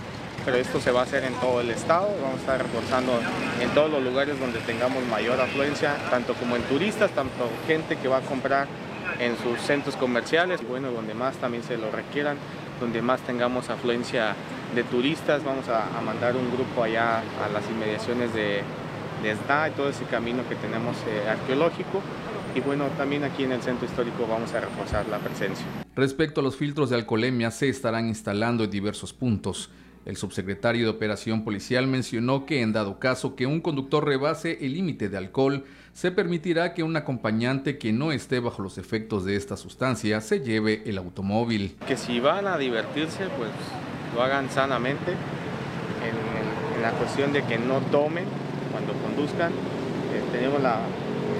pero 0.46 0.56
esto 0.56 0.80
se 0.80 0.90
va 0.92 1.00
a 1.00 1.02
hacer 1.02 1.24
en 1.24 1.34
todo 1.34 1.60
el 1.60 1.68
estado. 1.68 2.08
Vamos 2.22 2.38
a 2.38 2.40
estar 2.40 2.62
reforzando 2.62 3.12
en 3.60 3.68
todos 3.74 3.90
los 3.90 4.02
lugares 4.02 4.40
donde 4.40 4.60
tengamos 4.60 5.04
mayor 5.08 5.38
afluencia, 5.38 5.94
tanto 6.08 6.32
como 6.32 6.56
en 6.56 6.62
turistas, 6.62 7.10
tanto 7.10 7.50
gente 7.66 7.96
que 7.96 8.08
va 8.08 8.18
a 8.18 8.22
comprar 8.22 8.66
en 9.18 9.36
sus 9.38 9.60
centros 9.60 9.96
comerciales 9.96 10.66
bueno, 10.66 10.90
donde 10.90 11.14
más 11.14 11.36
también 11.36 11.62
se 11.62 11.76
lo 11.76 11.90
requieran, 11.90 12.36
donde 12.80 13.02
más 13.02 13.20
tengamos 13.20 13.70
afluencia 13.70 14.34
de 14.74 14.82
turistas, 14.84 15.44
vamos 15.44 15.68
a, 15.68 15.96
a 15.96 16.00
mandar 16.00 16.36
un 16.36 16.50
grupo 16.50 16.82
allá 16.82 17.18
a 17.18 17.48
las 17.52 17.68
inmediaciones 17.70 18.34
de, 18.34 18.62
de 19.24 19.34
SDA 19.34 19.70
y 19.70 19.72
todo 19.72 19.88
ese 19.88 20.04
camino 20.04 20.46
que 20.48 20.54
tenemos 20.54 20.96
eh, 21.08 21.28
arqueológico. 21.28 22.02
Y 22.54 22.60
bueno, 22.60 22.86
también 22.96 23.24
aquí 23.24 23.42
en 23.42 23.52
el 23.52 23.62
centro 23.62 23.86
histórico 23.86 24.26
vamos 24.28 24.52
a 24.52 24.60
reforzar 24.60 25.06
la 25.08 25.18
presencia. 25.18 25.66
Respecto 25.96 26.40
a 26.40 26.44
los 26.44 26.56
filtros 26.56 26.90
de 26.90 26.96
alcoholemia, 26.96 27.50
se 27.50 27.68
estarán 27.68 28.06
instalando 28.06 28.64
en 28.64 28.70
diversos 28.70 29.12
puntos. 29.12 29.70
El 30.04 30.16
subsecretario 30.16 30.84
de 30.84 30.90
Operación 30.90 31.44
Policial 31.44 31.86
mencionó 31.86 32.44
que 32.44 32.60
en 32.60 32.72
dado 32.72 32.98
caso 32.98 33.34
que 33.34 33.46
un 33.46 33.60
conductor 33.60 34.04
rebase 34.04 34.58
el 34.60 34.74
límite 34.74 35.08
de 35.08 35.16
alcohol, 35.16 35.64
se 35.94 36.10
permitirá 36.10 36.74
que 36.74 36.82
un 36.82 36.96
acompañante 36.96 37.78
que 37.78 37.92
no 37.92 38.10
esté 38.10 38.40
bajo 38.40 38.62
los 38.62 38.78
efectos 38.78 39.24
de 39.24 39.36
esta 39.36 39.56
sustancia 39.56 40.20
se 40.20 40.40
lleve 40.40 40.82
el 40.86 40.98
automóvil. 40.98 41.76
Que 41.86 41.96
si 41.96 42.18
van 42.18 42.48
a 42.48 42.58
divertirse, 42.58 43.28
pues 43.38 43.50
lo 44.14 44.22
hagan 44.22 44.50
sanamente, 44.50 45.12
en, 45.12 46.82
la 46.82 46.90
cuestión 46.90 47.32
de 47.32 47.42
que 47.44 47.56
no 47.56 47.78
tomen 47.90 48.24
cuando 48.72 48.92
conduzcan. 48.94 49.52
Eh, 49.52 50.22
tenemos 50.32 50.60
la, 50.60 50.80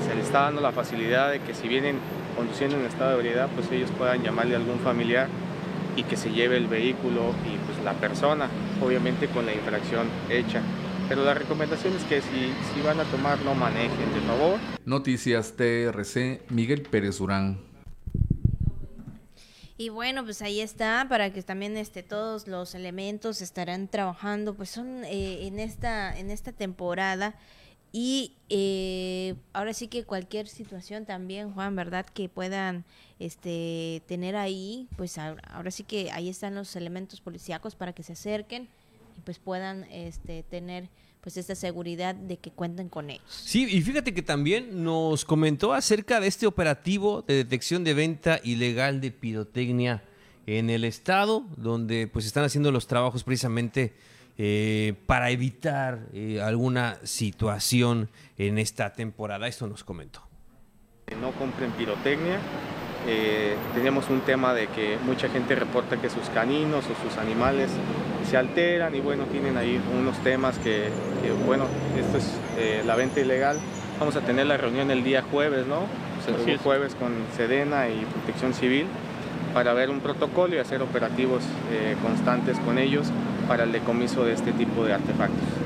se 0.06 0.14
les 0.14 0.24
está 0.24 0.42
dando 0.42 0.62
la 0.62 0.72
facilidad 0.72 1.32
de 1.32 1.40
que 1.40 1.52
si 1.52 1.68
vienen 1.68 1.98
conduciendo 2.36 2.78
en 2.78 2.86
estado 2.86 3.10
de 3.10 3.16
ebriedad, 3.16 3.48
pues 3.54 3.70
ellos 3.72 3.90
puedan 3.98 4.22
llamarle 4.22 4.54
a 4.54 4.58
algún 4.58 4.78
familiar 4.78 5.28
y 5.96 6.04
que 6.04 6.16
se 6.16 6.30
lleve 6.30 6.56
el 6.56 6.68
vehículo 6.68 7.34
y 7.44 7.58
pues 7.66 7.84
la 7.84 7.92
persona, 7.94 8.48
obviamente 8.80 9.26
con 9.28 9.44
la 9.46 9.52
infracción 9.52 10.06
hecha. 10.30 10.62
Pero 11.08 11.24
la 11.24 11.34
recomendación 11.34 11.94
es 11.94 12.02
que 12.04 12.22
si, 12.22 12.52
si 12.72 12.80
van 12.82 12.98
a 12.98 13.04
tomar 13.04 13.38
no 13.42 13.54
manejen, 13.54 14.14
de 14.14 14.20
favor. 14.22 14.58
Noticias 14.86 15.54
TRC, 15.56 16.50
Miguel 16.50 16.82
Pérez 16.82 17.18
Durán. 17.18 17.60
Y 19.76 19.88
bueno, 19.90 20.24
pues 20.24 20.40
ahí 20.40 20.60
está, 20.60 21.06
para 21.08 21.32
que 21.32 21.42
también 21.42 21.76
este, 21.76 22.02
todos 22.02 22.46
los 22.46 22.74
elementos 22.74 23.42
estarán 23.42 23.88
trabajando, 23.88 24.54
pues 24.54 24.70
son 24.70 25.04
eh, 25.04 25.46
en, 25.46 25.58
esta, 25.58 26.16
en 26.16 26.30
esta 26.30 26.52
temporada. 26.52 27.34
Y 27.92 28.36
eh, 28.48 29.34
ahora 29.52 29.74
sí 29.74 29.88
que 29.88 30.04
cualquier 30.04 30.48
situación 30.48 31.04
también, 31.04 31.52
Juan, 31.52 31.76
¿verdad? 31.76 32.06
Que 32.06 32.28
puedan 32.28 32.84
este, 33.18 34.02
tener 34.06 34.36
ahí, 34.36 34.88
pues 34.96 35.18
ahora 35.18 35.70
sí 35.70 35.84
que 35.84 36.10
ahí 36.12 36.28
están 36.28 36.54
los 36.54 36.74
elementos 36.76 37.20
policíacos 37.20 37.74
para 37.74 37.92
que 37.92 38.02
se 38.02 38.14
acerquen 38.14 38.68
y 39.16 39.20
pues 39.20 39.38
puedan 39.38 39.84
este, 39.84 40.42
tener 40.42 40.88
pues 41.20 41.38
esta 41.38 41.54
seguridad 41.54 42.14
de 42.14 42.36
que 42.36 42.50
cuenten 42.50 42.90
con 42.90 43.08
ellos. 43.08 43.24
Sí, 43.26 43.66
y 43.70 43.80
fíjate 43.80 44.12
que 44.12 44.20
también 44.20 44.84
nos 44.84 45.24
comentó 45.24 45.72
acerca 45.72 46.20
de 46.20 46.26
este 46.26 46.46
operativo 46.46 47.22
de 47.22 47.36
detección 47.36 47.82
de 47.82 47.94
venta 47.94 48.40
ilegal 48.44 49.00
de 49.00 49.10
pirotecnia 49.10 50.04
en 50.46 50.68
el 50.68 50.84
estado, 50.84 51.46
donde 51.56 52.08
pues 52.08 52.26
están 52.26 52.44
haciendo 52.44 52.70
los 52.70 52.86
trabajos 52.86 53.24
precisamente 53.24 53.94
eh, 54.36 54.94
para 55.06 55.30
evitar 55.30 56.08
eh, 56.12 56.42
alguna 56.42 56.98
situación 57.04 58.10
en 58.36 58.58
esta 58.58 58.92
temporada. 58.92 59.48
Esto 59.48 59.66
nos 59.66 59.84
comentó. 59.84 60.20
No 61.20 61.32
compren 61.32 61.70
pirotecnia, 61.72 62.38
eh, 63.06 63.56
tenemos 63.74 64.08
un 64.10 64.20
tema 64.20 64.54
de 64.54 64.68
que 64.68 64.98
mucha 65.04 65.28
gente 65.28 65.54
reporta 65.54 65.96
que 65.96 66.08
sus 66.08 66.28
caninos 66.30 66.84
o 66.86 67.08
sus 67.08 67.18
animales 67.18 67.70
se 68.28 68.36
alteran 68.36 68.94
y 68.94 69.00
bueno, 69.00 69.24
tienen 69.24 69.56
ahí 69.56 69.80
unos 69.98 70.16
temas 70.18 70.58
que, 70.58 70.88
bueno, 71.46 71.66
esto 71.98 72.18
es 72.18 72.32
eh, 72.58 72.82
la 72.86 72.96
venta 72.96 73.20
ilegal. 73.20 73.58
Vamos 73.98 74.16
a 74.16 74.20
tener 74.20 74.46
la 74.46 74.56
reunión 74.56 74.90
el 74.90 75.04
día 75.04 75.22
jueves, 75.22 75.66
¿no? 75.66 75.86
El 76.46 76.56
jueves 76.58 76.94
con 76.94 77.12
Sedena 77.36 77.88
y 77.88 78.04
Protección 78.06 78.54
Civil 78.54 78.86
para 79.52 79.74
ver 79.74 79.90
un 79.90 80.00
protocolo 80.00 80.56
y 80.56 80.58
hacer 80.58 80.80
operativos 80.82 81.44
eh, 81.70 81.96
constantes 82.02 82.58
con 82.60 82.78
ellos 82.78 83.08
para 83.46 83.64
el 83.64 83.72
decomiso 83.72 84.24
de 84.24 84.32
este 84.32 84.52
tipo 84.52 84.84
de 84.84 84.94
artefactos 84.94 85.64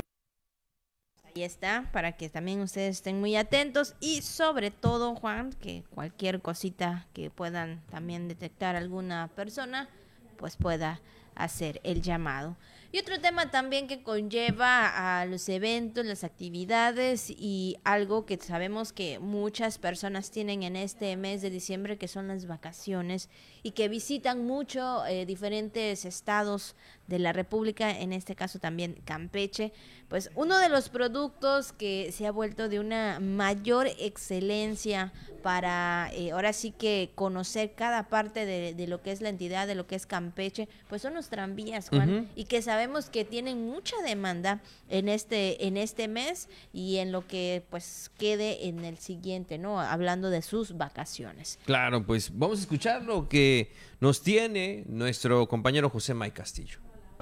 está, 1.35 1.89
para 1.91 2.13
que 2.13 2.29
también 2.29 2.61
ustedes 2.61 2.97
estén 2.97 3.19
muy 3.19 3.35
atentos 3.35 3.95
y 3.99 4.21
sobre 4.21 4.71
todo, 4.71 5.15
Juan, 5.15 5.53
que 5.53 5.83
cualquier 5.93 6.41
cosita 6.41 7.07
que 7.13 7.29
puedan 7.29 7.81
también 7.89 8.27
detectar 8.27 8.75
alguna 8.75 9.29
persona, 9.35 9.89
pues 10.37 10.55
pueda 10.57 11.01
hacer 11.35 11.79
el 11.83 12.01
llamado. 12.01 12.57
Y 12.91 12.97
otro 12.97 13.21
tema 13.21 13.51
también 13.51 13.87
que 13.87 14.01
conlleva 14.01 15.19
a 15.19 15.25
los 15.25 15.47
eventos, 15.47 16.07
las 16.07 16.23
actividades 16.23 17.29
y 17.29 17.77
algo 17.83 18.25
que 18.25 18.37
sabemos 18.37 18.93
que 18.93 19.19
muchas 19.19 19.77
personas 19.77 20.31
tienen 20.31 20.63
en 20.63 20.75
este 20.75 21.15
mes 21.15 21.43
de 21.43 21.51
diciembre, 21.51 21.99
que 21.99 22.07
son 22.07 22.27
las 22.27 22.47
vacaciones 22.47 23.29
y 23.61 23.71
que 23.71 23.89
visitan 23.89 24.43
mucho 24.43 25.05
eh, 25.05 25.27
diferentes 25.27 26.03
estados 26.03 26.75
de 27.05 27.19
la 27.19 27.31
República, 27.31 27.91
en 27.91 28.11
este 28.11 28.35
caso 28.35 28.57
también 28.57 28.95
Campeche. 29.05 29.71
Pues 30.07 30.31
uno 30.33 30.57
de 30.57 30.69
los 30.69 30.89
productos 30.89 31.71
que 31.71 32.11
se 32.11 32.25
ha 32.25 32.31
vuelto 32.31 32.69
de 32.69 32.79
una 32.79 33.19
mayor 33.19 33.87
excelencia 33.99 35.13
para 35.43 36.09
eh, 36.13 36.31
ahora 36.31 36.53
sí 36.53 36.71
que 36.71 37.11
conocer 37.13 37.73
cada 37.73 38.09
parte 38.09 38.45
de, 38.45 38.87
lo 38.87 39.01
que 39.01 39.11
es 39.11 39.21
la 39.21 39.29
entidad, 39.29 39.67
de 39.67 39.75
lo 39.75 39.85
que 39.85 39.95
es 39.95 40.05
Campeche, 40.05 40.67
pues 40.87 41.01
son 41.01 41.13
los 41.13 41.29
tranvías, 41.29 41.89
Juan, 41.89 42.29
y 42.35 42.45
que 42.45 42.61
sabemos 42.61 42.78
que 43.11 43.25
tienen 43.25 43.65
mucha 43.65 43.95
demanda 44.03 44.61
en 44.89 45.09
este, 45.09 45.67
en 45.67 45.77
este 45.77 46.07
mes 46.07 46.47
y 46.73 46.97
en 46.97 47.11
lo 47.11 47.27
que 47.27 47.63
pues 47.69 48.11
quede 48.17 48.67
en 48.67 48.85
el 48.85 48.97
siguiente, 48.97 49.57
¿no? 49.57 49.79
Hablando 49.79 50.29
de 50.29 50.41
sus 50.41 50.77
vacaciones. 50.77 51.59
Claro, 51.65 52.05
pues 52.05 52.31
vamos 52.33 52.59
a 52.59 52.61
escuchar 52.61 53.03
lo 53.03 53.27
que 53.27 53.71
nos 53.99 54.21
tiene 54.21 54.83
nuestro 54.87 55.47
compañero 55.47 55.89
José 55.89 56.13
May 56.13 56.31
Castillo. 56.31 56.79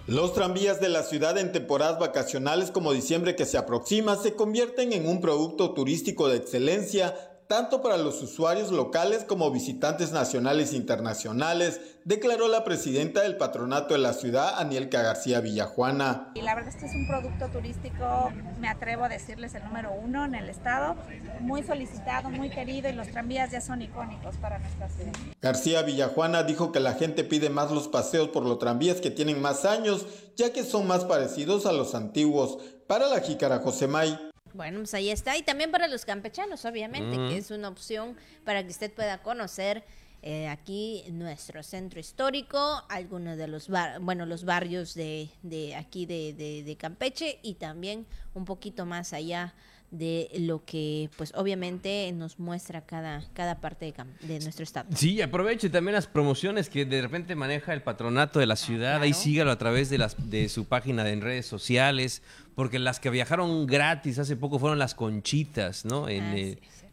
Los 0.08 0.34
tranvías 0.34 0.80
de 0.80 0.90
la 0.90 1.04
ciudad 1.04 1.38
en 1.38 1.52
temporadas 1.52 2.00
vacacionales 2.00 2.72
como 2.72 2.94
diciembre 2.94 3.36
que 3.36 3.46
se 3.46 3.58
aproxima 3.58 4.16
se 4.16 4.36
convierten 4.36 4.94
en 4.94 5.08
un 5.08 5.20
producto 5.20 5.74
turístico 5.74 6.30
de 6.30 6.38
excelencia 6.38 7.14
tanto 7.48 7.82
para 7.82 7.98
los 7.98 8.22
usuarios 8.22 8.72
locales 8.72 9.24
como 9.24 9.52
visitantes 9.52 10.12
nacionales 10.12 10.74
e 10.74 10.76
internacionales, 10.76 11.80
declaró 12.04 12.48
la 12.48 12.64
presidenta 12.64 13.22
del 13.22 13.38
patronato 13.38 13.94
de 13.94 14.00
la 14.00 14.14
ciudad, 14.14 14.60
Anielka 14.60 15.02
García 15.02 15.40
Villajuana. 15.40 16.32
Y 16.36 16.42
la 16.42 16.56
verdad 16.56 16.74
es 16.74 16.80
que 16.80 16.86
es 16.86 16.94
un 16.94 17.08
producto 17.08 17.48
turístico, 17.48 18.32
me 18.60 18.68
atrevo 18.68 19.06
a 19.06 19.10
decirles 19.10 19.56
el 19.56 19.64
número 19.64 19.92
uno 19.92 20.26
en 20.26 20.36
el 20.36 20.50
estado, 20.50 20.96
muy 21.40 21.64
solicitado, 21.64 22.30
muy 22.30 22.50
querido 22.50 22.90
y 22.90 22.94
los 22.94 23.08
tranvías 23.08 23.52
ya 23.52 23.62
son 23.62 23.82
icónicos 23.82 24.36
para 24.38 24.60
nuestra 24.60 24.90
ciudad. 24.90 25.14
García 25.42 25.82
Villajuana 25.82 26.44
dijo 26.44 26.72
que 26.72 26.80
la 26.80 26.94
gente 26.94 27.24
pide 27.24 27.50
más 27.50 27.72
los 27.72 27.88
paseos 27.88 28.30
por 28.30 28.44
los 28.44 28.60
tranvías 28.60 29.00
que 29.00 29.12
tienen 29.12 29.42
más 29.42 29.66
años, 29.66 30.06
ya 30.36 30.52
que 30.52 30.64
son 30.64 30.88
más 30.88 31.06
parecidos 31.06 31.66
a 31.66 31.72
los 31.72 31.96
antiguos. 31.96 32.58
Para 32.88 33.08
la 33.08 33.20
jícara 33.20 33.60
Josemay, 33.60 34.27
bueno, 34.58 34.80
pues 34.80 34.94
ahí 34.94 35.10
está. 35.10 35.38
Y 35.38 35.44
también 35.44 35.72
para 35.72 35.88
los 35.88 36.04
campechanos, 36.04 36.66
obviamente, 36.66 37.16
que 37.16 37.38
es 37.38 37.52
una 37.52 37.70
opción 37.70 38.18
para 38.44 38.64
que 38.64 38.70
usted 38.70 38.92
pueda 38.92 39.20
conocer 39.22 39.86
eh, 40.24 40.48
aquí 40.48 41.04
nuestro 41.12 41.62
centro 41.62 42.00
histórico, 42.00 42.84
algunos 42.90 43.38
de 43.38 43.48
los 43.48 43.70
bueno, 44.02 44.26
los 44.26 44.44
barrios 44.46 44.96
de, 44.96 45.30
de 45.44 45.76
aquí 45.76 46.08
de, 46.08 46.34
de, 46.34 46.76
Campeche 46.76 47.40
y 47.44 47.54
también 47.54 48.08
un 48.34 48.44
poquito 48.44 48.86
más 48.86 49.14
allá 49.14 49.54
de 49.92 50.30
lo 50.40 50.66
que 50.66 51.10
pues 51.18 51.32
obviamente 51.36 52.12
nos 52.12 52.40
muestra 52.40 52.82
cada, 52.82 53.24
cada 53.34 53.62
parte 53.62 53.94
de, 54.22 54.40
nuestro 54.40 54.64
estado. 54.64 54.90
Sí, 54.96 55.22
aproveche 55.22 55.70
también 55.70 55.96
las 55.96 56.08
promociones 56.08 56.70
que 56.70 56.86
de 56.86 57.02
repente 57.02 57.36
maneja 57.36 57.74
el 57.74 57.82
patronato 57.82 58.40
de 58.40 58.48
la 58.48 58.58
ciudad, 58.58 59.02
ahí 59.02 59.14
sígalo 59.14 59.52
a 59.52 59.58
través 59.58 59.90
de, 59.90 59.98
las, 59.98 60.30
de 60.30 60.50
su 60.50 60.66
página 60.66 61.08
en 61.10 61.22
redes 61.22 61.46
sociales 61.46 62.22
porque 62.58 62.80
las 62.80 63.00
que 63.00 63.12
viajaron 63.12 63.68
gratis 63.68 64.18
hace 64.18 64.36
poco 64.36 64.58
fueron 64.58 64.80
las 64.80 64.96
conchitas, 64.96 65.86
¿no? 65.86 66.10
En, 66.10 66.24
ah, 66.24 66.36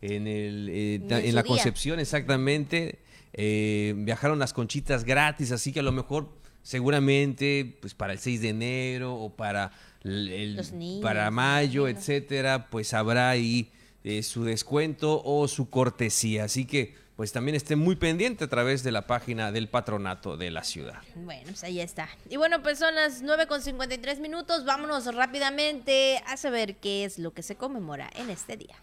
en, 0.02 0.26
el, 0.26 0.68
eh, 0.70 1.00
en 1.08 1.34
la 1.34 1.42
Concepción, 1.42 1.98
exactamente. 1.98 2.98
Eh, 3.32 3.94
viajaron 3.96 4.38
las 4.38 4.52
conchitas 4.52 5.04
gratis, 5.04 5.52
así 5.52 5.72
que 5.72 5.80
a 5.80 5.82
lo 5.82 5.90
mejor 5.90 6.28
seguramente 6.64 7.78
pues 7.80 7.94
para 7.94 8.14
el 8.14 8.18
6 8.18 8.40
de 8.40 8.48
enero 8.48 9.14
o 9.14 9.36
para 9.36 9.70
el, 10.02 11.00
para 11.00 11.30
mayo, 11.30 11.86
etcétera, 11.86 12.68
pues 12.68 12.92
habrá 12.92 13.30
ahí 13.30 13.70
eh, 14.02 14.22
su 14.24 14.44
descuento 14.44 15.22
o 15.24 15.46
su 15.46 15.70
cortesía. 15.70 16.44
Así 16.44 16.64
que 16.66 16.94
pues 17.16 17.30
también 17.30 17.54
esté 17.54 17.76
muy 17.76 17.94
pendiente 17.94 18.44
a 18.44 18.48
través 18.48 18.82
de 18.82 18.90
la 18.90 19.06
página 19.06 19.52
del 19.52 19.68
patronato 19.68 20.36
de 20.36 20.50
la 20.50 20.64
ciudad. 20.64 21.00
Bueno, 21.14 21.44
pues 21.44 21.62
ahí 21.62 21.80
está. 21.80 22.08
Y 22.28 22.36
bueno, 22.36 22.60
pues 22.62 22.78
son 22.78 22.94
las 22.94 23.22
9 23.22 23.46
con 23.46 23.62
53 23.62 24.18
minutos. 24.18 24.64
Vámonos 24.64 25.14
rápidamente 25.14 26.20
a 26.26 26.36
saber 26.36 26.76
qué 26.76 27.04
es 27.04 27.18
lo 27.18 27.32
que 27.32 27.42
se 27.42 27.54
conmemora 27.54 28.10
en 28.16 28.30
este 28.30 28.56
día. 28.56 28.76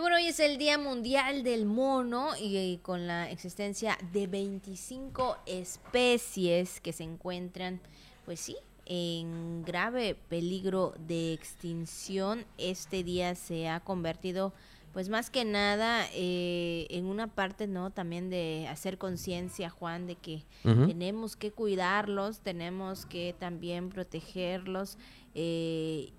Y 0.00 0.02
bueno, 0.02 0.16
hoy 0.16 0.28
es 0.28 0.40
el 0.40 0.56
Día 0.56 0.78
Mundial 0.78 1.42
del 1.42 1.66
Mono 1.66 2.30
y, 2.40 2.78
con 2.78 3.06
la 3.06 3.30
existencia 3.30 3.98
de 4.14 4.28
25 4.28 5.36
especies 5.44 6.80
que 6.80 6.94
se 6.94 7.02
encuentran, 7.02 7.82
pues 8.24 8.40
sí, 8.40 8.56
en 8.86 9.62
grave 9.62 10.16
peligro 10.30 10.94
de 11.06 11.34
extinción. 11.34 12.46
Este 12.56 13.04
día 13.04 13.34
se 13.34 13.68
ha 13.68 13.80
convertido 13.80 14.54
pues 14.94 15.10
más 15.10 15.28
que 15.28 15.44
nada 15.44 16.06
eh, 16.14 16.86
en 16.88 17.04
una 17.04 17.26
parte 17.26 17.66
no 17.66 17.90
también 17.90 18.30
de 18.30 18.68
hacer 18.70 18.96
conciencia 18.96 19.68
Juan 19.68 20.06
de 20.06 20.16
que 20.16 20.42
tenemos 20.64 21.36
que 21.36 21.52
cuidarlos 21.52 22.40
tenemos 22.40 23.06
que 23.06 23.32
también 23.38 23.90
protegerlos 23.90 24.98
eh, 25.36 26.10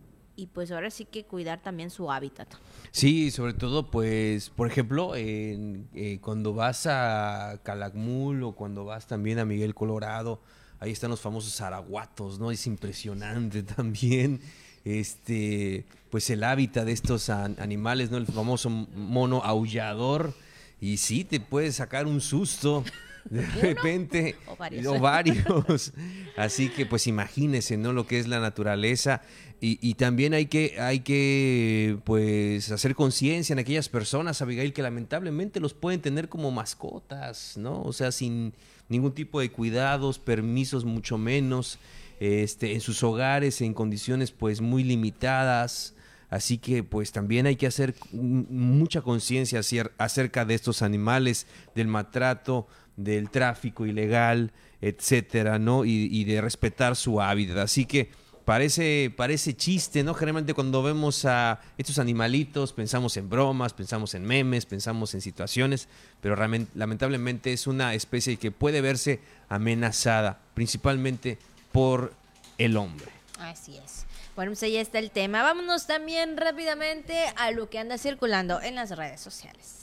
y 0.41 0.47
pues 0.47 0.71
ahora 0.71 0.89
sí 0.89 1.05
que 1.05 1.23
cuidar 1.23 1.61
también 1.61 1.89
su 1.89 2.11
hábitat 2.11 2.47
sí 2.91 3.31
sobre 3.31 3.53
todo 3.53 3.89
pues 3.89 4.49
por 4.49 4.67
ejemplo 4.67 5.13
eh, 5.15 6.19
cuando 6.21 6.53
vas 6.53 6.87
a 6.87 7.59
Calakmul 7.63 8.43
o 8.43 8.51
cuando 8.53 8.85
vas 8.85 9.07
también 9.07 9.39
a 9.39 9.45
Miguel 9.45 9.73
Colorado 9.73 10.41
ahí 10.79 10.91
están 10.91 11.11
los 11.11 11.21
famosos 11.21 11.61
araguatos 11.61 12.39
no 12.39 12.51
es 12.51 12.67
impresionante 12.67 13.63
también 13.75 14.41
este, 14.83 15.85
pues 16.09 16.29
el 16.29 16.43
hábitat 16.43 16.85
de 16.85 16.91
estos 16.91 17.29
animales, 17.29 18.11
¿no? 18.11 18.17
El 18.17 18.27
famoso 18.27 18.69
mono 18.69 19.41
aullador. 19.43 20.33
Y 20.79 20.97
sí, 20.97 21.23
te 21.23 21.39
puede 21.39 21.71
sacar 21.71 22.07
un 22.07 22.21
susto 22.21 22.83
De 23.29 23.45
repente, 23.61 24.35
O 24.47 24.55
varios. 24.55 24.85
o 24.87 24.99
varios. 24.99 25.93
Así 26.37 26.69
que 26.69 26.85
pues 26.85 27.07
imagínense, 27.07 27.77
¿no? 27.77 27.93
Lo 27.93 28.07
que 28.07 28.19
es 28.19 28.27
la 28.27 28.39
naturaleza. 28.39 29.21
Y, 29.59 29.77
y 29.79 29.93
también 29.93 30.33
hay 30.33 30.47
que, 30.47 30.81
hay 30.81 31.01
que 31.01 31.97
pues 32.03 32.71
hacer 32.71 32.95
conciencia 32.95 33.53
en 33.53 33.59
aquellas 33.59 33.89
personas, 33.89 34.41
Abigail, 34.41 34.73
que 34.73 34.81
lamentablemente 34.81 35.59
los 35.59 35.75
pueden 35.75 36.01
tener 36.01 36.29
como 36.29 36.49
mascotas, 36.49 37.57
¿no? 37.57 37.81
O 37.83 37.93
sea, 37.93 38.11
sin 38.11 38.53
ningún 38.89 39.13
tipo 39.13 39.39
de 39.39 39.51
cuidados, 39.51 40.17
permisos 40.17 40.83
mucho 40.83 41.17
menos, 41.19 41.77
este, 42.19 42.73
en 42.73 42.81
sus 42.81 43.03
hogares, 43.03 43.61
en 43.61 43.73
condiciones 43.73 44.31
pues 44.31 44.61
muy 44.61 44.83
limitadas. 44.83 45.95
Así 46.31 46.57
que 46.57 46.81
pues 46.81 47.11
también 47.11 47.45
hay 47.45 47.57
que 47.57 47.67
hacer 47.67 47.93
mucha 48.13 49.01
conciencia 49.01 49.59
acerca 49.97 50.45
de 50.45 50.53
estos 50.53 50.81
animales, 50.81 51.45
del 51.75 51.87
maltrato, 51.87 52.67
del 53.03 53.29
tráfico 53.29 53.85
ilegal, 53.85 54.51
etcétera, 54.81 55.59
¿no? 55.59 55.85
Y, 55.85 56.23
de 56.23 56.41
respetar 56.41 56.95
su 56.95 57.21
hábitat. 57.21 57.57
Así 57.57 57.85
que 57.85 58.09
parece, 58.45 59.13
parece 59.15 59.55
chiste, 59.55 60.03
¿no? 60.03 60.13
Generalmente 60.13 60.53
cuando 60.53 60.81
vemos 60.81 61.25
a 61.25 61.59
estos 61.77 61.99
animalitos 61.99 62.73
pensamos 62.73 63.15
en 63.17 63.29
bromas, 63.29 63.73
pensamos 63.73 64.13
en 64.15 64.25
memes, 64.25 64.65
pensamos 64.65 65.13
en 65.13 65.21
situaciones, 65.21 65.87
pero 66.21 66.35
lamentablemente 66.35 67.53
es 67.53 67.67
una 67.67 67.93
especie 67.93 68.37
que 68.37 68.51
puede 68.51 68.81
verse 68.81 69.19
amenazada, 69.49 70.39
principalmente 70.53 71.37
por 71.71 72.13
el 72.57 72.77
hombre. 72.77 73.07
Así 73.39 73.77
es. 73.77 74.05
Bueno, 74.35 74.51
pues 74.51 74.63
ahí 74.63 74.77
está 74.77 74.99
el 74.99 75.11
tema. 75.11 75.43
Vámonos 75.43 75.87
también 75.87 76.37
rápidamente 76.37 77.25
a 77.35 77.51
lo 77.51 77.69
que 77.69 77.79
anda 77.79 77.97
circulando 77.97 78.61
en 78.61 78.75
las 78.75 78.95
redes 78.95 79.19
sociales. 79.19 79.80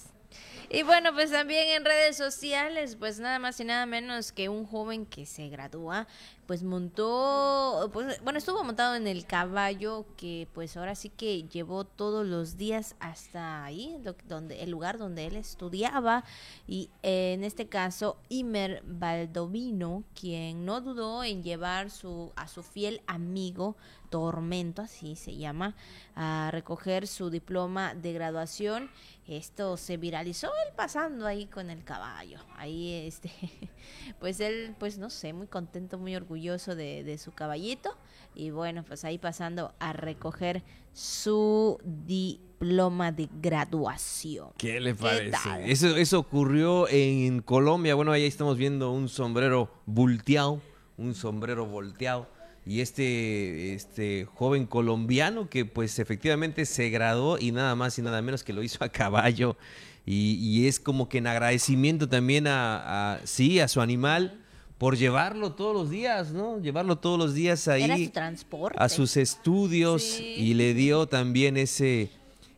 Y 0.71 0.83
bueno, 0.83 1.15
pues 1.15 1.31
también 1.31 1.69
en 1.69 1.85
redes 1.85 2.19
sociales, 2.19 2.97
pues 2.97 3.19
nada 3.21 3.39
más 3.39 3.59
y 3.59 3.65
nada 3.65 3.87
menos 3.87 4.33
que 4.33 4.51
un 4.51 4.67
joven 4.67 5.07
que 5.07 5.25
se 5.25 5.49
gradúa, 5.49 6.07
pues 6.47 6.63
montó, 6.63 7.89
pues 7.91 8.23
bueno, 8.23 8.39
estuvo 8.39 8.63
montado 8.65 8.95
en 8.95 9.07
el 9.07 9.25
caballo 9.25 10.05
que 10.19 10.47
pues 10.53 10.77
ahora 10.77 10.95
sí 10.95 11.09
que 11.09 11.45
llevó 11.45 11.85
todos 11.85 12.27
los 12.27 12.59
días 12.59 12.97
hasta 13.01 13.65
ahí, 13.65 13.99
donde 14.27 14.63
el 14.63 14.71
lugar 14.71 14.99
donde 14.99 15.27
él 15.27 15.37
estudiaba. 15.37 16.25
Y 16.67 16.91
eh, 17.03 17.33
en 17.33 17.45
este 17.45 17.67
caso 17.67 18.19
Imer 18.29 18.83
Baldovino, 18.85 20.05
quien 20.19 20.67
no 20.67 20.83
dudó 20.83 21.25
en 21.25 21.43
llevar 21.43 21.91
su 21.91 22.31
a 22.37 22.47
su 22.47 22.63
fiel 22.63 23.01
amigo 23.07 23.75
Tormento, 24.09 24.83
así 24.83 25.17
se 25.17 25.37
llama, 25.37 25.75
a 26.15 26.51
recoger 26.53 27.07
su 27.07 27.31
diploma 27.31 27.95
de 27.95 28.13
graduación. 28.13 28.91
Esto 29.27 29.77
se 29.77 29.97
viralizó 29.97 30.49
él 30.67 30.73
pasando 30.75 31.27
ahí 31.27 31.47
con 31.47 31.71
el 31.71 31.85
caballo. 31.85 32.39
Ahí, 32.57 33.07
este, 33.07 33.31
pues 34.21 34.41
él, 34.41 34.75
pues 34.79 34.99
no 34.99 35.11
sé, 35.11 35.33
muy 35.33 35.47
contento, 35.47 35.99
muy 35.99 36.17
orgulloso 36.17 36.75
de, 36.75 37.05
de 37.05 37.19
su 37.19 37.33
caballito. 37.33 37.97
Y 38.35 38.51
bueno, 38.51 38.85
pues 38.85 39.05
ahí 39.05 39.19
pasando 39.19 39.75
a 39.81 39.93
recoger 39.93 40.63
su 40.93 41.79
diploma 41.85 43.13
de 43.13 43.29
graduación. 43.41 44.49
¿Qué 44.57 44.81
le 44.81 44.95
¿Qué 44.95 45.01
parece? 45.01 45.71
Eso, 45.71 45.97
eso 45.97 46.19
ocurrió 46.19 46.89
en 46.89 47.41
Colombia. 47.43 47.95
Bueno, 47.95 48.13
ahí 48.13 48.25
estamos 48.25 48.57
viendo 48.57 48.91
un 48.91 49.09
sombrero 49.09 49.71
volteado, 49.87 50.61
un 50.97 51.15
sombrero 51.15 51.67
volteado. 51.67 52.38
Y 52.67 52.81
este, 52.81 53.75
este 53.75 54.27
joven 54.35 54.67
colombiano 54.67 55.49
que 55.49 55.65
pues 55.65 55.99
efectivamente 55.99 56.67
se 56.67 56.91
graduó 56.91 57.39
y 57.39 57.51
nada 57.53 57.75
más 57.75 57.99
y 57.99 58.03
nada 58.03 58.21
menos 58.21 58.45
que 58.45 58.53
lo 58.53 58.63
hizo 58.63 58.85
a 58.85 58.89
caballo. 58.91 59.57
Y, 60.05 60.35
y 60.35 60.67
es 60.67 60.79
como 60.81 61.09
que 61.09 61.19
en 61.19 61.27
agradecimiento 61.27 62.09
también 62.09 62.47
a, 62.47 63.15
a- 63.15 63.27
sí, 63.27 63.61
a 63.61 63.69
su 63.69 63.81
animal 63.81 64.41
por 64.79 64.97
llevarlo 64.97 65.53
todos 65.55 65.75
los 65.75 65.91
días, 65.91 66.31
¿no? 66.33 66.61
Llevarlo 66.61 66.99
todos 66.99 67.19
los 67.19 67.35
días 67.35 67.67
ahí 67.69 67.83
Era 67.85 67.97
su 67.97 68.11
transporte. 68.11 68.79
a 68.81 68.89
sus 68.89 69.17
estudios 69.17 70.21
y 70.21 70.55
le 70.55 70.73
dio 70.75 71.07
también 71.09 71.57
ese, 71.57 72.11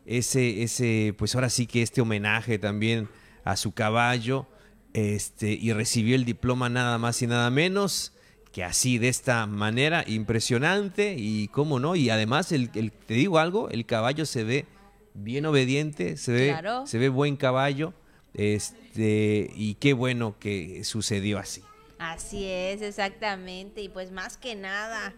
ese, 0.05 0.61
ese, 0.63 1.15
pues 1.17 1.33
ahora 1.35 1.49
sí 1.49 1.65
que 1.67 1.81
este 1.81 1.99
homenaje 2.01 2.59
también 2.59 3.07
a 3.43 3.55
su 3.55 3.71
caballo, 3.71 4.45
este, 4.93 5.51
y 5.53 5.73
recibió 5.73 6.15
el 6.15 6.25
diploma 6.25 6.69
nada 6.69 6.97
más 6.99 7.21
y 7.21 7.27
nada 7.27 7.49
menos 7.49 8.13
que 8.51 8.63
así, 8.63 8.97
de 8.97 9.07
esta 9.09 9.45
manera, 9.45 10.03
impresionante, 10.07 11.15
y 11.17 11.47
cómo 11.49 11.79
no, 11.79 11.95
y 11.95 12.09
además, 12.09 12.51
el, 12.51 12.69
el- 12.75 12.91
te 12.91 13.13
digo 13.13 13.39
algo, 13.39 13.69
el 13.69 13.85
caballo 13.85 14.25
se 14.25 14.43
ve 14.43 14.65
bien 15.13 15.45
obediente, 15.45 16.17
se 16.17 16.31
ve, 16.33 16.47
Claro. 16.49 16.85
se 16.87 16.97
ve 16.97 17.09
buen 17.09 17.37
caballo, 17.37 17.93
este, 18.33 19.49
y 19.55 19.75
qué 19.75 19.93
bueno 19.93 20.35
que 20.39 20.83
sucedió 20.83 21.39
así. 21.39 21.61
Así 21.97 22.45
es, 22.45 22.81
exactamente. 22.81 23.81
Y 23.81 23.89
pues 23.89 24.11
más 24.11 24.35
que 24.37 24.55
nada, 24.55 25.13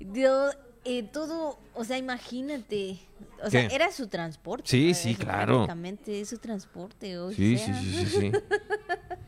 yo, 0.00 0.50
eh, 0.84 1.02
todo, 1.04 1.58
o 1.74 1.84
sea, 1.84 1.98
imagínate, 1.98 2.98
o 3.44 3.50
sea, 3.50 3.66
era 3.66 3.92
su 3.92 4.08
transporte. 4.08 4.68
Sí, 4.68 4.94
sí, 4.94 5.14
claro. 5.14 5.66
Prácticamente 5.66 6.20
es 6.20 6.28
su 6.30 6.38
transporte. 6.38 7.18
o 7.18 7.30
Sí, 7.32 7.56
sea. 7.58 7.80
sí, 7.80 7.92
sí, 7.92 8.06
sí, 8.06 8.20
sí. 8.20 8.32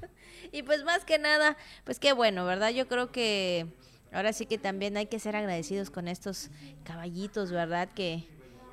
y 0.52 0.62
pues 0.62 0.84
más 0.84 1.04
que 1.04 1.18
nada, 1.18 1.56
pues 1.84 1.98
qué 1.98 2.12
bueno, 2.12 2.44
¿verdad? 2.44 2.70
Yo 2.70 2.88
creo 2.88 3.10
que 3.10 3.66
ahora 4.12 4.32
sí 4.32 4.46
que 4.46 4.58
también 4.58 4.96
hay 4.96 5.06
que 5.06 5.18
ser 5.18 5.36
agradecidos 5.36 5.90
con 5.90 6.08
estos 6.08 6.50
caballitos, 6.84 7.50
¿verdad? 7.50 7.88
Que, 7.94 8.24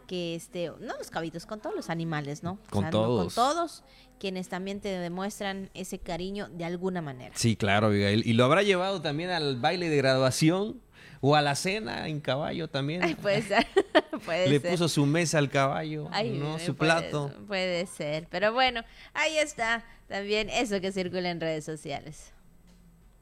que 0.07 0.35
este, 0.35 0.71
no 0.79 0.97
los 0.97 1.09
caballitos, 1.09 1.45
con 1.45 1.59
todos 1.59 1.75
los 1.75 1.89
animales, 1.89 2.43
¿no? 2.43 2.59
Con 2.69 2.89
todos. 2.89 3.33
con 3.33 3.35
todos 3.35 3.83
quienes 4.19 4.47
también 4.47 4.79
te 4.79 4.89
demuestran 4.89 5.69
ese 5.73 5.99
cariño 5.99 6.47
de 6.49 6.65
alguna 6.65 7.01
manera. 7.01 7.33
Sí, 7.35 7.55
claro, 7.55 7.87
Abigail. 7.87 8.25
¿Y 8.25 8.33
lo 8.33 8.45
habrá 8.45 8.63
llevado 8.63 9.01
también 9.01 9.29
al 9.29 9.57
baile 9.57 9.89
de 9.89 9.97
graduación 9.97 10.81
o 11.21 11.35
a 11.35 11.41
la 11.41 11.55
cena 11.55 12.07
en 12.07 12.21
caballo 12.21 12.69
también? 12.69 13.03
Ay, 13.03 13.15
puede 13.15 13.41
ser, 13.41 13.67
puede 14.25 14.49
Le 14.49 14.59
ser. 14.59 14.71
puso 14.71 14.87
su 14.89 15.05
mesa 15.05 15.37
al 15.37 15.49
caballo, 15.49 16.07
Ay, 16.11 16.31
¿no? 16.31 16.57
eh, 16.57 16.59
Su 16.59 16.75
puede- 16.75 16.91
plato. 16.91 17.33
Puede 17.47 17.85
ser, 17.87 18.27
pero 18.29 18.53
bueno, 18.53 18.81
ahí 19.13 19.37
está 19.37 19.83
también 20.07 20.49
eso 20.49 20.79
que 20.81 20.91
circula 20.91 21.29
en 21.29 21.39
redes 21.41 21.65
sociales. 21.65 22.31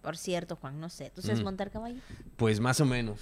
Por 0.02 0.18
cierto, 0.18 0.58
Juan, 0.58 0.80
no 0.80 0.90
sé, 0.90 1.12
¿tú 1.16 1.22
sabes 1.22 1.40
Mm. 1.40 1.44
montar 1.44 1.72
caballo? 1.72 2.00
Pues 2.36 2.60
más 2.60 2.80
o 2.82 2.86
menos. 2.86 3.22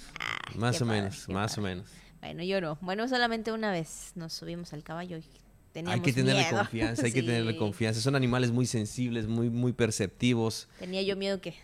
más 0.56 0.82
o 0.82 0.86
padre, 0.86 1.00
menos, 1.02 1.28
más 1.28 1.56
o 1.56 1.60
menos. 1.62 1.86
Bueno, 2.20 2.42
yo 2.42 2.60
no. 2.60 2.76
Bueno, 2.80 3.08
solamente 3.08 3.52
una 3.52 3.70
vez 3.70 4.12
nos 4.16 4.32
subimos 4.32 4.72
al 4.72 4.82
caballo 4.82 5.16
y 5.18 5.24
teníamos 5.72 5.94
Hay 5.94 6.00
que 6.02 6.12
tenerle 6.12 6.42
miedo. 6.42 6.58
confianza, 6.58 7.02
hay 7.06 7.12
que 7.12 7.22
tenerle 7.22 7.52
Sí. 7.52 7.58
confianza. 7.58 8.00
Son 8.00 8.16
animales 8.16 8.50
muy 8.50 8.66
sensibles, 8.66 9.26
muy, 9.28 9.48
muy 9.48 9.72
perceptivos. 9.72 10.68
Tenía 10.78 11.02
yo 11.02 11.16
miedo 11.16 11.40
que... 11.40 11.54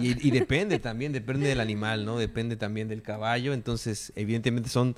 Y, 0.00 0.28
y 0.28 0.30
depende 0.30 0.78
también, 0.78 1.12
depende 1.12 1.46
del 1.46 1.60
animal, 1.60 2.06
¿no? 2.06 2.16
Depende 2.18 2.56
también 2.56 2.88
del 2.88 3.02
caballo. 3.02 3.52
Entonces, 3.52 4.12
evidentemente 4.16 4.70
son 4.70 4.96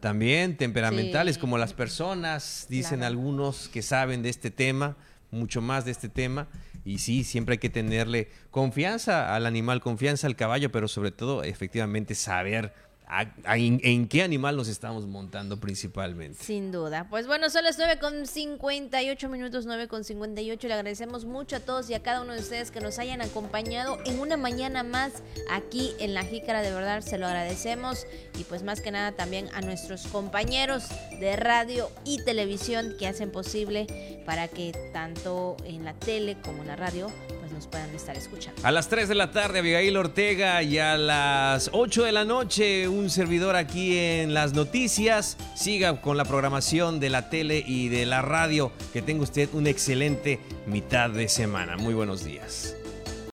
también 0.00 0.56
temperamentales 0.56 1.34
Sí. 1.36 1.40
como 1.40 1.58
las 1.58 1.72
personas, 1.74 2.66
dicen 2.68 2.98
Claro. 3.00 3.06
algunos 3.08 3.68
que 3.68 3.82
saben 3.82 4.22
de 4.22 4.28
este 4.28 4.50
tema, 4.50 4.96
mucho 5.30 5.60
más 5.60 5.84
de 5.84 5.90
este 5.90 6.08
tema. 6.08 6.48
Y 6.84 6.98
sí, 6.98 7.22
siempre 7.24 7.54
hay 7.54 7.58
que 7.58 7.68
tenerle 7.70 8.30
confianza 8.50 9.34
al 9.34 9.44
animal, 9.46 9.80
confianza 9.80 10.26
al 10.26 10.36
caballo, 10.36 10.72
pero 10.72 10.88
sobre 10.88 11.10
todo, 11.10 11.42
efectivamente, 11.42 12.14
saber 12.14 12.72
a- 13.08 13.26
a- 13.44 13.56
en, 13.58 13.80
en 13.82 14.06
qué 14.08 14.22
animal 14.22 14.56
nos 14.56 14.68
estamos 14.68 15.06
montando 15.06 15.58
principalmente. 15.58 16.42
Sin 16.44 16.70
duda. 16.72 17.06
Pues 17.08 17.26
bueno, 17.26 17.48
son 17.50 17.64
las 17.64 17.78
9 17.78 17.98
con 17.98 18.26
58 18.26 19.28
minutos, 19.28 19.66
9 19.66 19.88
con 19.88 20.04
58. 20.04 20.68
Le 20.68 20.74
agradecemos 20.74 21.24
mucho 21.24 21.56
a 21.56 21.60
todos 21.60 21.88
y 21.90 21.94
a 21.94 22.02
cada 22.02 22.22
uno 22.22 22.34
de 22.34 22.40
ustedes 22.40 22.70
que 22.70 22.80
nos 22.80 22.98
hayan 22.98 23.22
acompañado 23.22 23.98
en 24.04 24.20
una 24.20 24.36
mañana 24.36 24.82
más 24.82 25.12
aquí 25.50 25.92
en 25.98 26.14
La 26.14 26.22
Jícara. 26.24 26.62
De 26.62 26.70
verdad, 26.72 27.00
se 27.00 27.18
lo 27.18 27.26
agradecemos. 27.26 28.06
Y 28.38 28.44
pues 28.44 28.62
más 28.62 28.80
que 28.80 28.90
nada 28.90 29.12
también 29.12 29.48
a 29.54 29.60
nuestros 29.60 30.06
compañeros 30.08 30.84
de 31.20 31.36
radio 31.36 31.90
y 32.04 32.22
televisión 32.24 32.94
que 32.98 33.06
hacen 33.06 33.30
posible 33.32 33.86
para 34.26 34.48
que 34.48 34.72
tanto 34.92 35.56
en 35.64 35.84
la 35.84 35.94
tele 35.94 36.36
como 36.44 36.62
en 36.62 36.68
la 36.68 36.76
radio 36.76 37.10
pues 37.40 37.50
nos 37.52 37.66
puedan 37.66 37.92
estar 37.94 38.16
escuchando. 38.16 38.60
A 38.64 38.70
las 38.70 38.88
3 38.88 39.08
de 39.08 39.14
la 39.14 39.30
tarde, 39.30 39.60
Abigail 39.60 39.96
Ortega, 39.96 40.62
y 40.62 40.78
a 40.78 40.96
las 40.98 41.70
8 41.72 42.04
de 42.04 42.12
la 42.12 42.24
noche, 42.24 42.86
un 42.98 43.10
servidor 43.10 43.56
aquí 43.56 43.96
en 43.96 44.34
las 44.34 44.52
noticias. 44.52 45.36
Siga 45.54 46.00
con 46.00 46.16
la 46.16 46.24
programación 46.24 47.00
de 47.00 47.10
la 47.10 47.30
tele 47.30 47.62
y 47.66 47.88
de 47.88 48.06
la 48.06 48.22
radio. 48.22 48.72
Que 48.92 49.02
tenga 49.02 49.22
usted 49.22 49.48
una 49.52 49.70
excelente 49.70 50.40
mitad 50.66 51.10
de 51.10 51.28
semana. 51.28 51.76
Muy 51.76 51.94
buenos 51.94 52.24
días. 52.24 52.77